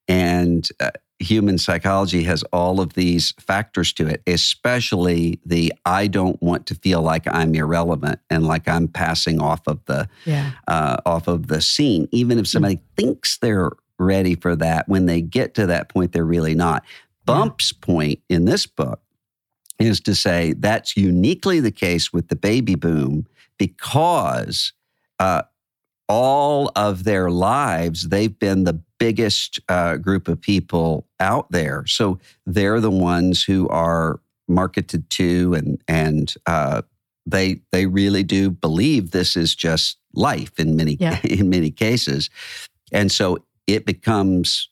and 0.08 0.68
uh, 0.80 0.92
human 1.20 1.58
psychology 1.58 2.24
has 2.24 2.44
all 2.54 2.80
of 2.80 2.94
these 2.94 3.34
factors 3.40 3.92
to 3.94 4.08
it, 4.08 4.22
especially 4.28 5.40
the 5.46 5.74
I 5.86 6.08
don't 6.08 6.42
want 6.42 6.66
to 6.68 6.76
feel 6.76 7.02
like 7.02 7.24
I'm 7.28 7.56
irrelevant 7.56 8.20
and 8.30 8.46
like 8.46 8.68
I'm 8.68 8.88
passing 8.88 9.42
off 9.42 9.62
of 9.68 9.84
the 9.86 10.08
yeah. 10.26 10.52
uh, 10.68 10.98
off 11.06 11.28
of 11.28 11.48
the 11.48 11.62
scene. 11.62 12.08
Even 12.12 12.38
if 12.38 12.48
somebody 12.48 12.76
mm-hmm. 12.76 12.96
thinks 12.96 13.38
they're 13.38 13.72
ready 13.98 14.36
for 14.36 14.56
that, 14.56 14.88
when 14.88 15.06
they 15.08 15.22
get 15.22 15.56
to 15.56 15.66
that 15.68 15.90
point, 15.90 16.12
they're 16.12 16.26
really 16.26 16.56
not. 16.56 16.84
Bump's 17.26 17.74
yeah. 17.74 17.86
point 17.86 18.20
in 18.30 18.46
this 18.46 18.66
book 18.66 19.02
is 19.80 20.00
to 20.02 20.16
say 20.16 20.54
that's 20.54 20.98
uniquely 20.98 21.60
the 21.60 21.72
case 21.72 22.12
with 22.12 22.30
the 22.30 22.36
baby 22.36 22.76
boom 22.76 23.28
because 23.58 24.74
uh, 25.20 25.44
all 26.08 26.72
of 26.76 27.04
their 27.04 27.30
lives 27.30 28.10
they've 28.10 28.40
been 28.40 28.64
the 28.64 28.82
biggest 29.00 29.60
uh, 29.70 29.98
group 29.98 30.28
of 30.28 30.42
people 30.42 31.08
out 31.20 31.52
there. 31.52 31.86
So 31.86 32.20
they're 32.46 32.82
the 32.82 32.92
ones 32.92 33.44
who 33.44 33.68
are 33.70 34.20
marketed 34.48 35.10
to, 35.12 35.54
and 35.54 35.82
and 35.88 36.34
uh, 36.46 36.82
they 37.26 37.62
they 37.72 37.86
really 37.86 38.24
do 38.24 38.50
believe 38.50 39.12
this 39.12 39.36
is 39.36 39.56
just 39.56 39.98
life 40.14 40.60
in 40.60 40.76
many 40.76 40.98
yeah. 41.00 41.20
in 41.24 41.50
many 41.50 41.72
cases, 41.72 42.30
and 42.92 43.12
so 43.12 43.38
it 43.68 43.86
becomes 43.86 44.70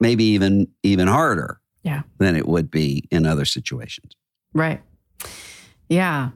maybe 0.00 0.24
even 0.24 0.68
even 0.82 1.08
harder 1.08 1.60
yeah. 1.86 2.02
than 2.18 2.34
it 2.34 2.48
would 2.48 2.70
be 2.70 3.06
in 3.10 3.24
other 3.24 3.44
situations. 3.44 4.12
Right. 4.52 4.82
Yeah. 5.88 6.30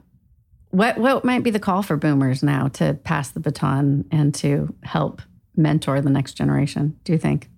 What 0.69 0.97
what 0.97 1.25
might 1.25 1.43
be 1.43 1.51
the 1.51 1.59
call 1.59 1.83
for 1.83 1.97
boomers 1.97 2.41
now 2.41 2.69
to 2.69 2.93
pass 2.93 3.29
the 3.31 3.41
baton 3.41 4.05
and 4.11 4.33
to 4.35 4.73
help 4.83 5.21
mentor 5.57 5.99
the 5.99 6.09
next 6.09 6.33
generation, 6.35 6.97
do 7.03 7.11
you 7.11 7.19
think? 7.19 7.49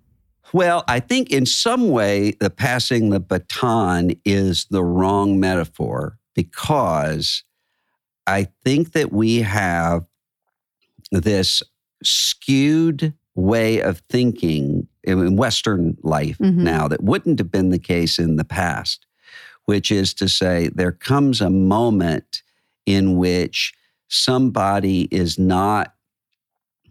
Well, 0.52 0.82
I 0.88 0.98
think 0.98 1.30
in 1.30 1.46
some 1.46 1.90
way 1.90 2.32
the 2.32 2.50
passing 2.50 3.10
the 3.10 3.20
baton 3.20 4.12
is 4.24 4.66
the 4.70 4.82
wrong 4.82 5.38
metaphor 5.38 6.18
because 6.34 7.44
I 8.26 8.48
think 8.64 8.92
that 8.92 9.12
we 9.12 9.42
have 9.42 10.04
this 11.12 11.62
skewed 12.02 13.14
way 13.36 13.80
of 13.80 13.98
thinking 14.10 14.88
in 15.04 15.36
Western 15.36 15.96
life 16.02 16.38
mm-hmm. 16.38 16.64
now 16.64 16.88
that 16.88 17.02
wouldn't 17.02 17.38
have 17.38 17.50
been 17.50 17.70
the 17.70 17.78
case 17.78 18.18
in 18.18 18.36
the 18.36 18.44
past, 18.44 19.06
which 19.66 19.92
is 19.92 20.14
to 20.14 20.28
say, 20.28 20.68
there 20.74 20.92
comes 20.92 21.40
a 21.40 21.50
moment 21.50 22.42
in 22.86 23.16
which 23.16 23.74
somebody 24.08 25.08
is 25.10 25.38
not. 25.38 25.92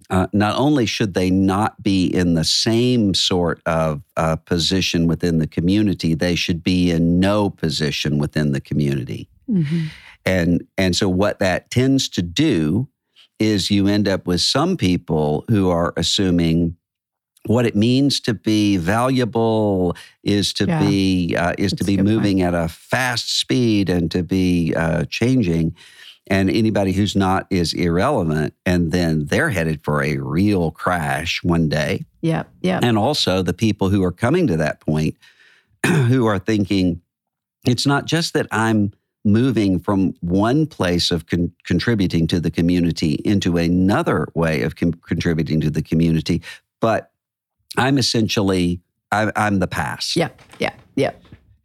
Uh, 0.09 0.27
not 0.33 0.55
only 0.59 0.85
should 0.85 1.13
they 1.13 1.31
not 1.31 1.81
be 1.81 2.05
in 2.05 2.35
the 2.35 2.43
same 2.43 3.13
sort 3.15 3.61
of 3.65 4.03
uh, 4.17 4.35
position 4.35 5.07
within 5.07 5.39
the 5.39 5.47
community, 5.47 6.13
they 6.13 6.35
should 6.35 6.61
be 6.61 6.91
in 6.91 7.19
no 7.19 7.49
position 7.49 8.19
within 8.19 8.51
the 8.51 8.61
community. 8.61 9.27
Mm-hmm. 9.49 9.85
And 10.25 10.67
and 10.77 10.95
so 10.95 11.09
what 11.09 11.39
that 11.39 11.71
tends 11.71 12.09
to 12.09 12.21
do 12.21 12.87
is 13.39 13.71
you 13.71 13.87
end 13.87 14.07
up 14.07 14.27
with 14.27 14.41
some 14.41 14.77
people 14.77 15.45
who 15.49 15.69
are 15.69 15.93
assuming 15.97 16.75
what 17.45 17.65
it 17.65 17.75
means 17.75 18.19
to 18.21 18.33
be 18.33 18.77
valuable 18.77 19.95
is 20.23 20.53
to 20.53 20.65
yeah. 20.65 20.79
be 20.79 21.35
uh, 21.35 21.53
is 21.57 21.71
That's 21.71 21.81
to 21.81 21.85
be 21.85 22.01
moving 22.01 22.37
point. 22.37 22.53
at 22.53 22.65
a 22.65 22.67
fast 22.67 23.37
speed 23.37 23.89
and 23.89 24.09
to 24.11 24.23
be 24.23 24.73
uh, 24.75 25.05
changing 25.05 25.75
and 26.27 26.49
anybody 26.49 26.93
who's 26.93 27.15
not 27.15 27.47
is 27.49 27.73
irrelevant 27.73 28.53
and 28.65 28.91
then 28.91 29.25
they're 29.25 29.49
headed 29.49 29.83
for 29.83 30.01
a 30.01 30.17
real 30.17 30.71
crash 30.71 31.43
one 31.43 31.67
day 31.67 32.05
yeah 32.21 32.43
yeah 32.61 32.79
and 32.81 32.97
also 32.97 33.41
the 33.41 33.53
people 33.53 33.89
who 33.89 34.03
are 34.03 34.11
coming 34.11 34.47
to 34.47 34.57
that 34.57 34.79
point 34.79 35.15
who 35.85 36.25
are 36.25 36.39
thinking 36.39 37.01
it's 37.65 37.85
not 37.85 38.05
just 38.05 38.33
that 38.33 38.47
i'm 38.51 38.93
moving 39.25 39.79
from 39.79 40.13
one 40.19 40.65
place 40.65 41.09
of 41.09 41.27
con- 41.27 41.51
contributing 41.63 42.27
to 42.27 42.39
the 42.39 42.51
community 42.51 43.13
into 43.25 43.57
another 43.57 44.27
way 44.33 44.61
of 44.61 44.75
com- 44.75 44.93
contributing 44.93 45.59
to 45.59 45.69
the 45.69 45.81
community 45.81 46.41
but 46.79 47.12
I'm 47.77 47.97
essentially 47.97 48.81
I, 49.11 49.31
I'm 49.35 49.59
the 49.59 49.67
past. 49.67 50.15
Yeah, 50.15 50.29
yeah, 50.59 50.73
yeah. 50.95 51.11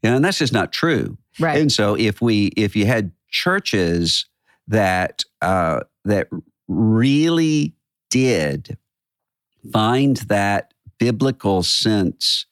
And 0.02 0.24
that's 0.24 0.38
just 0.38 0.52
not 0.52 0.72
true. 0.72 1.16
Right. 1.40 1.58
And 1.58 1.72
so 1.72 1.94
if 1.94 2.20
we 2.20 2.46
if 2.56 2.76
you 2.76 2.86
had 2.86 3.12
churches 3.28 4.26
that 4.68 5.24
uh, 5.40 5.80
that 6.04 6.28
really 6.68 7.74
did 8.10 8.76
find 9.72 10.16
that 10.28 10.74
biblical 10.98 11.62
sense 11.62 12.46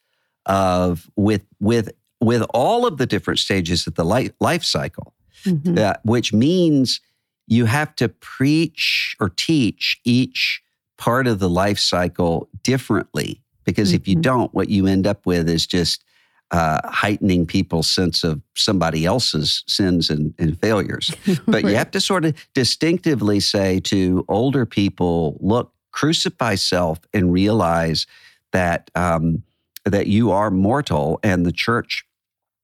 of 0.47 1.11
with 1.17 1.43
with 1.61 1.91
with 2.21 2.43
all 2.55 2.87
of 2.87 2.97
the 2.97 3.07
different 3.07 3.39
stages 3.39 3.87
of 3.87 3.95
the 3.95 4.05
life, 4.05 4.33
life 4.41 4.65
cycle, 4.65 5.15
mm-hmm. 5.45 5.79
uh, 5.79 5.95
which 6.03 6.33
means 6.33 7.01
you 7.47 7.67
have 7.67 7.95
to 7.97 8.09
preach 8.09 9.15
or 9.21 9.29
teach 9.29 10.01
each 10.05 10.63
part 10.97 11.27
of 11.27 11.39
the 11.39 11.49
life 11.49 11.79
cycle 11.79 12.49
differently 12.63 13.43
because 13.67 13.91
mm-hmm. 13.91 13.97
if 13.97 14.09
you 14.09 14.15
mm-hmm. 14.15 14.23
don't, 14.23 14.55
what 14.55 14.71
you 14.71 14.87
end 14.87 15.07
up 15.07 15.27
with 15.27 15.49
is 15.49 15.67
just 15.67 16.05
uh, 16.53 16.81
heightening 16.85 17.45
people's 17.45 17.91
sense 17.91 18.23
of 18.23 18.41
somebody 18.55 19.05
else's 19.05 19.65
sins 19.67 20.09
and, 20.09 20.33
and 20.39 20.59
failures. 20.61 21.13
But 21.47 21.63
right. 21.63 21.65
you 21.67 21.77
have 21.77 21.91
to 21.91 22.01
sort 22.01 22.25
of 22.25 22.35
distinctively 22.55 23.41
say 23.41 23.81
to 23.81 24.25
older 24.29 24.65
people, 24.65 25.37
look, 25.41 25.73
crucify 25.91 26.55
self 26.55 27.01
and 27.13 27.33
realize 27.33 28.07
that 28.53 28.91
um, 28.95 29.43
that 29.85 30.07
you 30.07 30.31
are 30.31 30.51
mortal 30.51 31.21
and 31.23 31.47
the 31.47 31.53
church 31.53 32.05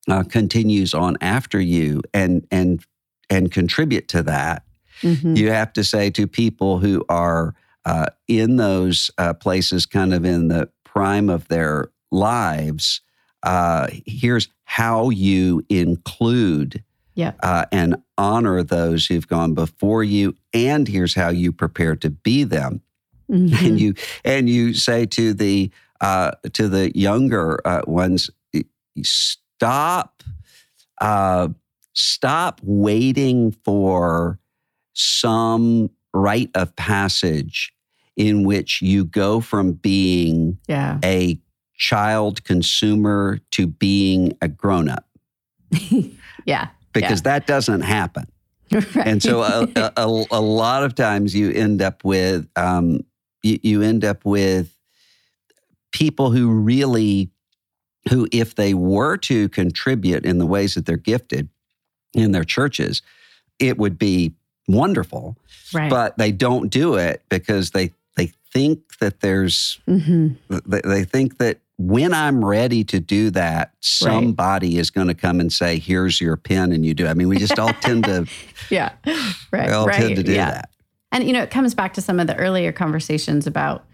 uh, 0.08 0.22
continues 0.24 0.94
on 0.94 1.16
after 1.20 1.60
you 1.60 2.02
and 2.12 2.46
and 2.50 2.84
and 3.30 3.50
contribute 3.50 4.08
to 4.08 4.22
that. 4.22 4.64
Mm-hmm. 5.00 5.36
You 5.36 5.50
have 5.50 5.72
to 5.72 5.84
say 5.84 6.10
to 6.10 6.26
people 6.26 6.78
who 6.78 7.04
are 7.08 7.54
uh, 7.84 8.06
in 8.28 8.56
those 8.56 9.10
uh, 9.18 9.34
places, 9.34 9.86
kind 9.86 10.14
of 10.14 10.24
in 10.24 10.48
the 10.48 10.68
prime 10.92 11.28
of 11.30 11.48
their 11.48 11.90
lives, 12.10 13.00
uh, 13.42 13.88
here's 14.06 14.48
how 14.64 15.10
you 15.10 15.64
include 15.68 16.82
Yeah. 17.14 17.32
uh, 17.42 17.64
and 17.72 17.96
honor 18.18 18.62
those 18.62 19.06
who've 19.06 19.26
gone 19.26 19.54
before 19.54 20.04
you. 20.04 20.34
And 20.54 20.86
here's 20.88 21.14
how 21.14 21.30
you 21.30 21.52
prepare 21.52 21.96
to 21.96 22.10
be 22.10 22.44
them. 22.44 22.82
Mhm. 23.30 23.62
And 23.66 23.80
you 23.80 23.94
and 24.24 24.48
you 24.48 24.74
say 24.74 25.06
to 25.06 25.32
the 25.32 25.70
uh, 26.00 26.32
to 26.52 26.68
the 26.68 26.90
younger 26.98 27.60
uh, 27.66 27.82
ones, 27.86 28.28
stop, 29.02 30.22
uh, 31.00 31.48
stop 31.94 32.60
waiting 32.62 33.52
for 33.64 34.38
some 34.94 35.90
rite 36.12 36.50
of 36.54 36.74
passage 36.76 37.72
in 38.16 38.44
which 38.44 38.82
you 38.82 39.04
go 39.04 39.40
from 39.40 39.72
being 39.72 40.58
yeah. 40.68 40.98
a 41.04 41.38
child 41.76 42.44
consumer 42.44 43.38
to 43.50 43.66
being 43.66 44.36
a 44.40 44.48
grown 44.48 44.88
up 44.88 45.06
yeah. 46.44 46.68
because 46.92 47.22
that 47.22 47.46
doesn't 47.46 47.82
happen. 47.82 48.26
Right. 48.70 48.96
And 49.06 49.22
so 49.22 49.42
a, 49.42 49.68
a, 49.76 49.92
a, 49.98 50.24
a 50.30 50.40
lot 50.40 50.82
of 50.82 50.94
times 50.94 51.34
you 51.34 51.50
end 51.50 51.82
up 51.82 52.04
with 52.04 52.48
um, 52.56 53.04
you, 53.42 53.58
you 53.62 53.82
end 53.82 54.02
up 54.04 54.24
with 54.24 54.74
people 55.90 56.30
who 56.30 56.50
really 56.50 57.30
who 58.08 58.26
if 58.32 58.54
they 58.54 58.74
were 58.74 59.16
to 59.16 59.48
contribute 59.50 60.24
in 60.24 60.38
the 60.38 60.46
ways 60.46 60.74
that 60.74 60.86
they're 60.86 60.96
gifted 60.96 61.48
in 62.14 62.32
their 62.32 62.44
churches, 62.44 63.02
it 63.58 63.78
would 63.78 63.98
be 63.98 64.32
wonderful. 64.68 65.36
right. 65.72 65.90
But 65.90 66.18
they 66.18 66.32
don't 66.32 66.68
do 66.68 66.94
it 66.94 67.22
because 67.28 67.70
they 67.70 67.92
they 68.16 68.26
think 68.52 68.98
that 68.98 69.20
there's 69.20 69.80
hmm 69.86 70.28
they, 70.66 70.80
they 70.84 71.04
think 71.04 71.38
that 71.38 71.58
when 71.78 72.14
I'm 72.14 72.44
ready 72.44 72.84
to 72.84 73.00
do 73.00 73.30
that, 73.30 73.72
somebody 73.80 74.78
is 74.78 74.90
going 74.90 75.08
to 75.08 75.14
come 75.14 75.40
and 75.40 75.52
say, 75.52 75.78
"Here's 75.78 76.20
your 76.20 76.36
pen," 76.36 76.70
and 76.72 76.84
you 76.86 76.94
do. 76.94 77.06
I 77.06 77.14
mean, 77.14 77.28
we 77.28 77.38
just 77.38 77.58
all 77.58 77.72
tend 77.72 78.04
to 78.04 78.26
Yeah. 78.70 78.92
Right. 79.50 79.68
we 79.68 79.72
all 79.72 79.86
right. 79.86 80.00
tend 80.00 80.16
to 80.16 80.22
do 80.22 80.32
yeah. 80.32 80.50
that. 80.50 80.70
And 81.10 81.24
you 81.24 81.32
know, 81.32 81.42
it 81.42 81.50
comes 81.50 81.74
back 81.74 81.94
to 81.94 82.00
some 82.00 82.20
of 82.20 82.26
the 82.26 82.36
earlier 82.36 82.72
conversations 82.72 83.46
about 83.46 83.84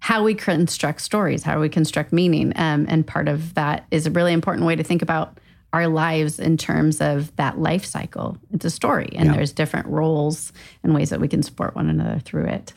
how 0.00 0.22
we 0.22 0.34
construct 0.34 1.00
stories, 1.00 1.42
how 1.42 1.60
we 1.60 1.68
construct 1.68 2.12
meaning, 2.12 2.52
um, 2.56 2.86
and 2.88 3.06
part 3.06 3.28
of 3.28 3.54
that 3.54 3.86
is 3.90 4.06
a 4.06 4.10
really 4.10 4.32
important 4.32 4.66
way 4.66 4.76
to 4.76 4.84
think 4.84 5.02
about 5.02 5.38
our 5.72 5.86
lives 5.88 6.38
in 6.38 6.56
terms 6.56 7.00
of 7.00 7.34
that 7.36 7.58
life 7.58 7.84
cycle. 7.84 8.38
It's 8.52 8.64
a 8.64 8.70
story, 8.70 9.10
and 9.14 9.26
Yeah. 9.26 9.34
there's 9.34 9.52
different 9.52 9.86
roles 9.88 10.52
and 10.82 10.94
ways 10.94 11.10
that 11.10 11.20
we 11.20 11.28
can 11.28 11.42
support 11.42 11.74
one 11.74 11.88
another 11.88 12.20
through 12.20 12.46
it. 12.46 12.72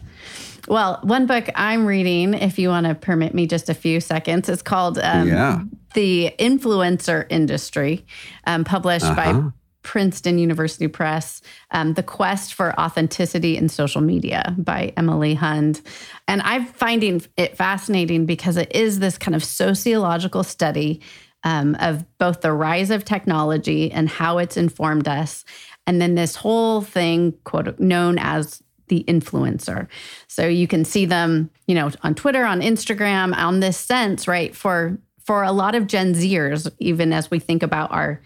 Well, 0.67 0.99
one 1.03 1.25
book 1.25 1.49
I'm 1.55 1.85
reading, 1.85 2.33
if 2.33 2.59
you 2.59 2.69
want 2.69 2.85
to 2.87 2.95
permit 2.95 3.33
me 3.33 3.47
just 3.47 3.69
a 3.69 3.73
few 3.73 3.99
seconds, 3.99 4.47
it's 4.49 4.61
called 4.61 4.99
um, 4.99 5.27
Yeah. 5.27 5.61
The 5.93 6.33
Influencer 6.39 7.25
Industry, 7.29 8.05
um, 8.47 8.63
published 8.63 9.15
by 9.15 9.27
Uh-huh. 9.27 9.49
Princeton 9.83 10.37
University 10.37 10.87
Press, 10.87 11.41
um, 11.71 11.95
The 11.95 12.03
Quest 12.03 12.53
for 12.53 12.79
Authenticity 12.79 13.57
in 13.57 13.67
Social 13.67 13.99
Media 13.99 14.55
by 14.57 14.93
Emily 14.95 15.33
Hund. 15.33 15.81
And 16.27 16.41
I'm 16.43 16.65
finding 16.65 17.23
it 17.35 17.57
fascinating 17.57 18.27
because 18.27 18.57
it 18.57 18.71
is 18.75 18.99
this 18.99 19.17
kind 19.17 19.35
of 19.35 19.43
sociological 19.43 20.43
study 20.43 21.01
um, 21.43 21.75
of 21.79 22.05
both 22.19 22.41
the 22.41 22.53
rise 22.53 22.91
of 22.91 23.03
technology 23.03 23.91
and 23.91 24.07
how 24.07 24.37
it's 24.37 24.55
informed 24.55 25.07
us. 25.07 25.43
And 25.87 25.99
then 25.99 26.13
this 26.13 26.35
whole 26.35 26.81
thing, 26.81 27.33
quote, 27.43 27.79
known 27.79 28.19
as 28.19 28.61
the 28.91 29.05
influencer. 29.07 29.87
So 30.27 30.45
you 30.45 30.67
can 30.67 30.83
see 30.83 31.05
them, 31.05 31.49
you 31.65 31.73
know, 31.73 31.91
on 32.03 32.13
Twitter, 32.13 32.43
on 32.43 32.59
Instagram, 32.59 33.33
on 33.33 33.61
this 33.61 33.77
sense, 33.77 34.27
right? 34.27 34.53
For 34.53 34.99
for 35.23 35.43
a 35.43 35.53
lot 35.53 35.75
of 35.75 35.87
Gen 35.87 36.13
Zers, 36.13 36.69
even 36.79 37.13
as 37.13 37.31
we 37.31 37.39
think 37.39 37.63
about 37.63 37.89
our 37.91 38.21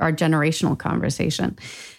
our 0.00 0.12
generational 0.12 0.76
conversation. 0.76 1.56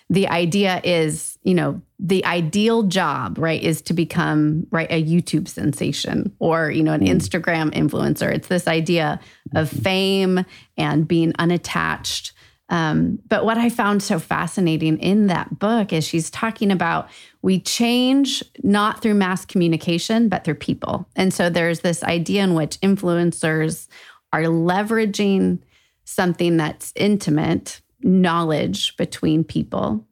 The 0.09 0.27
idea 0.29 0.81
is, 0.83 1.37
you 1.43 1.53
know, 1.53 1.81
the 1.99 2.25
ideal 2.25 2.83
job, 2.83 3.37
right, 3.37 3.61
is 3.61 3.81
to 3.83 3.93
become 3.93 4.65
right 4.71 4.89
a 4.89 5.03
YouTube 5.03 5.47
sensation 5.47 6.35
or, 6.39 6.71
you 6.71 6.81
know, 6.81 6.93
an 6.93 7.01
hmm. 7.01 7.07
Instagram 7.07 7.71
influencer. 7.73 8.33
It's 8.33 8.47
this 8.47 8.67
idea 8.67 9.19
of 9.53 9.71
hmm. 9.71 9.79
fame 9.79 10.45
and 10.75 11.07
being 11.07 11.33
unattached. 11.37 12.31
Um, 12.69 13.19
but 13.27 13.45
what 13.45 13.57
I 13.57 13.69
found 13.69 14.03
so 14.03 14.19
fascinating 14.19 14.97
in 14.97 15.27
that 15.27 15.57
book 15.57 15.93
is 15.93 16.05
she's 16.05 16.29
talking 16.29 16.71
about 16.71 17.09
we 17.41 17.59
change 17.59 18.43
not 18.63 19.01
through 19.01 19.13
mass 19.13 19.45
communication, 19.45 20.27
but 20.27 20.43
through 20.43 20.55
people. 20.55 21.07
And 21.15 21.33
so 21.33 21.49
there's 21.49 21.79
this 21.79 22.03
idea 22.03 22.43
in 22.43 22.55
which 22.55 22.79
influencers 22.81 23.87
are 24.33 24.43
leveraging 24.43 25.59
something 26.03 26.57
that's 26.57 26.91
intimate 26.95 27.81
knowledge 28.01 28.95
between 28.97 29.43
people 29.43 30.05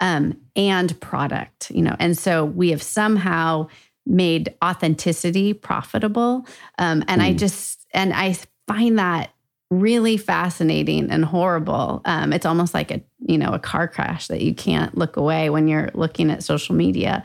um, 0.00 0.38
and 0.54 0.98
product 1.00 1.70
you 1.70 1.82
know? 1.82 1.96
And 1.98 2.16
so 2.16 2.44
we 2.44 2.70
have 2.70 2.82
somehow 2.82 3.68
made 4.06 4.54
authenticity 4.62 5.52
profitable. 5.54 6.46
Um, 6.78 7.04
and 7.06 7.22
i 7.22 7.32
just 7.32 7.86
and 7.94 8.12
i 8.12 8.36
find 8.66 8.98
that 8.98 9.32
really 9.80 10.18
fascinating 10.18 11.10
and 11.10 11.24
horrible 11.24 12.02
um, 12.04 12.32
it's 12.32 12.44
almost 12.44 12.74
like 12.74 12.90
a 12.90 13.00
you 13.20 13.38
know 13.38 13.52
a 13.52 13.58
car 13.58 13.88
crash 13.88 14.26
that 14.26 14.42
you 14.42 14.54
can't 14.54 14.98
look 14.98 15.16
away 15.16 15.48
when 15.48 15.66
you're 15.66 15.88
looking 15.94 16.30
at 16.30 16.42
social 16.44 16.74
media 16.74 17.24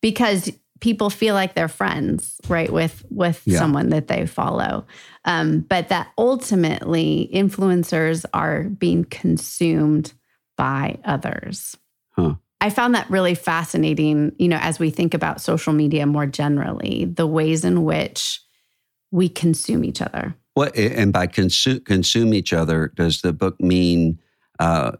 because 0.00 0.50
people 0.80 1.10
feel 1.10 1.34
like 1.34 1.54
they're 1.54 1.68
friends 1.68 2.40
right 2.48 2.72
with 2.72 3.04
with 3.10 3.42
Yeah. 3.44 3.58
someone 3.58 3.90
that 3.90 4.08
they 4.08 4.24
follow 4.26 4.86
um, 5.26 5.60
but 5.60 5.88
that 5.88 6.08
ultimately 6.16 7.28
influencers 7.34 8.24
are 8.32 8.64
being 8.64 9.04
consumed 9.04 10.12
by 10.56 10.98
others 11.04 11.76
Huh. 12.12 12.36
i 12.62 12.70
found 12.70 12.94
that 12.94 13.10
really 13.10 13.34
fascinating 13.34 14.32
you 14.38 14.48
know 14.48 14.58
as 14.62 14.78
we 14.78 14.88
think 14.88 15.12
about 15.12 15.42
social 15.42 15.74
media 15.74 16.06
more 16.06 16.26
generally 16.26 17.04
the 17.04 17.26
ways 17.26 17.62
in 17.62 17.84
which 17.84 18.40
we 19.10 19.28
consume 19.28 19.84
each 19.84 20.00
other 20.00 20.34
What 20.54 20.76
and 20.76 21.12
by 21.12 21.26
consume 21.26 21.80
consume 21.80 22.32
each 22.32 22.52
other, 22.52 22.92
does 22.94 23.20
the 23.20 23.32
book 23.32 23.60
mean 23.60 24.20
uh, 24.58 24.92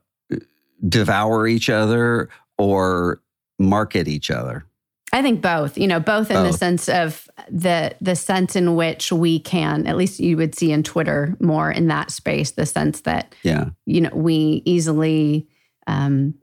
devour 0.89 1.47
each 1.47 1.71
other 1.71 2.29
or 2.59 3.23
market 3.59 4.09
each 4.09 4.31
other? 4.31 4.67
I 5.13 5.23
think 5.23 5.41
both, 5.41 5.79
you 5.79 5.87
know, 5.87 6.01
both 6.01 6.29
in 6.33 6.43
the 6.43 6.53
sense 6.53 6.89
of 6.89 7.29
the 7.49 7.95
the 8.01 8.17
sense 8.17 8.57
in 8.57 8.75
which 8.75 9.13
we 9.13 9.39
can, 9.39 9.87
at 9.87 9.97
least 9.97 10.19
you 10.19 10.37
would 10.37 10.57
see 10.57 10.73
in 10.73 10.83
Twitter 10.83 11.37
more 11.39 11.71
in 11.71 11.87
that 11.87 12.11
space, 12.11 12.51
the 12.51 12.67
sense 12.67 13.03
that 13.03 13.33
Yeah, 13.45 13.67
you 13.87 14.01
know 14.01 14.11
we 14.13 14.63
easily 14.65 15.47
um, 15.87 16.35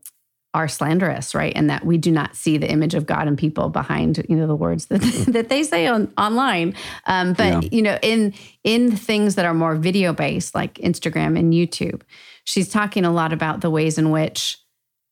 are 0.53 0.67
slanderous, 0.67 1.33
right, 1.33 1.53
and 1.55 1.69
that 1.69 1.85
we 1.85 1.97
do 1.97 2.11
not 2.11 2.35
see 2.35 2.57
the 2.57 2.69
image 2.69 2.93
of 2.93 3.05
God 3.05 3.27
in 3.27 3.37
people 3.37 3.69
behind 3.69 4.25
you 4.27 4.35
know 4.35 4.47
the 4.47 4.55
words 4.55 4.87
that 4.87 5.01
that 5.29 5.47
they 5.49 5.63
say 5.63 5.87
on 5.87 6.11
online. 6.17 6.75
Um, 7.05 7.33
but 7.33 7.63
Yeah. 7.63 7.69
you 7.71 7.81
know, 7.81 7.97
in 8.01 8.33
in 8.63 8.95
things 8.95 9.35
that 9.35 9.45
are 9.45 9.53
more 9.53 9.75
video 9.75 10.11
based, 10.13 10.53
like 10.53 10.73
Instagram 10.75 11.39
and 11.39 11.53
YouTube, 11.53 12.01
she's 12.43 12.69
talking 12.69 13.05
a 13.05 13.11
lot 13.11 13.31
about 13.31 13.61
the 13.61 13.69
ways 13.69 13.97
in 13.97 14.11
which 14.11 14.57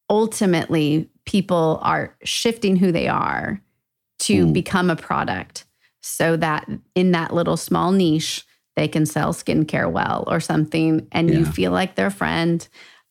ultimately 0.09 1.09
people 1.25 1.79
are 1.83 2.15
shifting 2.23 2.75
who 2.75 2.91
they 2.91 3.07
are 3.07 3.61
to 4.19 4.47
Mm. 4.47 4.53
become 4.53 4.89
a 4.89 4.95
product 4.95 5.65
so 6.01 6.35
that 6.37 6.67
in 6.95 7.11
that 7.11 7.33
little 7.33 7.57
small 7.57 7.91
niche 7.91 8.43
they 8.75 8.87
can 8.87 9.05
sell 9.05 9.33
skincare 9.33 9.91
well 9.91 10.23
or 10.27 10.39
something 10.39 11.07
and 11.11 11.29
you 11.29 11.45
feel 11.45 11.71
like 11.71 11.95
their 11.95 12.09
friend 12.09 12.67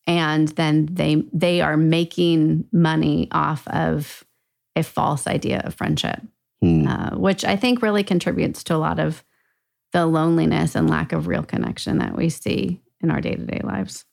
and 0.08 0.48
then 0.48 0.88
they 0.90 1.22
they 1.32 1.60
are 1.60 1.76
making 1.76 2.64
money 2.72 3.28
off 3.30 3.68
of 3.68 4.24
a 4.74 4.82
false 4.82 5.26
idea 5.28 5.60
of 5.64 5.74
friendship 5.74 6.20
Hmm. 6.60 6.88
uh, 6.88 7.10
which 7.16 7.44
i 7.44 7.54
think 7.54 7.82
really 7.82 8.02
contributes 8.02 8.64
to 8.64 8.74
a 8.74 8.78
lot 8.78 8.98
of 8.98 9.22
the 9.92 10.06
loneliness 10.06 10.74
and 10.74 10.90
lack 10.90 11.12
of 11.12 11.28
real 11.28 11.44
connection 11.44 11.98
that 11.98 12.16
we 12.16 12.28
see 12.30 12.80
in 13.00 13.10
our 13.12 13.20
day-to-day 13.20 13.60
lives 13.62 14.04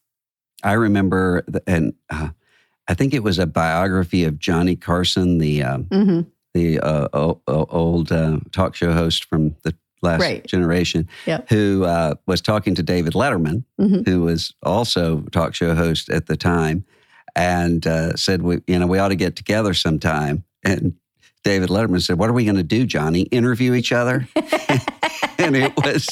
I 0.63 0.71
remember, 0.73 1.43
the, 1.47 1.61
and 1.67 1.93
uh, 2.09 2.29
I 2.87 2.93
think 2.95 3.13
it 3.13 3.21
was 3.23 3.37
a 3.37 3.45
biography 3.45 4.23
of 4.23 4.39
Johnny 4.39 4.75
Carson, 4.75 5.37
the 5.37 5.61
um, 5.63 5.83
hmm 5.91 6.21
the 6.53 6.79
uh, 6.79 7.07
o- 7.13 7.41
o- 7.47 7.67
old 7.69 8.11
uh, 8.11 8.39
talk 8.51 8.73
show 8.75 8.93
host 8.93 9.25
from 9.25 9.55
the 9.63 9.75
last 10.05 10.21
Right. 10.21 10.45
generation, 10.47 11.07
Yep. 11.25 11.49
who 11.49 11.83
uh, 11.83 12.15
was 12.27 12.41
talking 12.41 12.75
to 12.75 12.83
David 12.83 13.13
Letterman, 13.13 13.63
Mhm. 13.79 14.07
who 14.07 14.21
was 14.21 14.53
also 14.63 15.21
talk 15.31 15.53
show 15.55 15.75
host 15.75 16.09
at 16.09 16.27
the 16.27 16.37
time, 16.37 16.85
and 17.35 17.85
uh, 17.85 18.15
said, 18.15 18.41
"We, 18.41 18.59
you 18.67 18.79
know, 18.79 18.87
we 18.87 18.99
ought 18.99 19.09
to 19.09 19.15
get 19.15 19.35
together 19.35 19.73
sometime." 19.73 20.43
And 20.63 20.93
David 21.43 21.69
Letterman 21.69 22.01
said, 22.01 22.17
"What 22.17 22.29
are 22.29 22.33
we 22.33 22.45
going 22.45 22.55
to 22.55 22.63
do, 22.63 22.85
Johnny? 22.85 23.21
Interview 23.23 23.73
each 23.73 23.91
other?" 23.91 24.27
and 25.37 25.55
it 25.55 25.73
was 25.77 26.07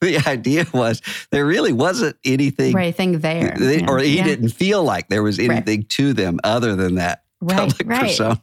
the 0.00 0.22
idea 0.26 0.64
was 0.72 1.02
there 1.30 1.44
really 1.44 1.72
wasn't 1.72 2.16
anything, 2.24 2.72
right 2.74 2.94
thing 2.94 3.18
there 3.18 3.54
they- 3.58 3.80
Yeah. 3.80 3.86
or 3.88 3.98
he 3.98 4.16
Yeah. 4.18 4.24
didn't 4.24 4.50
feel 4.50 4.82
like 4.84 5.08
there 5.08 5.22
was 5.22 5.38
Right. 5.38 5.50
anything 5.50 5.82
to 5.90 6.12
them 6.12 6.38
other 6.44 6.76
than 6.76 6.94
that 6.96 7.22
Right, 7.40 7.58
public 7.58 7.88
right. 7.88 8.00
persona. 8.02 8.40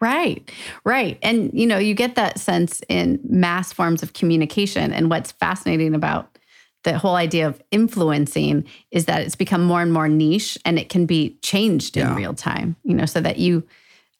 Right, 0.00 0.50
right. 0.84 1.18
And, 1.22 1.50
you 1.52 1.66
know, 1.66 1.78
you 1.78 1.94
get 1.94 2.14
that 2.16 2.38
sense 2.38 2.82
in 2.88 3.20
mass 3.28 3.72
forms 3.72 4.02
of 4.02 4.12
communication. 4.12 4.92
And 4.92 5.10
what's 5.10 5.32
fascinating 5.32 5.94
about 5.94 6.38
the 6.84 6.98
whole 6.98 7.16
idea 7.16 7.46
of 7.46 7.60
influencing 7.70 8.64
is 8.90 9.06
that 9.06 9.22
it's 9.22 9.34
become 9.34 9.62
more 9.62 9.82
and 9.82 9.92
more 9.92 10.08
niche 10.08 10.56
and 10.64 10.78
it 10.78 10.88
can 10.88 11.04
be 11.04 11.36
changed 11.42 11.96
in 11.96 12.14
real 12.14 12.34
time, 12.34 12.76
you 12.84 12.94
know, 12.94 13.06
so 13.06 13.20
that 13.20 13.38
you, 13.38 13.66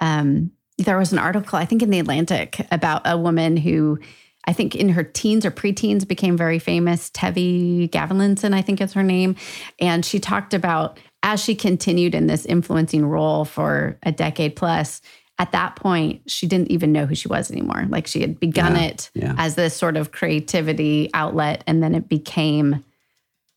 um, 0.01 0.51
there 0.79 0.99
was 0.99 1.13
an 1.13 1.19
article, 1.19 1.59
I 1.59 1.65
think 1.65 1.83
in 1.83 1.91
the 1.91 2.01
Atlantic, 2.01 2.67
about 2.71 3.03
a 3.05 3.17
woman 3.17 3.57
who 3.57 4.01
I 4.47 4.53
think 4.53 4.75
in 4.75 4.91
her 4.91 5.03
teens 5.03 5.45
or 5.45 5.51
preteens 5.51 6.07
became 6.07 6.37
very 6.37 6.59
famous, 6.59 7.11
Tavi 7.11 7.89
Gevinson, 7.89 8.55
I 8.55 8.63
think 8.63 8.81
is 8.81 8.93
her 8.93 9.03
name. 9.03 9.37
And 9.81 10.05
she 10.05 10.21
talked 10.21 10.55
about 10.55 10.99
as 11.23 11.43
she 11.43 11.55
continued 11.55 12.15
in 12.15 12.27
this 12.27 12.45
influencing 12.47 13.05
role 13.05 13.45
for 13.45 13.99
a 14.05 14.13
decade 14.13 14.55
plus, 14.55 15.01
at 15.39 15.53
that 15.53 15.77
point, 15.77 16.23
she 16.31 16.47
didn't 16.47 16.71
even 16.71 16.93
know 16.93 17.05
who 17.07 17.15
she 17.15 17.29
was 17.29 17.51
anymore. 17.51 17.85
Like 17.89 18.07
she 18.07 18.21
had 18.23 18.41
begun 18.41 18.75
Yeah, 18.75 18.83
it 18.85 19.11
yeah. 19.15 19.35
as 19.37 19.55
this 19.55 19.77
sort 19.77 19.97
of 19.97 20.11
creativity 20.13 21.11
outlet, 21.13 21.63
and 21.67 21.83
then 21.83 21.95
it 21.95 22.09
became 22.09 22.85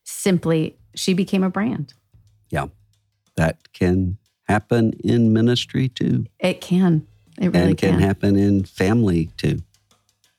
simply, 0.04 0.76
she 0.96 1.14
became 1.14 1.44
a 1.44 1.50
brand. 1.50 1.94
Yeah. 2.50 2.68
That 3.38 3.72
can 3.74 4.18
happen 4.48 4.94
in 5.04 5.32
ministry 5.32 5.88
too, 5.88 6.26
It 6.40 6.60
can. 6.60 7.06
It 7.40 7.50
really 7.54 7.70
and 7.70 7.78
can, 7.78 7.92
can. 7.92 8.00
happen 8.02 8.36
in 8.36 8.66
family 8.66 9.30
too. 9.38 9.60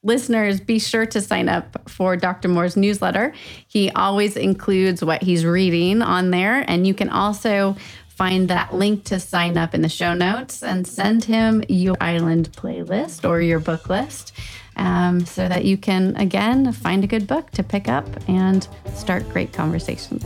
Listeners, 0.03 0.61
be 0.61 0.79
sure 0.79 1.07
to 1.07 1.21
sign 1.21 1.49
up 1.49 1.89
for 1.89 2.17
Dr. 2.17 2.49
Moore's 2.49 2.77
newsletter. 2.77 3.33
He 3.69 3.91
always 3.91 4.37
includes 4.37 5.05
what 5.05 5.23
he's 5.23 5.45
reading 5.47 6.03
on 6.03 6.31
there, 6.31 6.65
and 6.69 6.87
you 6.87 6.95
can 6.95 7.09
also 7.11 7.77
find 8.21 8.49
that 8.49 8.75
link 8.75 9.03
to 9.05 9.19
sign 9.19 9.57
up 9.57 9.75
in 9.75 9.81
the 9.81 9.89
show 9.89 10.13
notes 10.13 10.63
and 10.63 10.87
send 10.87 11.25
him 11.25 11.65
your 11.71 11.97
island 12.03 12.53
playlist 12.53 13.27
or 13.27 13.41
your 13.41 13.59
book 13.59 13.89
list 13.89 14.35
um, 14.77 15.25
so 15.25 15.49
that 15.49 15.65
you 15.65 15.79
can, 15.79 16.15
again, 16.17 16.71
find 16.71 17.03
a 17.03 17.07
good 17.07 17.27
book 17.27 17.51
to 17.51 17.63
pick 17.63 17.89
up 17.89 18.05
and 18.29 18.69
start 18.93 19.27
great 19.31 19.55
conversations. 19.55 20.23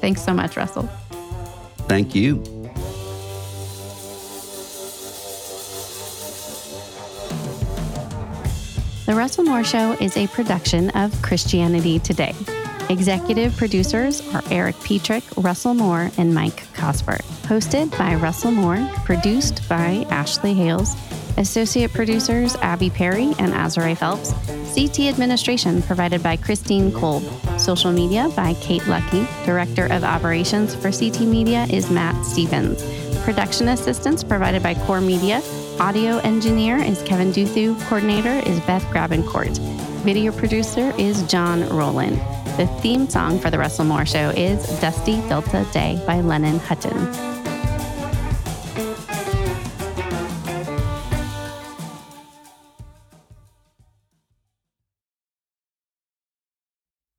Thanks 0.00 0.22
so 0.22 0.32
much, 0.32 0.56
Russell. 0.56 0.88
Thank 1.86 2.14
you. 2.14 2.42
The 9.04 9.14
Russell 9.14 9.44
Moore 9.44 9.64
Show 9.64 9.98
is 10.00 10.16
a 10.16 10.28
production 10.28 10.88
of 10.90 11.20
Christianity 11.20 11.98
Today. 11.98 12.34
Executive 12.92 13.56
producers 13.56 14.20
are 14.34 14.42
Erik 14.50 14.76
Petrik, 14.76 15.22
Russell 15.42 15.72
Moore, 15.72 16.10
and 16.18 16.34
Mike 16.34 16.62
Cosper. 16.74 17.16
Hosted 17.48 17.90
by 17.96 18.16
Russell 18.16 18.50
Moore, 18.50 18.86
produced 19.06 19.66
by 19.66 20.04
Ashley 20.10 20.52
Hales, 20.52 20.94
associate 21.38 21.94
producers 21.94 22.54
Abby 22.56 22.90
Perry 22.90 23.32
and 23.38 23.54
Azurae 23.54 23.96
Phelps, 23.96 24.34
CT 24.74 25.08
administration 25.08 25.80
provided 25.80 26.22
by 26.22 26.36
Christine 26.36 26.92
Kolb, 26.92 27.22
social 27.58 27.90
media 27.90 28.28
by 28.36 28.52
Kate 28.60 28.86
Lucky, 28.86 29.26
director 29.46 29.86
of 29.86 30.04
operations 30.04 30.74
for 30.74 30.92
CT 30.92 31.22
Media 31.22 31.64
is 31.70 31.90
Matt 31.90 32.26
Stevens, 32.26 32.84
production 33.24 33.68
assistance 33.68 34.22
provided 34.22 34.62
by 34.62 34.74
Core 34.74 35.00
Media, 35.00 35.40
audio 35.80 36.18
engineer 36.18 36.76
is 36.76 37.00
Kevin 37.04 37.32
Duthu, 37.32 37.74
coordinator 37.88 38.46
is 38.46 38.60
Beth 38.60 38.84
Grabenkort, 38.92 39.56
video 40.04 40.30
producer 40.30 40.92
is 40.98 41.22
John 41.22 41.66
Rowland. 41.70 42.20
The 42.58 42.66
theme 42.82 43.08
song 43.08 43.38
for 43.38 43.50
The 43.50 43.58
Russell 43.58 43.86
Moore 43.86 44.04
Show 44.04 44.28
is 44.36 44.78
Dusty 44.78 45.16
Delta 45.26 45.66
Day 45.72 45.98
by 46.06 46.20
Lennon 46.20 46.58
Hutton. 46.58 46.92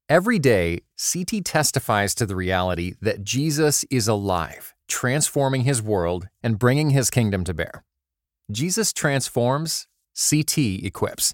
Every 0.08 0.38
day, 0.38 0.82
CT 0.96 1.44
testifies 1.44 2.14
to 2.14 2.28
the 2.28 2.36
reality 2.36 2.94
that 3.02 3.24
Jesus 3.24 3.84
is 3.90 4.08
alive, 4.08 4.76
transforming 4.88 5.64
his 5.64 5.82
world 5.82 6.28
and 6.44 6.60
bringing 6.60 6.92
his 6.92 7.10
kingdom 7.10 7.44
to 7.46 7.56
bear. 7.56 7.84
Jesus 8.52 8.94
transforms, 8.94 9.88
CT 10.16 10.60
equips. 10.84 11.34